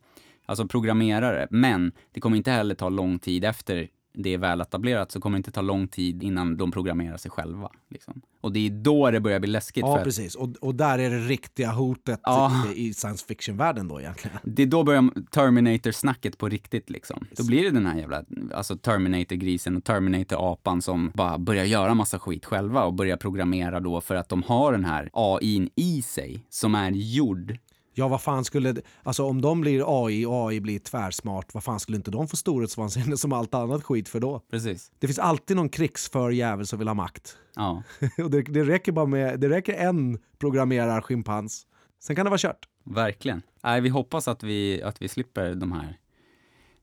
alltså 0.47 0.67
programmerare. 0.69 1.47
Men 1.51 1.93
det 2.13 2.21
kommer 2.21 2.37
inte 2.37 2.51
heller 2.51 2.75
ta 2.75 2.89
lång 2.89 3.19
tid 3.19 3.45
efter 3.45 3.89
det 4.17 4.35
är 4.35 4.39
väl 4.39 4.61
etablerat 4.61 5.13
så 5.13 5.21
kommer 5.21 5.37
det 5.37 5.39
inte 5.39 5.51
ta 5.51 5.61
lång 5.61 5.89
tid 5.89 6.23
innan 6.23 6.57
de 6.57 6.71
programmerar 6.71 7.17
sig 7.17 7.31
själva. 7.31 7.71
Liksom. 7.91 8.21
Och 8.41 8.53
det 8.53 8.67
är 8.67 8.71
då 8.71 9.11
det 9.11 9.21
börjar 9.21 9.41
bli 9.41 9.51
läskigt. 9.51 9.85
Ja, 9.87 10.01
precis. 10.05 10.35
Och, 10.35 10.49
och 10.61 10.75
där 10.75 10.99
är 10.99 11.11
det 11.11 11.19
riktiga 11.19 11.71
hotet 11.71 12.21
Ja. 12.23 12.65
i, 12.75 12.87
i 12.89 12.95
science 12.95 13.27
fiction-världen 13.27 13.89
då 13.89 14.01
egentligen. 14.01 14.37
Det 14.45 14.63
är 14.63 14.67
då 14.67 14.85
börjar 14.85 15.11
Terminator-snacket 15.31 16.39
på 16.39 16.49
riktigt 16.49 16.91
liksom. 16.91 17.27
Då 17.37 17.47
blir 17.47 17.63
det 17.63 17.71
den 17.71 17.87
här 17.87 17.99
jävla, 17.99 18.25
alltså 18.55 18.77
Terminator-grisen 18.77 19.77
och 19.77 19.85
Terminator-apan 19.85 20.83
som 20.83 21.11
bara 21.15 21.39
börjar 21.39 21.65
göra 21.65 21.95
massa 21.95 22.19
skit 22.19 22.45
själva 22.45 22.85
och 22.85 22.95
börjar 22.95 23.17
programmera 23.17 23.81
då 23.81 24.01
för 24.01 24.15
att 24.15 24.29
de 24.29 24.43
har 24.43 24.73
den 24.73 24.85
här 24.85 25.11
AIn 25.13 25.71
i 25.75 26.03
sig 26.03 26.45
som 26.49 26.75
är 26.75 26.91
gjord. 26.91 27.59
Ja, 27.99 28.09
vad 28.09 28.23
fan 28.23 28.45
skulle... 28.45 28.75
Alltså 29.03 29.25
om 29.25 29.41
de 29.41 29.61
blir 29.61 30.05
AI 30.05 30.27
och 30.27 30.49
AI 30.49 30.61
blir 30.61 30.79
tvärsmart, 30.79 31.55
vad 31.55 31.65
fan 31.65 31.81
skulle 31.81 31.97
inte 31.97 32.11
de 32.11 32.29
få 32.29 32.37
storhetsvansinne 32.37 33.17
som 33.17 33.33
allt 33.33 33.55
annat 33.55 33.85
skit 33.85 34.09
för 34.09 34.21
då? 34.21 34.41
Precis. 34.51 34.91
Det 34.99 35.07
finns 35.07 35.19
alltid 35.19 35.57
någon 35.57 35.69
krigsför 35.69 36.31
jävel 36.31 36.67
som 36.67 36.79
vill 36.79 36.89
ha 36.89 36.95
makt. 36.95 37.37
Ja. 37.55 37.83
och 38.25 38.31
det, 38.31 38.43
det 38.43 38.65
räcker 38.65 38.93
bara 38.93 39.07
med... 39.07 39.41
Det 39.41 39.49
räcker 39.49 39.75
en 39.75 40.19
programmerar 40.39 41.01
schimpans. 41.01 41.67
Sen 42.03 42.17
kan 42.17 42.25
det 42.25 42.31
vara 42.31 42.39
kört. 42.39 42.69
Verkligen. 42.85 43.43
Nej, 43.63 43.81
vi 43.81 43.89
hoppas 43.89 44.29
att 44.29 44.43
vi, 44.43 44.83
att 44.83 45.03
vi 45.03 45.09
slipper 45.09 45.55
de 45.55 45.73
här, 45.73 45.99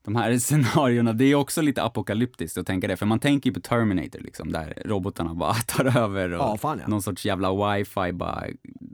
de 0.06 0.16
här 0.16 0.38
scenarierna. 0.40 1.14
Det 1.14 1.26
är 1.26 1.36
också 1.36 1.62
lite 1.62 1.84
apokalyptiskt 1.84 2.58
att 2.58 2.68
tänka 2.68 2.88
det, 2.88 2.96
för 2.98 3.06
man 3.06 3.20
tänker 3.20 3.50
ju 3.50 3.54
på 3.54 3.60
Terminator 3.60 4.20
liksom, 4.20 4.52
där 4.52 4.82
robotarna 4.86 5.34
bara 5.34 5.54
tar 5.68 5.98
över 5.98 6.32
och 6.34 6.40
Ja, 6.44 6.58
fan 6.58 6.80
ja. 6.82 6.88
någon 6.88 7.02
sorts 7.02 7.26
jävla 7.26 7.74
wifi 7.76 8.14
bara 8.14 8.44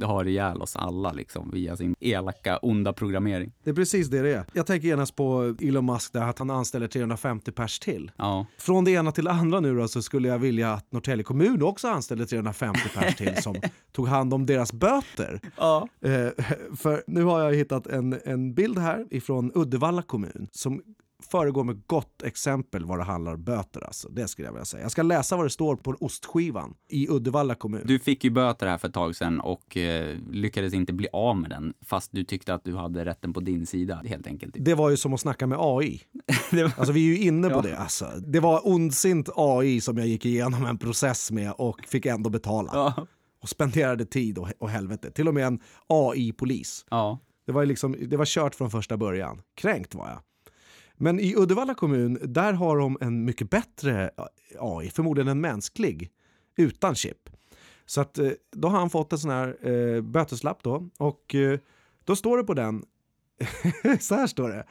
har 0.04 0.28
ihjäl 0.28 0.62
oss 0.62 0.76
alla 0.76 1.12
liksom 1.12 1.52
via 1.54 1.78
sin 1.78 1.95
elaka, 2.00 2.58
onda 2.58 2.93
programmering. 2.93 3.52
Det 3.63 3.69
är 3.69 3.74
precis 3.74 4.08
det 4.08 4.22
det 4.22 4.34
är. 4.34 4.43
Jag 4.54 4.65
tänker 4.65 4.88
genast 4.88 5.15
på 5.15 5.56
Elon 5.62 5.86
Musk 5.86 6.13
där 6.13 6.22
att 6.22 6.39
han 6.39 6.50
anställer 6.50 6.88
350 6.88 7.52
pers 7.52 7.80
till. 7.80 8.12
Ja, 8.17 8.45
Från 8.58 8.86
det 8.86 8.91
ena 8.91 9.12
till 9.12 9.24
det 9.26 9.32
andra 9.32 9.60
nu 9.60 9.76
då 9.78 9.88
så 9.88 10.02
skulle 10.02 10.28
jag 10.28 10.39
vilja 10.39 10.74
att 10.74 10.91
Norrtälje 10.91 11.24
kommun 11.24 11.62
också 11.63 11.88
anställde 11.88 12.26
350 12.26 12.80
pers 12.95 13.15
till 13.15 13.36
som 13.41 13.56
tog 13.91 14.08
hand 14.08 14.34
om 14.34 14.45
deras 14.45 14.74
böter. 14.74 15.39
ja. 15.58 15.88
Eh, 16.02 16.45
för 16.76 17.04
nu 17.08 17.24
har 17.24 17.39
jag 17.43 17.54
hittat 17.56 17.88
en, 17.88 18.19
en 18.26 18.54
bild 18.54 18.78
här 18.78 19.06
ifrån 19.12 19.52
Uddevalla 19.56 20.02
kommun 20.02 20.48
som 20.52 20.82
föregå 21.24 21.64
med 21.64 21.82
gott 21.88 22.24
exempel 22.24 22.86
vad 22.86 23.00
det 23.00 23.04
handlar 23.04 23.34
om 23.34 23.44
böter. 23.44 23.84
Alltså. 23.86 24.10
Det 24.10 24.28
skulle 24.28 24.48
jag 24.48 24.54
vilja 24.54 24.66
säga. 24.66 24.84
Jag 24.84 24.92
ska 24.92 25.02
läsa 25.04 25.36
vad 25.36 25.46
det 25.46 25.50
står 25.50 25.76
på 25.76 25.96
ostskivan 26.00 26.74
i 26.90 27.08
Uddevalla 27.10 27.56
kommun. 27.56 27.82
Du 27.86 28.00
fick 28.00 28.24
ju 28.24 28.30
böter 28.30 28.68
här 28.68 28.78
för 28.78 28.88
ett 28.88 28.94
tag 28.94 29.16
sedan 29.16 29.40
och 29.40 29.78
eh, 29.78 30.18
lyckades 30.32 30.74
inte 30.74 30.94
bli 30.94 31.08
av 31.14 31.38
med 31.38 31.50
den 31.50 31.74
fast 31.86 32.12
du 32.12 32.24
tyckte 32.24 32.54
att 32.54 32.64
du 32.64 32.76
hade 32.76 33.06
rätten 33.06 33.34
på 33.34 33.40
din 33.40 33.66
sida 33.66 34.02
helt 34.06 34.28
enkelt. 34.28 34.56
Det 34.60 34.74
var 34.74 34.90
ju 34.90 34.98
som 34.98 35.14
att 35.14 35.20
snacka 35.20 35.48
med 35.48 35.58
AI. 35.62 36.02
Alltså 36.78 36.92
vi 36.92 37.00
är 37.12 37.18
ju 37.18 37.18
inne 37.28 37.50
på 37.50 37.56
Ja. 37.56 37.62
det. 37.62 37.78
Alltså. 37.78 38.06
Det 38.28 38.40
var 38.40 38.68
ondsint 38.68 39.30
AI 39.36 39.82
som 39.82 39.98
jag 39.98 40.08
gick 40.08 40.26
igenom 40.26 40.66
en 40.66 40.78
process 40.78 41.32
med 41.32 41.52
och 41.58 41.86
fick 41.88 42.06
ändå 42.06 42.30
betala. 42.30 42.70
Ja. 42.74 43.08
Och 43.42 43.50
spenderade 43.50 44.06
tid 44.06 44.38
och, 44.38 44.50
och 44.60 44.70
helvete. 44.70 45.12
Till 45.12 45.28
och 45.28 45.34
med 45.34 45.48
en 45.48 45.60
AI-polis. 45.88 46.86
ja. 46.90 47.20
Det 47.46 47.54
var, 47.54 47.66
liksom, 47.66 47.96
det 48.08 48.18
var 48.18 48.26
kört 48.26 48.56
från 48.56 48.72
första 48.72 48.98
början. 48.98 49.42
Kränkt 49.56 49.96
var 49.96 50.08
jag. 50.10 50.20
Men 51.02 51.20
i 51.20 51.36
Uddevalla 51.38 51.74
kommun, 51.74 52.20
där 52.22 52.54
har 52.54 52.78
de 52.78 52.98
en 53.02 53.26
mycket 53.26 53.50
bättre 53.50 54.10
AI, 54.60 54.90
förmodligen 54.90 55.28
en 55.28 55.42
mänsklig, 55.42 56.12
utan 56.58 56.96
chip. 56.96 57.30
Så 57.86 58.02
att, 58.02 58.18
eh, 58.18 58.32
då 58.52 58.68
har 58.68 58.80
han 58.80 58.90
fått 58.90 59.14
en 59.14 59.20
sån 59.20 59.32
här 59.32 59.68
eh, 59.68 60.02
böteslapp 60.02 60.64
då. 60.64 60.90
Och 60.98 61.36
eh, 61.36 61.60
då 62.04 62.16
står 62.16 62.38
det 62.38 62.44
på 62.44 62.54
den, 62.54 62.84
så 64.00 64.16
här 64.16 64.28
står 64.28 64.50
det. 64.50 64.66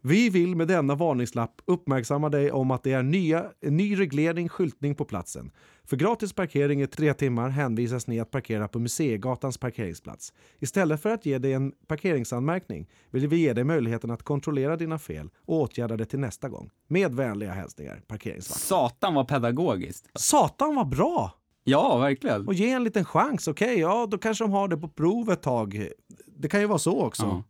Vi 0.00 0.30
vill 0.30 0.56
med 0.56 0.68
denna 0.68 0.94
varningslapp 0.94 1.62
uppmärksamma 1.64 2.28
dig 2.28 2.52
om 2.52 2.70
att 2.70 2.82
det 2.82 2.92
är 2.92 3.02
nya, 3.02 3.46
en 3.60 3.76
ny 3.76 3.98
reglering 3.98 4.48
skyltning 4.48 4.94
på 4.94 5.04
platsen. 5.04 5.50
För 5.86 5.96
gratis 5.96 6.32
parkering 6.32 6.82
i 6.82 6.86
tre 6.86 7.14
timmar 7.14 7.48
hänvisas 7.48 8.06
ni 8.06 8.20
att 8.20 8.30
parkera 8.30 8.68
på 8.68 8.78
Museigatans 8.78 9.58
parkeringsplats. 9.58 10.32
Istället 10.58 11.02
för 11.02 11.10
att 11.10 11.26
ge 11.26 11.38
dig 11.38 11.52
en 11.52 11.72
parkeringsanmärkning 11.86 12.90
vill 13.10 13.28
vi 13.28 13.36
ge 13.36 13.52
dig 13.52 13.64
möjligheten 13.64 14.10
att 14.10 14.22
kontrollera 14.22 14.76
dina 14.76 14.98
fel 14.98 15.30
och 15.36 15.60
åtgärda 15.60 15.96
det 15.96 16.04
till 16.04 16.18
nästa 16.18 16.48
gång. 16.48 16.70
Med 16.88 17.14
vänliga 17.14 17.52
hälsningar, 17.52 18.00
parkeringsvakt. 18.06 18.60
Satan 18.60 19.14
vad 19.14 19.28
pedagogiskt. 19.28 20.10
Satan 20.14 20.74
vad 20.74 20.88
bra! 20.88 21.30
Ja, 21.64 21.98
verkligen. 21.98 22.46
Och 22.46 22.54
ge 22.54 22.70
en 22.70 22.84
liten 22.84 23.04
chans. 23.04 23.48
Okej, 23.48 23.78
ja 23.78 24.06
då 24.10 24.18
kanske 24.18 24.44
de 24.44 24.52
har 24.52 24.68
det 24.68 24.76
på 24.76 24.88
prov 24.88 25.30
ett 25.30 25.42
tag. 25.42 25.88
Det 26.36 26.48
kan 26.48 26.60
ju 26.60 26.66
vara 26.66 26.78
så 26.78 27.02
också. 27.02 27.24
Eh, 27.24 27.40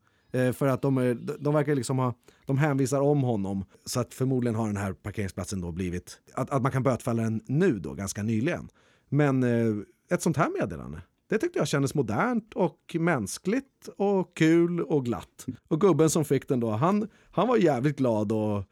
För 0.55 0.67
att 0.67 0.83
de, 0.83 0.99
är, 0.99 1.15
de 1.39 1.55
verkar 1.55 1.75
liksom 1.75 1.99
ha, 1.99 2.15
de 2.47 2.59
hänvisar 2.59 3.01
om 3.01 3.23
honom. 3.23 3.65
Så 3.85 4.01
att 4.01 4.15
förmodligen 4.15 4.55
har 4.55 4.67
den 4.67 4.77
här 4.77 4.93
parkeringsplatsen 4.93 5.61
då 5.61 5.73
blivit, 5.73 6.21
att, 6.35 6.51
att 6.51 6.63
man 6.63 6.73
kan 6.73 6.83
bötfälla 6.83 7.23
den 7.23 7.41
nu 7.47 7.79
då, 7.79 7.95
ganska 7.95 8.23
nyligen. 8.23 8.69
Men 9.09 9.43
eh, 9.43 9.75
ett 10.11 10.23
sånt 10.23 10.37
här 10.37 10.51
meddelande, 10.61 11.03
det 11.31 11.39
tyckte 11.39 11.59
jag 11.59 11.69
kändes 11.69 11.95
modernt 11.95 12.55
och 12.55 12.97
mänskligt 13.01 13.89
och 13.97 14.37
kul 14.37 14.81
och 14.81 15.05
glatt. 15.05 15.47
Och 15.69 15.81
gubben 15.81 16.11
som 16.11 16.25
fick 16.25 16.49
den 16.49 16.61
då, 16.61 16.71
han, 16.71 17.09
han 17.31 17.49
var 17.49 17.57
jävligt 17.57 17.99
glad 17.99 18.33
och 18.33 18.65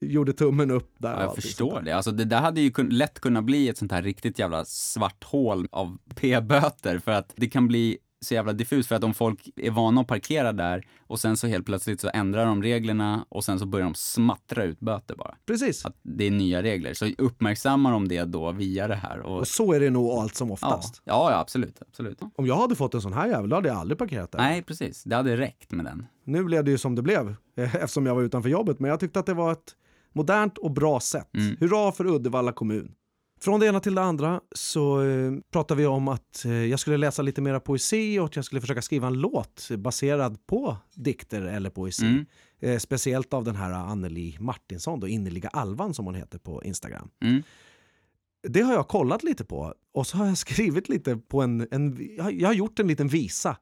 gjorde 0.00 0.32
tummen 0.32 0.70
upp 0.70 0.94
där. 0.98 1.12
Ja, 1.12 1.22
jag 1.22 1.34
förstår 1.34 1.82
det. 1.82 1.92
Alltså 1.92 2.10
det 2.10 2.24
där 2.24 2.40
hade 2.40 2.60
ju 2.60 2.70
kun- 2.70 2.90
lätt 2.90 3.20
kunnat 3.20 3.44
bli 3.44 3.68
ett 3.68 3.78
sånt 3.78 3.92
här 3.92 4.02
riktigt 4.02 4.38
jävla 4.38 4.64
svart 4.64 5.24
hål 5.24 5.68
av 5.72 5.98
p-böter 6.14 6.98
för 6.98 7.12
att 7.12 7.32
det 7.36 7.48
kan 7.48 7.68
bli 7.68 7.98
så 8.20 8.34
jävla 8.34 8.52
diffust 8.52 8.88
för 8.88 8.94
att 8.96 9.04
om 9.04 9.14
folk 9.14 9.48
är 9.56 9.70
vana 9.70 10.00
att 10.00 10.06
parkera 10.06 10.52
där 10.52 10.86
och 11.06 11.20
sen 11.20 11.36
så 11.36 11.46
helt 11.46 11.66
plötsligt 11.66 12.00
så 12.00 12.10
ändrar 12.14 12.46
de 12.46 12.62
reglerna 12.62 13.24
och 13.28 13.44
sen 13.44 13.58
så 13.58 13.66
börjar 13.66 13.84
de 13.84 13.94
smattra 13.94 14.64
ut 14.64 14.80
böter 14.80 15.16
bara. 15.16 15.34
Precis. 15.46 15.84
Att 15.84 15.96
det 16.02 16.26
är 16.26 16.30
nya 16.30 16.62
regler. 16.62 16.94
Så 16.94 17.10
uppmärksammar 17.18 17.92
de 17.92 18.08
det 18.08 18.24
då 18.24 18.52
via 18.52 18.88
det 18.88 18.94
här. 18.94 19.20
Och, 19.20 19.38
Och 19.38 19.48
så 19.48 19.72
är 19.72 19.80
det 19.80 19.90
nog 19.90 20.10
allt 20.10 20.34
som 20.34 20.50
oftast. 20.50 21.02
ja, 21.04 21.30
ja, 21.30 21.38
absolut. 21.38 21.82
absolut. 21.88 22.18
Om 22.36 22.46
jag 22.46 22.56
hade 22.56 22.74
fått 22.74 22.94
en 22.94 23.02
sån 23.02 23.12
här 23.12 23.26
jävel, 23.28 23.48
då 23.50 23.56
hade 23.56 23.68
jag 23.68 23.76
aldrig 23.76 23.98
parkerat 23.98 24.32
där. 24.32 24.38
Nej, 24.38 24.62
precis. 24.62 25.04
Det 25.04 25.16
hade 25.16 25.36
räckt 25.36 25.72
med 25.72 25.84
den. 25.84 26.06
Nu 26.24 26.44
blev 26.44 26.64
det 26.64 26.70
ju 26.70 26.78
som 26.78 26.94
det 26.94 27.02
blev 27.02 27.36
eftersom 27.56 28.06
jag 28.06 28.14
var 28.14 28.22
utanför 28.22 28.48
jobbet, 28.48 28.78
men 28.80 28.90
jag 28.90 29.00
tyckte 29.00 29.18
att 29.20 29.26
det 29.26 29.34
var 29.34 29.52
ett 29.52 29.74
modernt 30.12 30.58
och 30.58 30.70
bra 30.70 31.00
sätt. 31.00 31.34
Mm. 31.36 31.56
Hurra 31.60 31.92
för 31.92 32.06
Uddevalla 32.06 32.52
kommun. 32.52 32.92
Från 33.40 33.60
det 33.60 33.66
ena 33.66 33.80
till 33.80 33.94
det 33.94 34.02
andra 34.02 34.40
så 34.52 35.02
eh, 35.02 35.32
pratade 35.52 35.80
vi 35.80 35.86
om 35.86 36.08
att 36.08 36.44
eh, 36.44 36.52
jag 36.52 36.80
skulle 36.80 36.96
läsa 36.96 37.22
lite 37.22 37.40
mera 37.40 37.60
poesi 37.60 38.18
och 38.18 38.24
att 38.24 38.36
jag 38.36 38.44
skulle 38.44 38.60
försöka 38.60 38.82
skriva 38.82 39.06
en 39.06 39.14
låt 39.14 39.68
baserad 39.78 40.46
på 40.46 40.76
dikter 40.94 41.42
eller 41.42 41.70
poesi. 41.70 42.06
Mm. 42.06 42.26
Eh, 42.60 42.78
speciellt 42.78 43.34
av 43.34 43.44
den 43.44 43.56
här 43.56 43.70
Anneli 43.72 44.36
Martinsson, 44.40 45.00
då, 45.00 45.08
Innerliga 45.08 45.48
Alvan 45.48 45.94
som 45.94 46.04
hon 46.06 46.14
heter 46.14 46.38
på 46.38 46.64
Instagram. 46.64 47.08
Mm. 47.22 47.42
Det 48.48 48.60
har 48.60 48.72
jag 48.72 48.88
kollat 48.88 49.22
lite 49.22 49.44
på 49.44 49.74
och 49.94 50.06
så 50.06 50.16
har 50.18 50.26
jag 50.26 50.38
skrivit 50.46 50.88
lite 50.88 51.16
på 51.16 51.42
en, 51.42 51.68
en 51.70 52.08
jag 52.16 52.24
har- 52.48 52.52
gjort 52.52 52.78
en 52.78 52.86
liten 52.88 53.08
visa 53.08 53.56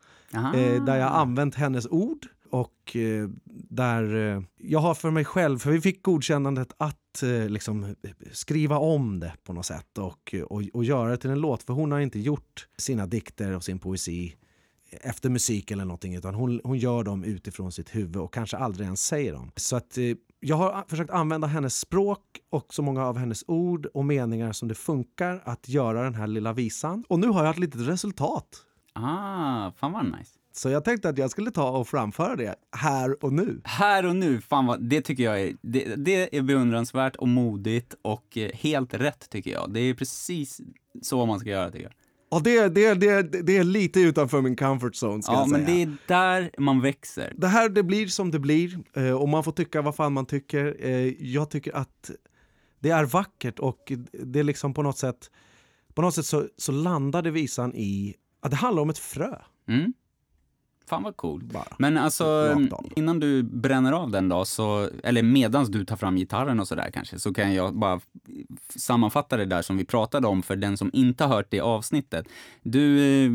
eh, 0.54 0.84
där 0.84 0.96
jag 0.96 1.12
använt 1.12 1.54
hennes 1.54 1.86
ord 1.86 2.26
och 2.50 2.96
eh, 2.96 3.28
där 3.70 4.34
eh, 4.36 4.42
jag 4.58 4.78
har 4.78 4.94
för 4.94 5.10
mig 5.10 5.24
själv, 5.24 5.58
för 5.58 5.70
vi 5.70 5.80
fick 5.80 6.02
godkännandet 6.02 6.72
att 6.76 7.22
eh, 7.22 7.48
liksom 7.48 7.94
skriva 8.32 8.78
om 8.78 9.20
det 9.20 9.32
på 9.44 9.52
något 9.52 9.66
sätt 9.66 9.98
och, 9.98 10.34
eh, 10.34 10.42
och, 10.42 10.62
och 10.72 10.84
göra 10.84 11.10
det 11.10 11.16
till 11.16 11.30
en 11.30 11.40
låt. 11.40 11.62
För 11.62 11.72
hon 11.72 11.92
har 11.92 12.00
inte 12.00 12.18
gjort 12.18 12.68
sina 12.76 13.06
dikter 13.06 13.52
och 13.52 13.64
sin 13.64 13.78
poesi 13.78 14.34
efter 14.90 15.30
musik 15.30 15.70
eller 15.70 15.84
någonting 15.84 16.14
utan 16.14 16.34
hon, 16.34 16.60
hon 16.64 16.78
gör 16.78 17.04
dem 17.04 17.24
utifrån 17.24 17.72
sitt 17.72 17.94
huvud 17.94 18.16
och 18.16 18.34
kanske 18.34 18.56
aldrig 18.56 18.84
ens 18.84 19.06
säger 19.06 19.32
dem. 19.32 19.52
Så 19.56 19.76
att 19.76 19.98
eh, 19.98 20.04
jag 20.40 20.56
har 20.56 20.84
försökt 20.88 21.10
använda 21.10 21.46
hennes 21.46 21.80
språk 21.80 22.20
och 22.50 22.74
så 22.74 22.82
många 22.82 23.06
av 23.06 23.18
hennes 23.18 23.44
ord 23.46 23.86
och 23.86 24.04
meningar 24.04 24.52
som 24.52 24.68
det 24.68 24.74
funkar 24.74 25.42
att 25.44 25.68
göra 25.68 26.02
den 26.02 26.14
här 26.14 26.26
lilla 26.26 26.52
visan. 26.52 27.04
Och 27.08 27.18
nu 27.18 27.28
har 27.28 27.44
jag 27.44 27.50
ett 27.50 27.58
litet 27.58 27.80
resultat. 27.80 28.48
Ah, 28.92 29.72
fan 29.72 29.92
vad 29.92 30.04
nice. 30.04 30.38
Så 30.56 30.70
jag 30.70 30.84
tänkte 30.84 31.08
att 31.08 31.18
jag 31.18 31.30
skulle 31.30 31.50
ta 31.50 31.70
och 31.70 31.88
framföra 31.88 32.36
det 32.36 32.54
här 32.76 33.24
och 33.24 33.32
nu. 33.32 33.60
Här 33.64 34.06
och 34.06 34.16
nu, 34.16 34.40
fan 34.40 34.66
vad, 34.66 34.82
det 34.88 35.00
tycker 35.00 35.24
jag 35.24 35.40
är, 35.40 35.56
det, 35.62 35.94
det 35.96 36.36
är 36.36 36.42
beundransvärt 36.42 37.16
och 37.16 37.28
modigt 37.28 37.94
och 38.02 38.36
eh, 38.38 38.50
helt 38.54 38.94
rätt 38.94 39.30
tycker 39.30 39.50
jag. 39.50 39.72
Det 39.72 39.80
är 39.80 39.94
precis 39.94 40.60
så 41.02 41.26
man 41.26 41.38
ska 41.40 41.48
göra 41.50 41.70
tycker 41.70 41.84
jag. 41.84 41.92
Och 42.28 42.42
det, 42.42 42.68
det, 42.68 42.94
det, 42.94 43.22
det 43.22 43.56
är 43.56 43.64
lite 43.64 44.00
utanför 44.00 44.40
min 44.42 44.56
comfort 44.56 44.92
zone 45.02 45.22
ska 45.22 45.32
Ja, 45.32 45.38
jag 45.38 45.50
säga. 45.50 45.58
men 45.64 45.74
det 45.74 45.82
är 45.82 45.96
där 46.06 46.50
man 46.58 46.80
växer. 46.80 47.32
Det 47.36 47.46
här 47.48 47.68
det 47.68 47.82
blir 47.82 48.06
som 48.06 48.30
det 48.30 48.38
blir 48.38 48.78
eh, 48.96 49.10
och 49.10 49.28
man 49.28 49.44
får 49.44 49.52
tycka 49.52 49.82
vad 49.82 49.94
fan 49.96 50.12
man 50.12 50.26
tycker. 50.26 50.76
Eh, 50.80 51.12
Jag 51.32 51.50
tycker 51.50 51.76
att 51.76 52.10
det 52.80 52.90
är 52.90 53.04
vackert 53.04 53.58
och 53.58 53.92
det 54.12 54.38
är 54.40 54.44
liksom 54.44 54.74
på 54.74 54.82
något 54.82 54.98
sätt 54.98 55.30
på 55.94 56.02
något 56.02 56.14
sätt 56.14 56.26
så, 56.26 56.48
så 56.56 56.72
landade 56.72 57.30
visan 57.30 57.74
i 57.74 58.14
att 58.40 58.50
det 58.50 58.56
handlar 58.56 58.82
om 58.82 58.90
ett 58.90 58.98
frö. 58.98 59.34
Mm. 59.68 59.92
Fan 60.88 61.02
vad 61.02 61.16
coolt. 61.16 61.44
Bara. 61.44 61.76
Men 61.78 61.96
alltså, 61.98 62.56
innan 62.96 63.20
du 63.20 63.42
bränner 63.42 63.92
av 63.92 64.10
den 64.10 64.28
då, 64.28 64.44
så, 64.44 64.90
eller 65.02 65.22
medans 65.22 65.68
du 65.68 65.84
tar 65.84 65.96
fram 65.96 66.16
gitarren 66.16 66.60
och 66.60 66.68
sådär 66.68 66.90
kanske, 66.94 67.18
så 67.18 67.34
kan 67.34 67.54
jag 67.54 67.78
bara 67.78 68.00
sammanfatta 68.76 69.36
det 69.36 69.44
där 69.44 69.62
som 69.62 69.76
vi 69.76 69.84
pratade 69.84 70.26
om 70.26 70.42
för 70.42 70.56
den 70.56 70.76
som 70.76 70.90
inte 70.92 71.24
har 71.24 71.34
hört 71.36 71.50
det 71.50 71.60
avsnittet. 71.60 72.28
Du 72.62 72.98
eh, 73.24 73.30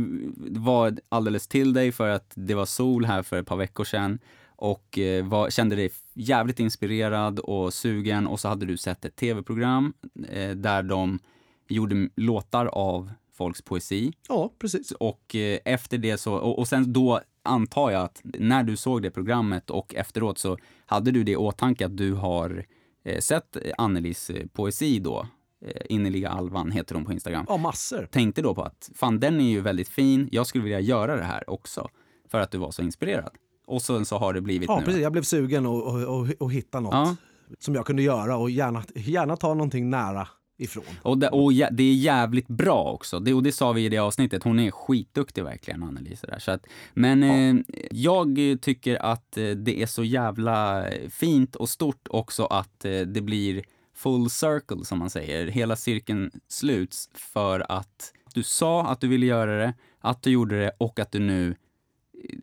var 0.62 0.98
alldeles 1.10 1.48
till 1.48 1.74
dig 1.74 1.92
för 1.92 2.10
att 2.10 2.32
det 2.36 2.54
var 2.54 2.66
sol 2.66 3.06
här 3.06 3.24
för 3.24 3.40
ett 3.40 3.48
par 3.48 3.58
veckor 3.58 3.84
sedan 3.84 4.20
och 4.56 4.98
eh, 5.00 5.26
var, 5.26 5.50
kände 5.50 5.76
dig 5.76 5.92
jävligt 6.14 6.60
inspirerad 6.60 7.40
och 7.40 7.74
sugen 7.74 8.28
och 8.28 8.40
så 8.40 8.48
hade 8.48 8.66
du 8.66 8.78
sett 8.78 9.06
ett 9.06 9.16
tv-program 9.16 9.94
eh, 10.30 10.52
där 10.52 10.84
de 10.84 11.20
gjorde 11.68 12.10
låtar 12.16 12.66
av 12.66 13.12
folks 13.34 13.62
poesi 13.62 14.14
Ja, 14.30 14.54
precis. 14.60 14.92
och 14.92 15.36
efter 15.66 15.98
det 15.98 16.18
så, 16.18 16.34
och, 16.34 16.60
och 16.60 16.68
sen 16.68 16.94
då 16.94 17.22
antar 17.44 17.92
jag 17.92 18.02
att 18.04 18.22
när 18.24 18.64
du 18.64 18.78
såg 18.78 19.02
det 19.02 19.12
programmet 19.12 19.70
och 19.70 19.96
efteråt 19.96 20.38
så 20.38 20.58
hade 20.86 21.12
du 21.12 21.24
det 21.24 21.32
i 21.32 21.36
åtanke 21.36 21.86
att 21.86 21.98
du 21.98 22.14
har 22.14 22.66
eh, 23.06 23.20
sett 23.20 23.58
Annelis 23.78 24.30
eh, 24.30 24.46
poesi 24.54 25.00
då, 25.00 25.28
eh, 25.66 25.82
Innerliga 25.90 26.30
Alvan 26.30 26.72
heter 26.72 26.96
hon 26.96 27.06
på 27.06 27.12
Instagram. 27.14 27.46
Ja, 27.50 27.58
massor. 27.58 28.06
Tänkte 28.12 28.42
då 28.42 28.56
på 28.56 28.62
att 28.64 28.90
fan 28.96 29.20
den 29.20 29.40
är 29.42 29.50
ju 29.50 29.62
väldigt 29.62 29.90
fin, 29.90 30.30
jag 30.32 30.48
skulle 30.48 30.64
vilja 30.64 30.80
göra 30.80 31.16
det 31.16 31.24
här 31.24 31.50
också 31.50 31.90
för 32.32 32.40
att 32.40 32.52
du 32.52 32.58
var 32.58 32.72
så 32.72 32.82
inspirerad. 32.82 33.32
Och 33.68 33.82
sen 33.82 34.06
så 34.06 34.18
har 34.18 34.34
det 34.34 34.42
blivit 34.42 34.70
Ja, 34.70 34.80
nu. 34.80 34.86
precis. 34.86 35.02
Jag 35.02 35.12
blev 35.12 35.22
sugen 35.24 35.66
och, 35.66 35.84
och, 35.88 36.20
och, 36.20 36.28
och 36.40 36.52
hitta 36.54 36.80
något 36.80 36.94
Ja. 36.94 37.16
som 37.60 37.76
jag 37.76 37.86
kunde 37.86 38.02
göra 38.04 38.38
och 38.38 38.50
gärna, 38.50 38.84
gärna 38.96 39.38
ta 39.38 39.54
någonting 39.54 39.90
nära 39.90 40.28
ifrån. 40.62 40.84
Och, 41.02 41.18
det, 41.18 41.30
och 41.30 41.52
jä- 41.52 41.72
det 41.72 41.84
är 41.84 41.94
jävligt 41.94 42.48
bra 42.48 42.84
också. 42.84 43.20
Det, 43.20 43.34
och 43.34 43.44
det 43.44 43.52
sa 43.52 43.72
vi 43.72 43.86
i 43.86 43.90
det 43.90 43.98
avsnittet. 43.98 44.44
Hon 44.44 44.60
är 44.60 44.72
skitduktig 44.72 45.44
verkligen, 45.44 45.84
Anneli. 45.84 46.16
Så 46.16 46.28
där. 46.28 46.40
Så 46.40 46.52
att, 46.52 46.66
men 46.94 47.24
eh, 47.24 47.64
jag 47.92 48.38
tycker 48.62 48.96
att 48.96 49.38
eh, 49.38 49.50
det 49.50 49.82
är 49.82 49.86
så 49.86 50.04
jävla 50.04 50.86
fint 51.10 51.56
och 51.56 51.70
stort 51.70 52.08
också 52.10 52.46
att 52.46 52.86
eh, 52.86 53.00
det 53.02 53.22
blir 53.22 53.64
full 53.96 54.30
circle, 54.30 54.86
som 54.86 55.00
man 55.00 55.10
säger. 55.10 55.48
Hela 55.48 55.76
cirkeln 55.76 56.32
sluts 56.48 57.10
för 57.14 57.72
att 57.72 58.14
du 58.34 58.44
sa 58.44 58.86
att 58.88 59.02
du 59.02 59.08
ville 59.08 59.26
göra 59.26 59.58
det, 59.58 59.74
att 60.00 60.24
du 60.24 60.30
gjorde 60.32 60.60
det 60.60 60.72
och 60.78 61.00
att 61.00 61.12
du 61.12 61.20
nu 61.20 61.56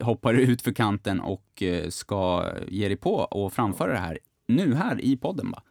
hoppar 0.00 0.34
ut 0.38 0.62
för 0.62 0.72
kanten 0.72 1.20
och 1.20 1.62
eh, 1.62 1.88
ska 1.88 2.46
ge 2.68 2.88
dig 2.88 2.96
på 2.96 3.14
och 3.14 3.52
framföra 3.52 3.92
det 3.92 3.98
här 3.98 4.18
nu 4.48 4.74
här 4.74 5.00
i 5.04 5.16
podden. 5.16 5.50
Va? 5.50 5.62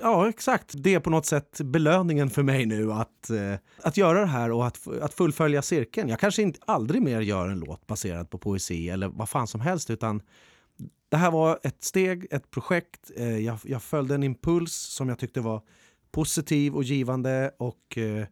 Ja, 0.00 0.28
exakt. 0.28 0.72
Det 0.76 0.94
är 0.94 1.00
på 1.00 1.10
något 1.10 1.26
sätt 1.26 1.60
belöningen 1.64 2.30
för 2.30 2.42
mig 2.42 2.66
nu 2.66 2.92
att, 2.92 3.30
eh, 3.30 3.54
att 3.82 3.96
göra 3.96 4.20
det 4.20 4.26
här 4.26 4.50
och 4.50 4.66
att, 4.66 4.88
att 5.02 5.14
fullfölja 5.14 5.62
cirkeln. 5.62 6.08
Jag 6.08 6.20
kanske 6.20 6.42
inte 6.42 6.60
aldrig 6.66 7.02
mer 7.02 7.20
gör 7.20 7.48
en 7.48 7.60
låt 7.60 7.86
baserad 7.86 8.30
på 8.30 8.38
poesi 8.38 8.90
eller 8.90 9.08
vad 9.08 9.28
fan 9.28 9.46
som 9.46 9.60
helst 9.60 9.90
utan 9.90 10.22
det 11.08 11.16
här 11.16 11.30
var 11.30 11.58
ett 11.62 11.84
steg, 11.84 12.26
ett 12.30 12.50
projekt. 12.50 13.10
Eh, 13.16 13.38
jag, 13.38 13.58
jag 13.64 13.82
följde 13.82 14.14
en 14.14 14.22
impuls 14.22 14.72
som 14.72 15.08
jag 15.08 15.18
tyckte 15.18 15.40
var 15.40 15.62
positiv 16.10 16.76
och 16.76 16.84
givande. 16.84 17.50
Och 17.58 17.98
eh, 17.98 18.26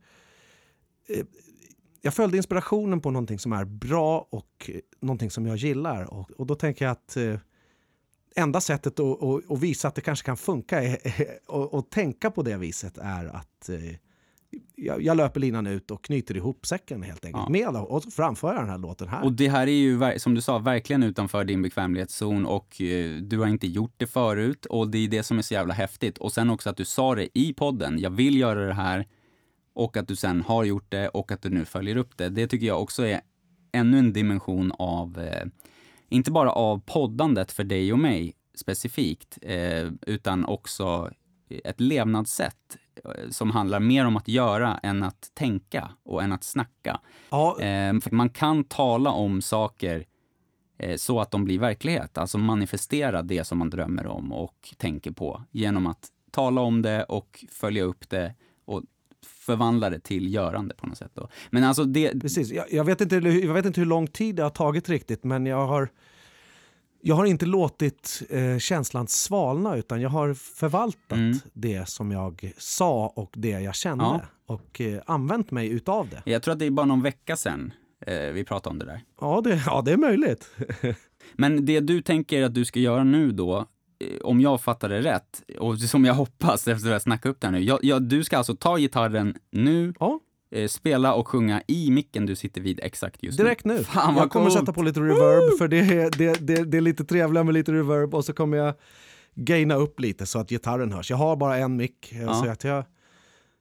eh 1.09 1.24
jag 2.02 2.14
följde 2.14 2.36
inspirationen 2.36 3.00
på 3.00 3.11
någonting 3.11 3.38
som 3.38 3.52
är 3.52 3.64
bra 3.64 4.28
och 4.30 4.70
eh, 4.70 4.80
någonting 5.00 5.30
som 5.30 5.46
jag 5.46 5.57
gillar. 5.57 6.14
Och, 6.14 6.30
och 6.30 6.46
då 6.46 6.54
tänker 6.54 6.84
jag 6.84 6.92
att 6.92 7.16
eh, 7.16 7.38
enda 8.37 8.61
sättet 8.61 9.01
att, 9.01 9.22
att, 9.22 9.51
att, 9.51 9.61
visa 9.61 9.89
att 9.89 9.95
det 9.95 10.01
kanske 10.01 10.26
kan 10.26 10.37
funka 10.37 10.82
är, 10.82 10.99
och, 11.47 11.74
och 11.74 11.91
tänka 11.91 12.30
på 12.30 12.43
det 12.43 12.57
viset 12.57 12.99
är 12.99 13.24
att 13.24 13.68
eh, 13.68 13.97
jag, 14.74 15.03
jag, 15.03 15.16
löper 15.16 15.41
linan 15.41 15.66
ut 15.66 15.91
och 15.91 16.05
knyter 16.05 16.37
ihop 16.37 16.66
säcken 16.66 17.03
helt 17.03 17.24
enkelt 17.24 17.45
ja. 17.47 17.51
med 17.51 17.68
och 17.68 18.05
framföra 18.12 18.61
den 18.61 18.68
här 18.68 18.78
låten 18.78 19.09
här. 19.09 19.24
Och 19.24 19.32
det 19.32 19.49
här 19.49 19.66
är 19.66 19.72
ju 19.72 20.18
som 20.18 20.34
du 20.34 20.41
sa 20.41 20.59
verkligen 20.59 21.03
utanför 21.03 21.45
din 21.45 21.62
bekvämlighetszon 21.62 22.47
och 22.47 22.80
eh, 22.80 23.16
du 23.16 23.39
har 23.39 23.47
inte 23.47 23.66
gjort 23.66 23.95
det 23.97 24.07
förut 24.07 24.66
och 24.66 24.89
det 24.89 24.99
är 24.99 25.09
det 25.09 25.22
som 25.22 25.39
är 25.39 25.43
så 25.43 25.55
jävla 25.55 25.74
häftigt. 25.74 26.18
Och 26.18 26.32
sen 26.32 26.51
också 26.51 26.70
att 26.70 26.76
du 26.76 26.84
sa 26.84 27.14
det 27.14 27.39
i 27.39 27.55
podden, 27.55 27.99
jag 27.99 28.11
vill 28.11 28.37
göra 28.37 28.66
det 28.66 28.74
här 28.74 29.07
och 29.74 29.97
att 29.97 30.09
du 30.09 30.16
sen 30.16 30.43
har 30.43 30.64
gjort 30.64 30.91
det 30.91 31.09
och 31.09 31.32
att 31.32 31.43
du 31.43 31.51
nu 31.51 31.64
följer 31.64 31.97
upp 31.97 32.16
det. 32.16 32.28
Det 32.28 32.47
tycker 32.47 32.66
jag 32.66 32.82
också 32.82 33.07
är 33.07 33.20
ännu 33.72 33.99
en 33.99 34.12
dimension 34.12 34.72
av, 34.78 35.18
eh, 35.18 35.47
inte 36.09 36.30
bara 36.30 36.52
av 36.52 36.80
poddandet 36.86 37.52
för 37.52 37.64
dig 37.64 37.92
och 37.92 37.98
mig 37.98 38.34
specifikt, 38.54 39.38
eh, 39.42 39.88
utan 40.07 40.44
också 40.44 41.11
ett 41.64 41.80
levnadssätt 41.80 42.76
eh, 43.04 43.30
som 43.30 43.50
handlar 43.50 43.80
mer 43.80 44.07
om 44.07 44.16
att 44.16 44.28
göra 44.28 44.78
än 44.82 45.02
att 45.02 45.30
tänka 45.34 45.90
och 46.04 46.22
än 46.22 46.32
att 46.32 46.44
snacka. 46.44 47.00
Ja. 47.30 47.61
Eh, 47.61 48.00
för 48.00 48.11
man 48.11 48.28
kan 48.28 48.64
tala 48.64 49.11
om 49.11 49.42
saker 49.42 50.07
eh, 50.78 50.96
så 50.96 51.20
att 51.20 51.30
de 51.30 51.44
blir 51.44 51.59
verklighet, 51.59 52.18
alltså 52.18 52.38
manifestera 52.38 53.22
det 53.22 53.44
som 53.44 53.59
man 53.59 53.70
drömmer 53.70 54.07
om 54.07 54.32
och 54.32 54.74
tänker 54.76 55.11
på 55.11 55.42
genom 55.50 55.86
att 55.86 56.09
tala 56.30 56.61
om 56.61 56.82
det 56.82 57.04
och 57.04 57.44
följa 57.50 57.82
upp 57.82 58.09
det 58.09 58.34
och 58.64 58.82
förvandla 59.47 59.90
det 59.90 60.01
till 60.01 60.34
görande 60.34 60.74
på 60.74 60.86
något 60.86 60.99
sätt. 60.99 61.11
Då. 61.14 61.28
Men 61.51 61.64
alltså 61.64 61.84
det... 61.84 62.20
Precis, 62.20 62.51
jag, 62.51 62.72
jag, 62.72 62.84
vet 62.84 63.01
inte, 63.01 63.16
jag 63.16 63.55
vet 63.55 63.66
inte 63.66 63.80
hur 63.80 63.86
lång 63.86 64.07
tid 64.07 64.36
det 64.36 64.42
har 64.42 64.51
tagit 64.51 64.88
riktigt, 64.88 65.24
men 65.24 65.47
jag 65.47 65.66
har 65.66 65.88
jag 67.01 67.14
har 67.14 67.26
inte 67.26 67.47
låtit 67.47 68.22
eh, 68.30 68.59
känslan 68.59 69.07
svalna 69.07 69.76
utan 69.76 70.01
jag 70.01 70.11
har 70.11 70.34
förvaltat 70.34 71.18
mm. 71.18 71.38
det 71.53 71.88
som 71.88 72.11
jag 72.12 72.53
sa 72.59 73.07
och 73.07 73.32
det 73.36 73.51
jag 73.51 73.74
kände 73.74 74.05
ja. 74.05 74.20
och 74.47 74.80
eh, 74.80 75.03
använt 75.07 75.51
mig 75.51 75.68
utav 75.68 76.09
det. 76.09 76.30
Jag 76.30 76.42
tror 76.42 76.53
att 76.53 76.59
det 76.59 76.66
är 76.66 76.70
bara 76.70 76.86
någon 76.86 77.03
vecka 77.03 77.36
sedan 77.36 77.72
eh, 78.07 78.18
vi 78.18 78.44
pratade 78.44 78.72
om 78.72 78.78
det 78.78 78.84
där. 78.84 79.01
Ja, 79.20 79.40
det, 79.44 79.62
ja, 79.66 79.82
det 79.82 79.92
är 79.92 79.97
möjligt. 79.97 80.51
Men 81.34 81.66
det 81.66 81.80
du 81.80 82.03
tänker 82.03 82.42
att 82.42 82.55
du 82.55 82.64
ska 82.64 82.80
göra 82.80 83.05
nu 83.05 83.32
då, 83.32 83.66
om 84.22 84.40
jag 84.40 84.61
fattar 84.61 84.88
det 84.88 85.01
rätt, 85.01 85.42
och 85.59 85.78
som 85.78 86.05
jag 86.05 86.14
hoppas 86.14 86.68
efter 86.68 86.86
att 86.86 86.92
jag 86.92 87.03
snackat 87.03 87.30
upp 87.30 87.40
det 87.40 87.47
här 87.47 87.53
nu. 87.53 87.61
Jag, 87.61 87.78
jag, 87.82 88.03
du 88.03 88.24
ska 88.24 88.38
alltså 88.38 88.57
ta 88.57 88.76
gitarren 88.76 89.34
nu, 89.51 89.94
ja. 90.01 90.20
Eh, 90.51 90.68
spela 90.68 91.14
och 91.14 91.28
sjunga 91.28 91.62
i 91.66 91.90
micken 91.90 92.26
du 92.26 92.36
sitter 92.36 92.61
vid 92.61 92.80
exakt 92.82 93.22
just 93.22 93.38
nu. 93.38 93.44
Direkt 93.44 93.64
nu. 93.64 93.84
Fan, 93.84 94.16
jag 94.16 94.30
kommer 94.30 94.47
coolt. 94.47 94.59
sätta 94.59 94.72
på 94.72 94.82
lite 94.82 95.01
reverb, 95.01 95.59
för 95.59 95.68
det 95.68 95.78
är, 95.78 96.11
det, 96.18 96.47
det, 96.47 96.64
det 96.64 96.76
är 96.76 96.80
lite 96.80 97.05
trevligare 97.05 97.44
med 97.44 97.55
lite 97.55 97.72
reverb 97.72 98.14
och 98.14 98.24
så 98.24 98.32
kommer 98.32 98.57
jag 98.57 98.74
gaina 99.34 99.74
upp 99.74 100.01
lite 100.01 100.26
så 100.26 100.38
att 100.38 100.49
gitarren 100.49 100.92
hörs. 100.92 101.11
Jag 101.11 101.16
har 101.16 101.36
bara 101.36 101.57
en 101.57 101.76
mick, 101.76 102.12
ja. 102.12 102.34
så 102.34 102.49
att 102.49 102.64
jag, 102.64 102.84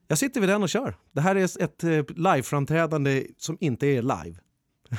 jag 0.08 0.18
sitter 0.18 0.42
vid 0.42 0.50
den 0.50 0.64
och 0.64 0.70
kör. 0.70 0.96
Det 1.12 1.22
här 1.22 1.36
är 1.36 1.64
ett 1.64 1.84
eh, 1.84 2.16
liveframträdande 2.16 3.24
som 3.38 3.58
inte 3.60 3.88
är 3.88 4.02
live. 4.02 4.40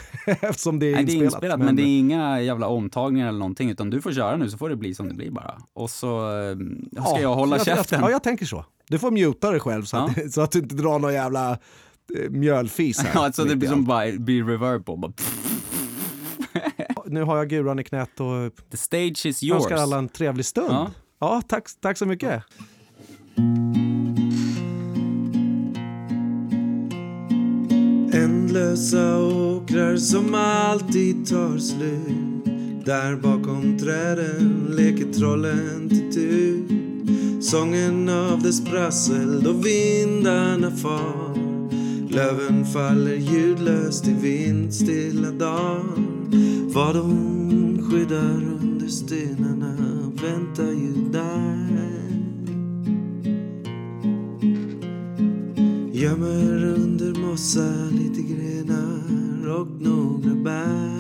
Eftersom 0.26 0.78
det 0.78 0.86
är 0.86 0.92
Nej, 0.92 1.01
inspelat. 1.01 1.18
Det 1.18 1.24
är 1.24 1.24
inspelat 1.24 1.59
men... 1.59 1.66
men... 1.66 1.76
det 1.76 1.82
är 1.82 1.99
inga 1.99 2.42
jävla 2.42 2.66
omtagningar 2.66 3.28
eller 3.28 3.38
någonting 3.38 3.70
utan 3.70 3.90
du 3.90 4.01
får 4.01 4.12
köra 4.12 4.36
nu 4.36 4.51
så 4.51 4.59
får 4.59 4.68
det 4.68 4.76
bli 4.76 4.94
som 4.94 5.09
det 5.09 5.14
blir 5.14 5.30
bara. 5.30 5.59
Och 5.72 5.90
så 5.90 6.40
äh, 6.51 6.57
ska 6.57 6.61
ja, 6.90 7.20
jag 7.20 7.34
hålla 7.34 7.57
jag, 7.57 7.66
käften. 7.66 8.01
Jag, 8.01 8.09
ja, 8.09 8.12
jag 8.12 8.22
tänker 8.22 8.47
så. 8.47 8.64
Du 8.88 8.99
får 8.99 9.11
muta 9.11 9.51
dig 9.51 9.61
själv 9.61 9.82
så, 9.82 9.97
ja. 9.97 10.11
att, 10.24 10.32
så 10.32 10.40
att 10.40 10.51
du 10.51 10.59
inte 10.59 10.74
drar 10.74 10.99
någon 10.99 11.14
jävla 11.14 11.51
eh, 11.51 12.30
mjölfis 12.30 12.99
här. 12.99 13.11
Ja, 13.14 13.24
alltså 13.24 13.44
det 13.44 13.57
blir 13.57 13.68
som 13.68 13.84
bara 13.84 14.12
blir 14.12 14.44
reverb 14.44 14.86
på. 14.86 14.97
Bara 14.97 15.12
nu 17.07 17.22
har 17.22 17.36
jag 17.36 17.49
guran 17.49 17.78
i 17.78 17.84
knät 17.84 18.20
och 18.20 18.70
The 18.70 18.76
stage 18.76 19.26
is 19.26 19.42
yours. 19.42 19.62
önskar 19.62 19.76
alla 19.76 19.99
en 19.99 20.09
trevlig 20.09 20.47
stund. 20.47 20.70
Ja, 20.70 20.90
ja 21.20 21.42
tack, 21.49 21.64
tack 21.80 21.99
så 21.99 22.07
mycket. 22.07 22.42
Ändlösa 28.12 29.16
åkrar 29.66 29.96
som 29.96 30.34
alltid 30.34 31.26
tar 31.26 31.58
slut. 31.58 32.44
Där 32.84 33.16
bakom 33.16 33.78
träden 33.78 34.74
leker 34.76 35.12
trollen 35.12 35.88
till 35.88 36.12
tur. 36.12 36.62
Sången 37.40 38.08
av 38.08 38.42
dess 38.42 38.64
prassel 38.64 39.42
då 39.42 39.52
vindarna 39.52 40.70
far. 40.70 41.36
Löven 42.08 42.64
faller 42.64 43.16
ljudlöst 43.16 44.08
i 44.08 44.12
vindstilla 44.12 45.30
dagar 45.30 45.82
Vad 46.74 46.96
hon 46.96 47.88
skyddar 47.90 48.42
under 48.62 48.88
stenarna 48.88 49.76
väntar 50.22 50.72
ju 50.72 51.10
där. 51.12 51.66
Gömmer 55.92 56.64
under 56.64 57.20
mossa 57.20 57.74
lite 57.90 58.05
och 59.61 59.80
några 59.80 60.34
bär 60.34 60.96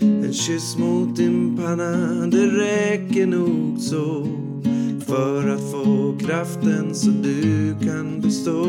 En 0.00 0.32
kyss 0.32 0.78
mot 0.78 1.16
din 1.16 1.56
panna, 1.56 2.26
det 2.26 2.46
räcker 2.46 3.26
nog 3.26 3.78
så. 3.80 4.26
För 5.06 5.48
att 5.48 5.70
få 5.70 6.18
kraften 6.18 6.94
så 6.94 7.10
du 7.10 7.74
kan 7.86 8.20
bestå. 8.20 8.62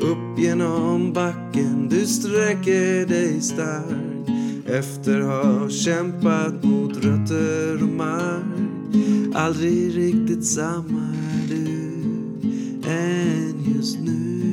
Upp 0.00 0.38
genom 0.38 1.12
backen, 1.12 1.88
du 1.88 2.06
sträcker 2.06 3.06
dig 3.06 3.40
stark. 3.40 4.28
Efter 4.66 5.20
ha 5.20 5.68
kämpat 5.68 6.64
mot 6.64 7.04
rötter 7.04 7.82
och 7.82 7.88
mark. 7.88 8.44
Aldrig 9.34 9.96
riktigt 9.96 10.46
samma 10.46 11.06
är 11.42 11.48
du 11.48 11.86
än 12.90 13.74
just 13.74 13.98
nu. 14.00 14.45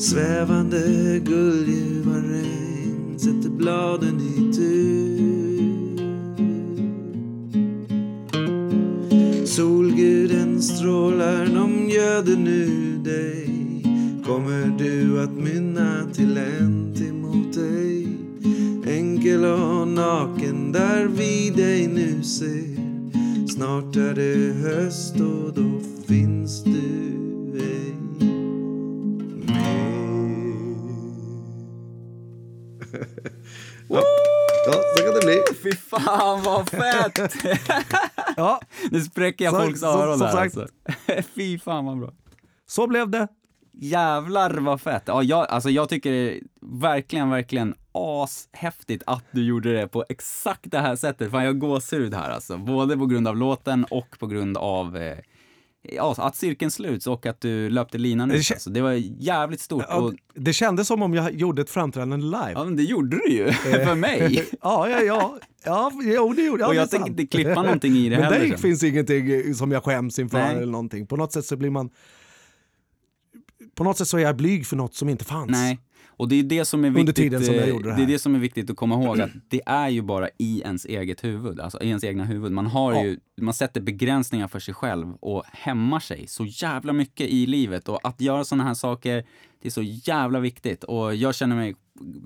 Svävande 0.00 1.20
guldljuva 1.24 2.16
regn 2.16 3.18
sätter 3.18 3.50
bladen 3.50 4.20
i 4.20 4.52
tur. 4.54 5.96
Solguden 9.46 10.62
strålar, 10.62 11.46
de 11.46 11.88
göder 11.88 12.36
nu 12.36 12.96
dig. 13.04 13.50
Kommer 14.26 14.78
du 14.78 15.22
att 15.22 15.32
mynna 15.32 16.10
till 16.12 16.36
en 16.36 17.20
mot 17.22 17.54
dig 17.54 18.08
enkel 18.86 19.44
och 19.44 19.88
naken 19.88 20.72
där 20.72 21.06
vi 21.06 21.50
dig 21.50 21.86
nu 21.86 22.22
ser. 22.22 22.80
Snart 23.48 23.96
är 23.96 24.14
det 24.14 24.52
höst 24.68 25.14
och 25.14 25.52
då 25.54 25.69
fan 36.04 36.42
vad 36.42 36.68
fett! 36.68 37.34
ja. 38.36 38.60
Nu 38.90 39.00
spräcker 39.00 39.44
jag 39.44 39.54
så, 39.54 39.60
folks 39.60 39.82
öron 39.82 40.18
så, 40.18 40.24
där 40.24 40.32
sagt. 40.32 40.56
alltså. 40.56 40.74
Fy 41.34 41.58
fan 41.58 41.84
vad 41.84 41.98
bra. 41.98 42.12
Så 42.66 42.86
blev 42.86 43.10
det. 43.10 43.28
Jävlar 43.72 44.50
vad 44.54 44.80
fett! 44.80 45.02
Ja, 45.06 45.22
jag, 45.22 45.46
alltså 45.48 45.70
jag 45.70 45.88
tycker 45.88 46.40
verkligen, 46.60 47.30
verkligen 47.30 47.74
ashäftigt 47.92 49.02
att 49.06 49.24
du 49.30 49.44
gjorde 49.44 49.72
det 49.72 49.88
på 49.88 50.04
exakt 50.08 50.70
det 50.70 50.78
här 50.78 50.96
sättet. 50.96 51.30
Fan, 51.30 51.44
jag 51.44 51.58
gåshud 51.58 52.14
här 52.14 52.30
alltså. 52.30 52.58
Både 52.58 52.96
på 52.96 53.06
grund 53.06 53.28
av 53.28 53.36
låten 53.36 53.84
och 53.90 54.16
på 54.18 54.26
grund 54.26 54.56
av 54.56 54.96
eh, 54.96 55.18
ja, 55.82 56.14
att 56.18 56.36
cirkeln 56.36 56.70
sluts 56.70 57.06
och 57.06 57.26
att 57.26 57.40
du 57.40 57.70
löpte 57.70 57.98
linan 57.98 58.30
ut. 58.30 58.50
Alltså, 58.52 58.70
det 58.70 58.80
var 58.80 58.92
jävligt 59.18 59.60
stort. 59.60 59.84
Ja, 59.88 59.96
och... 59.96 60.14
Det 60.34 60.52
kändes 60.52 60.88
som 60.88 61.02
om 61.02 61.14
jag 61.14 61.34
gjorde 61.34 61.62
ett 61.62 61.70
framträdande 61.70 62.16
live. 62.16 62.52
Ja, 62.54 62.64
men 62.64 62.76
det 62.76 62.82
gjorde 62.82 63.16
du 63.16 63.32
ju. 63.32 63.52
för 63.52 63.94
mig. 63.94 64.44
ja, 64.62 64.88
ja, 64.88 65.00
ja. 65.00 65.38
Ja, 65.64 65.92
jo, 66.02 66.32
det 66.32 66.42
gjorde 66.42 66.62
jag. 66.62 66.68
Och 66.68 66.74
jag 66.74 66.90
tänkte 66.90 67.10
inte 67.10 67.26
klippa 67.26 67.62
någonting 67.62 67.96
i 67.96 68.08
det 68.08 68.16
men 68.16 68.24
heller. 68.24 68.40
Men 68.40 68.50
det 68.50 68.58
finns 68.58 68.84
ingenting 68.84 69.54
som 69.54 69.72
jag 69.72 69.84
skäms 69.84 70.18
inför 70.18 70.38
Nej. 70.38 70.56
eller 70.56 70.72
någonting. 70.72 71.06
På 71.06 71.16
något 71.16 71.32
sätt 71.32 71.44
så 71.46 71.56
blir 71.56 71.70
man... 71.70 71.90
På 73.74 73.84
något 73.84 73.98
sätt 73.98 74.08
så 74.08 74.18
är 74.18 74.22
jag 74.22 74.36
blyg 74.36 74.66
för 74.66 74.76
något 74.76 74.94
som 74.94 75.08
inte 75.08 75.24
fanns. 75.24 75.50
Nej. 75.50 75.78
Och 76.20 76.28
det 76.28 76.36
är 76.36 76.42
det 76.42 76.64
som 76.64 76.84
är 76.84 76.90
viktigt, 76.90 77.44
som 77.46 77.54
jag 77.54 77.68
gjorde 77.68 77.88
det 77.90 77.96
det 77.96 78.02
är 78.02 78.06
det 78.06 78.18
som 78.18 78.34
är 78.34 78.38
viktigt 78.38 78.70
att 78.70 78.76
komma 78.76 78.94
ihåg 79.02 79.20
att 79.20 79.30
det 79.48 79.60
är 79.66 79.88
ju 79.88 80.02
bara 80.02 80.28
i 80.38 80.60
ens 80.64 80.84
eget 80.84 81.24
huvud, 81.24 81.60
alltså 81.60 81.82
i 81.82 81.88
ens 81.88 82.04
egna 82.04 82.24
huvud. 82.24 82.52
Man 82.52 82.66
har 82.66 82.92
Ja. 82.92 83.04
ju, 83.04 83.18
man 83.40 83.54
sätter 83.54 83.80
begränsningar 83.80 84.48
för 84.48 84.58
sig 84.60 84.74
själv 84.74 85.14
och 85.20 85.44
hämmar 85.52 86.00
sig 86.00 86.26
så 86.26 86.44
jävla 86.48 86.92
mycket 86.92 87.28
i 87.28 87.46
livet 87.46 87.88
och 87.88 88.00
att 88.02 88.20
göra 88.20 88.44
sådana 88.44 88.64
här 88.64 88.74
saker, 88.74 89.24
det 89.62 89.68
är 89.68 89.70
så 89.70 89.82
jävla 89.82 90.40
viktigt 90.40 90.84
och 90.84 91.14
jag 91.14 91.34
känner 91.34 91.56
mig 91.56 91.76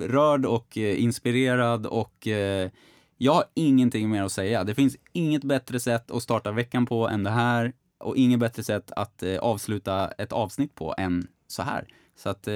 rörd 0.00 0.46
och 0.46 0.78
eh, 0.78 1.02
inspirerad 1.02 1.86
och 1.86 2.26
eh, 2.26 2.70
jag 3.18 3.32
har 3.34 3.44
ingenting 3.54 4.10
mer 4.10 4.22
att 4.22 4.32
säga. 4.32 4.64
Det 4.64 4.74
finns 4.74 4.96
inget 5.12 5.44
bättre 5.44 5.80
sätt 5.80 6.10
att 6.10 6.22
starta 6.22 6.52
veckan 6.52 6.86
på 6.86 7.08
än 7.08 7.22
det 7.22 7.30
här 7.30 7.72
och 7.98 8.16
inget 8.16 8.40
bättre 8.40 8.62
sätt 8.62 8.90
att 8.96 9.22
eh, 9.22 9.38
avsluta 9.38 10.08
ett 10.08 10.32
avsnitt 10.32 10.74
på 10.74 10.94
än 10.98 11.26
så 11.46 11.62
här. 11.62 11.86
Så 12.16 12.28
att 12.28 12.48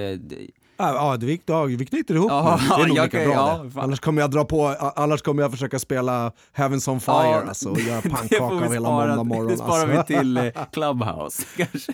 Ja, 0.78 1.16
vi, 1.20 1.40
ja, 1.46 1.64
vi 1.64 1.86
knyter 1.86 2.14
ihop 2.14 2.30
nu. 2.30 2.36
Det 2.76 2.82
är 2.82 2.86
nog 2.86 2.88
lika 3.04 3.24
bra 3.24 3.32
ja, 3.32 3.64
det. 3.74 3.80
Annars 3.80 4.00
kommer 4.00 4.22
jag 4.22 4.30
dra 4.30 4.44
på, 4.44 4.66
annars 4.96 5.22
kommer 5.22 5.42
jag 5.42 5.50
försöka 5.50 5.78
spela 5.78 6.32
Heavens 6.52 6.88
on 6.88 7.00
Fire 7.00 7.14
Ja, 7.14 7.42
alltså, 7.48 7.68
och 7.70 7.80
göra 7.80 8.00
pannkaka 8.10 8.44
av 8.44 8.72
hela 8.72 8.90
måndag 8.90 9.24
morgon. 9.24 9.46
Det 9.46 9.56
sparar 9.56 9.96
alltså. 9.98 10.12
vi 10.12 10.18
till 10.18 10.36
eh, 10.36 10.44
Clubhouse 10.72 11.42
kanske. 11.56 11.92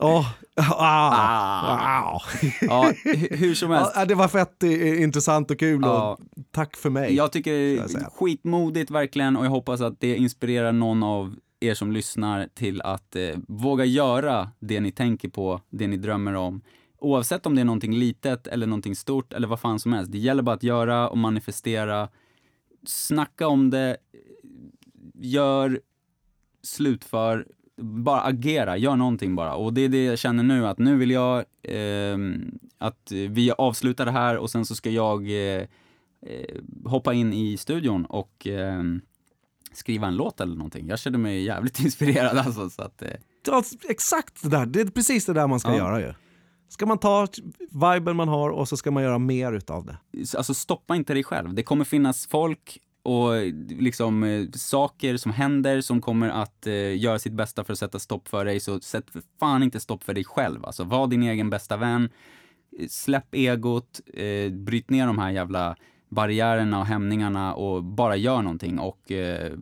Åh, 0.00 0.26
ah, 0.56 0.64
Ah. 0.78 1.78
ah. 2.04 2.22
Ja, 2.60 2.90
hu- 3.04 3.36
hur 3.36 3.54
som 3.54 3.70
helst. 3.70 3.92
Ja, 3.94 4.04
det 4.04 4.14
var 4.14 4.28
fett 4.28 4.62
eh, 4.62 5.02
intressant 5.02 5.50
och 5.50 5.58
kul 5.58 5.80
Ja. 5.84 6.12
och 6.12 6.18
tack 6.50 6.76
för 6.76 6.90
mig. 6.90 7.14
Jag 7.14 7.32
tycker 7.32 7.52
det 7.52 7.76
är 7.78 8.10
skitmodigt 8.18 8.90
verkligen 8.90 9.36
och 9.36 9.44
jag 9.44 9.50
hoppas 9.50 9.80
att 9.80 10.00
det 10.00 10.16
inspirerar 10.16 10.72
någon 10.72 11.02
av 11.02 11.34
er 11.60 11.74
som 11.74 11.92
lyssnar 11.92 12.48
till 12.54 12.82
att 12.82 13.16
eh, 13.16 13.22
våga 13.48 13.84
göra 13.84 14.50
det 14.60 14.80
ni 14.80 14.92
tänker 14.92 15.28
på, 15.28 15.60
det 15.70 15.86
ni 15.86 15.96
drömmer 15.96 16.34
om. 16.34 16.60
Oavsett 16.98 17.46
om 17.46 17.54
det 17.54 17.60
är 17.60 17.64
någonting 17.64 17.94
litet 17.94 18.46
eller 18.46 18.66
någonting 18.66 18.96
stort 18.96 19.32
eller 19.32 19.48
vad 19.48 19.60
fan 19.60 19.78
som 19.80 19.92
helst. 19.92 20.12
Det 20.12 20.18
gäller 20.18 20.42
bara 20.42 20.54
att 20.56 20.62
göra 20.62 21.08
och 21.08 21.18
manifestera. 21.18 22.08
Snacka 22.86 23.48
om 23.48 23.70
det, 23.70 23.96
gör, 25.14 25.80
slutför, 26.62 27.46
bara 27.82 28.20
agera, 28.20 28.76
gör 28.76 28.96
någonting 28.96 29.34
bara. 29.36 29.54
Och 29.54 29.72
det 29.72 29.80
är 29.80 29.88
det 29.88 30.04
jag 30.04 30.18
känner 30.18 30.42
nu, 30.42 30.66
att 30.66 30.78
nu 30.78 30.96
vill 30.96 31.10
jag 31.10 31.44
ehm, 31.62 32.58
att 32.78 33.12
vi 33.12 33.50
avslutar 33.58 34.04
det 34.04 34.10
här 34.12 34.36
och 34.36 34.50
sen 34.50 34.64
så 34.66 34.74
ska 34.74 34.90
jag 34.90 35.30
eh, 35.30 35.62
eh, 36.26 36.60
hoppa 36.84 37.14
in 37.14 37.32
i 37.32 37.56
studion 37.56 38.04
och 38.04 38.46
ehm, 38.46 39.00
skriva 39.72 40.06
en 40.06 40.16
låt 40.16 40.40
eller 40.40 40.56
någonting. 40.56 40.88
Jag 40.88 40.98
känner 40.98 41.18
mig 41.18 41.42
jävligt 41.44 41.80
inspirerad 41.84 42.38
alltså. 42.38 42.70
Så 42.70 42.82
att, 42.82 43.02
eh, 43.02 43.10
exakt 43.88 44.42
det 44.42 44.48
där, 44.48 44.66
det 44.66 44.80
är 44.80 44.86
precis 44.86 45.26
det 45.26 45.32
där 45.32 45.46
man 45.46 45.60
ska 45.60 45.70
Ja. 45.70 45.76
göra 45.76 46.00
ju. 46.00 46.14
Ska 46.68 46.86
man 46.86 46.98
ta 46.98 47.26
viben 47.70 48.16
man 48.16 48.28
har 48.28 48.50
och 48.50 48.68
så 48.68 48.76
ska 48.76 48.90
man 48.90 49.02
göra 49.02 49.18
mer 49.18 49.52
utav 49.52 49.86
det. 49.86 49.96
alltså 50.36 50.54
stoppa 50.54 50.96
inte 50.96 51.14
dig 51.14 51.24
själv. 51.24 51.54
Det 51.54 51.62
kommer 51.62 51.84
finnas 51.84 52.26
folk 52.26 52.80
och 53.02 53.32
liksom 53.68 54.22
eh, 54.24 54.46
saker 54.54 55.16
som 55.16 55.32
händer 55.32 55.80
som 55.80 56.00
kommer 56.00 56.28
att 56.28 56.66
eh, 56.66 56.96
göra 56.96 57.18
sitt 57.18 57.32
bästa 57.32 57.64
för 57.64 57.72
att 57.72 57.78
sätta 57.78 57.98
stopp 57.98 58.28
för 58.28 58.44
dig. 58.44 58.60
Så 58.60 58.80
sätt 58.80 59.10
för 59.10 59.22
fan 59.40 59.62
inte 59.62 59.80
stopp 59.80 60.04
för 60.04 60.14
dig 60.14 60.24
själv. 60.24 60.64
Alltså 60.64 60.84
var 60.84 61.06
din 61.06 61.22
egen 61.22 61.50
bästa 61.50 61.76
vän. 61.76 62.08
Eh, 62.78 62.86
Släpp 62.88 63.34
egot, 63.34 64.00
eh, 64.14 64.52
bryt 64.52 64.90
ner 64.90 65.06
de 65.06 65.18
här 65.18 65.30
jävla 65.30 65.76
barriärerna 66.08 66.78
och 66.78 66.86
hämningarna 66.86 67.54
och 67.54 67.84
bara 67.84 68.16
gör 68.16 68.42
någonting. 68.42 68.78
Och 68.78 69.12
eh, 69.12 69.52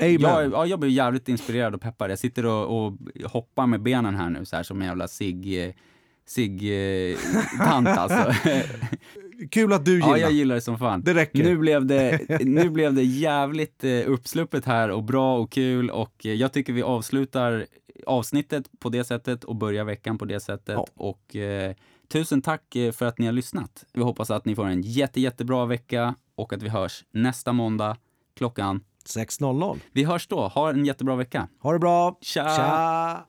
Amen. 0.00 0.20
jag, 0.20 0.52
ja, 0.52 0.66
jag 0.66 0.80
blir 0.80 0.90
jävligt 0.90 1.28
inspirerad 1.28 1.74
och 1.74 1.80
peppad. 1.80 2.10
Jag 2.10 2.18
sitter 2.18 2.46
och, 2.46 2.86
och 2.86 2.98
hoppar 3.24 3.66
med 3.66 3.82
benen 3.82 4.14
här 4.14 4.30
nu 4.30 4.44
så 4.44 4.56
här 4.56 4.62
som 4.62 4.80
en 4.80 4.88
jävla 4.88 5.08
sig 5.08 5.74
eh, 6.26 6.30
sig 6.30 7.12
eh, 7.12 7.18
alltså. 7.98 8.32
Kul 9.50 9.72
att 9.72 9.84
du 9.84 9.92
gillar. 9.92 10.08
Ja, 10.08 10.18
jag 10.18 10.32
gillar 10.32 10.54
det 10.54 10.60
som 10.60 10.78
fan. 10.78 11.02
Det 11.02 11.14
räcker. 11.14 11.44
Nu 11.44 11.58
blev 11.58 11.86
det, 11.86 12.20
nu 12.44 12.70
blev 12.70 12.94
det 12.94 13.02
jävligt 13.02 13.84
eh, 13.84 13.90
uppsluppet 14.06 14.64
här 14.64 14.88
och 14.90 15.02
bra 15.02 15.38
och 15.38 15.52
kul 15.52 15.90
och 15.90 16.26
eh, 16.26 16.32
jag 16.32 16.52
tycker 16.52 16.72
vi 16.72 16.82
avslutar 16.82 17.66
avsnittet 18.06 18.70
på 18.78 18.88
det 18.88 19.04
sättet 19.04 19.44
och 19.44 19.56
börjar 19.56 19.84
veckan 19.84 20.18
på 20.18 20.24
det 20.24 20.40
sättet. 20.40 20.74
Ja. 20.76 20.86
Och 20.94 21.36
eh, 21.36 21.74
tusen 22.08 22.42
tack 22.42 22.76
för 22.92 23.06
att 23.06 23.18
ni 23.18 23.26
har 23.26 23.32
lyssnat. 23.32 23.84
Vi 23.92 24.02
hoppas 24.02 24.30
att 24.30 24.44
ni 24.44 24.54
får 24.54 24.66
en 24.66 24.82
jätte, 24.82 25.20
jättebra 25.20 25.66
vecka 25.66 26.14
och 26.34 26.52
att 26.52 26.62
vi 26.62 26.68
hörs 26.68 27.04
nästa 27.10 27.52
måndag 27.52 27.96
klockan. 28.36 28.84
6.00. 29.06 29.78
Vi 29.92 30.04
hörs 30.04 30.26
då. 30.26 30.48
Ha 30.48 30.70
en 30.70 30.84
jättebra 30.84 31.16
vecka. 31.16 31.48
Ha 31.60 31.72
det 31.72 31.78
bra. 31.78 32.18
Tja! 32.20 32.56
Tja. 32.56 33.26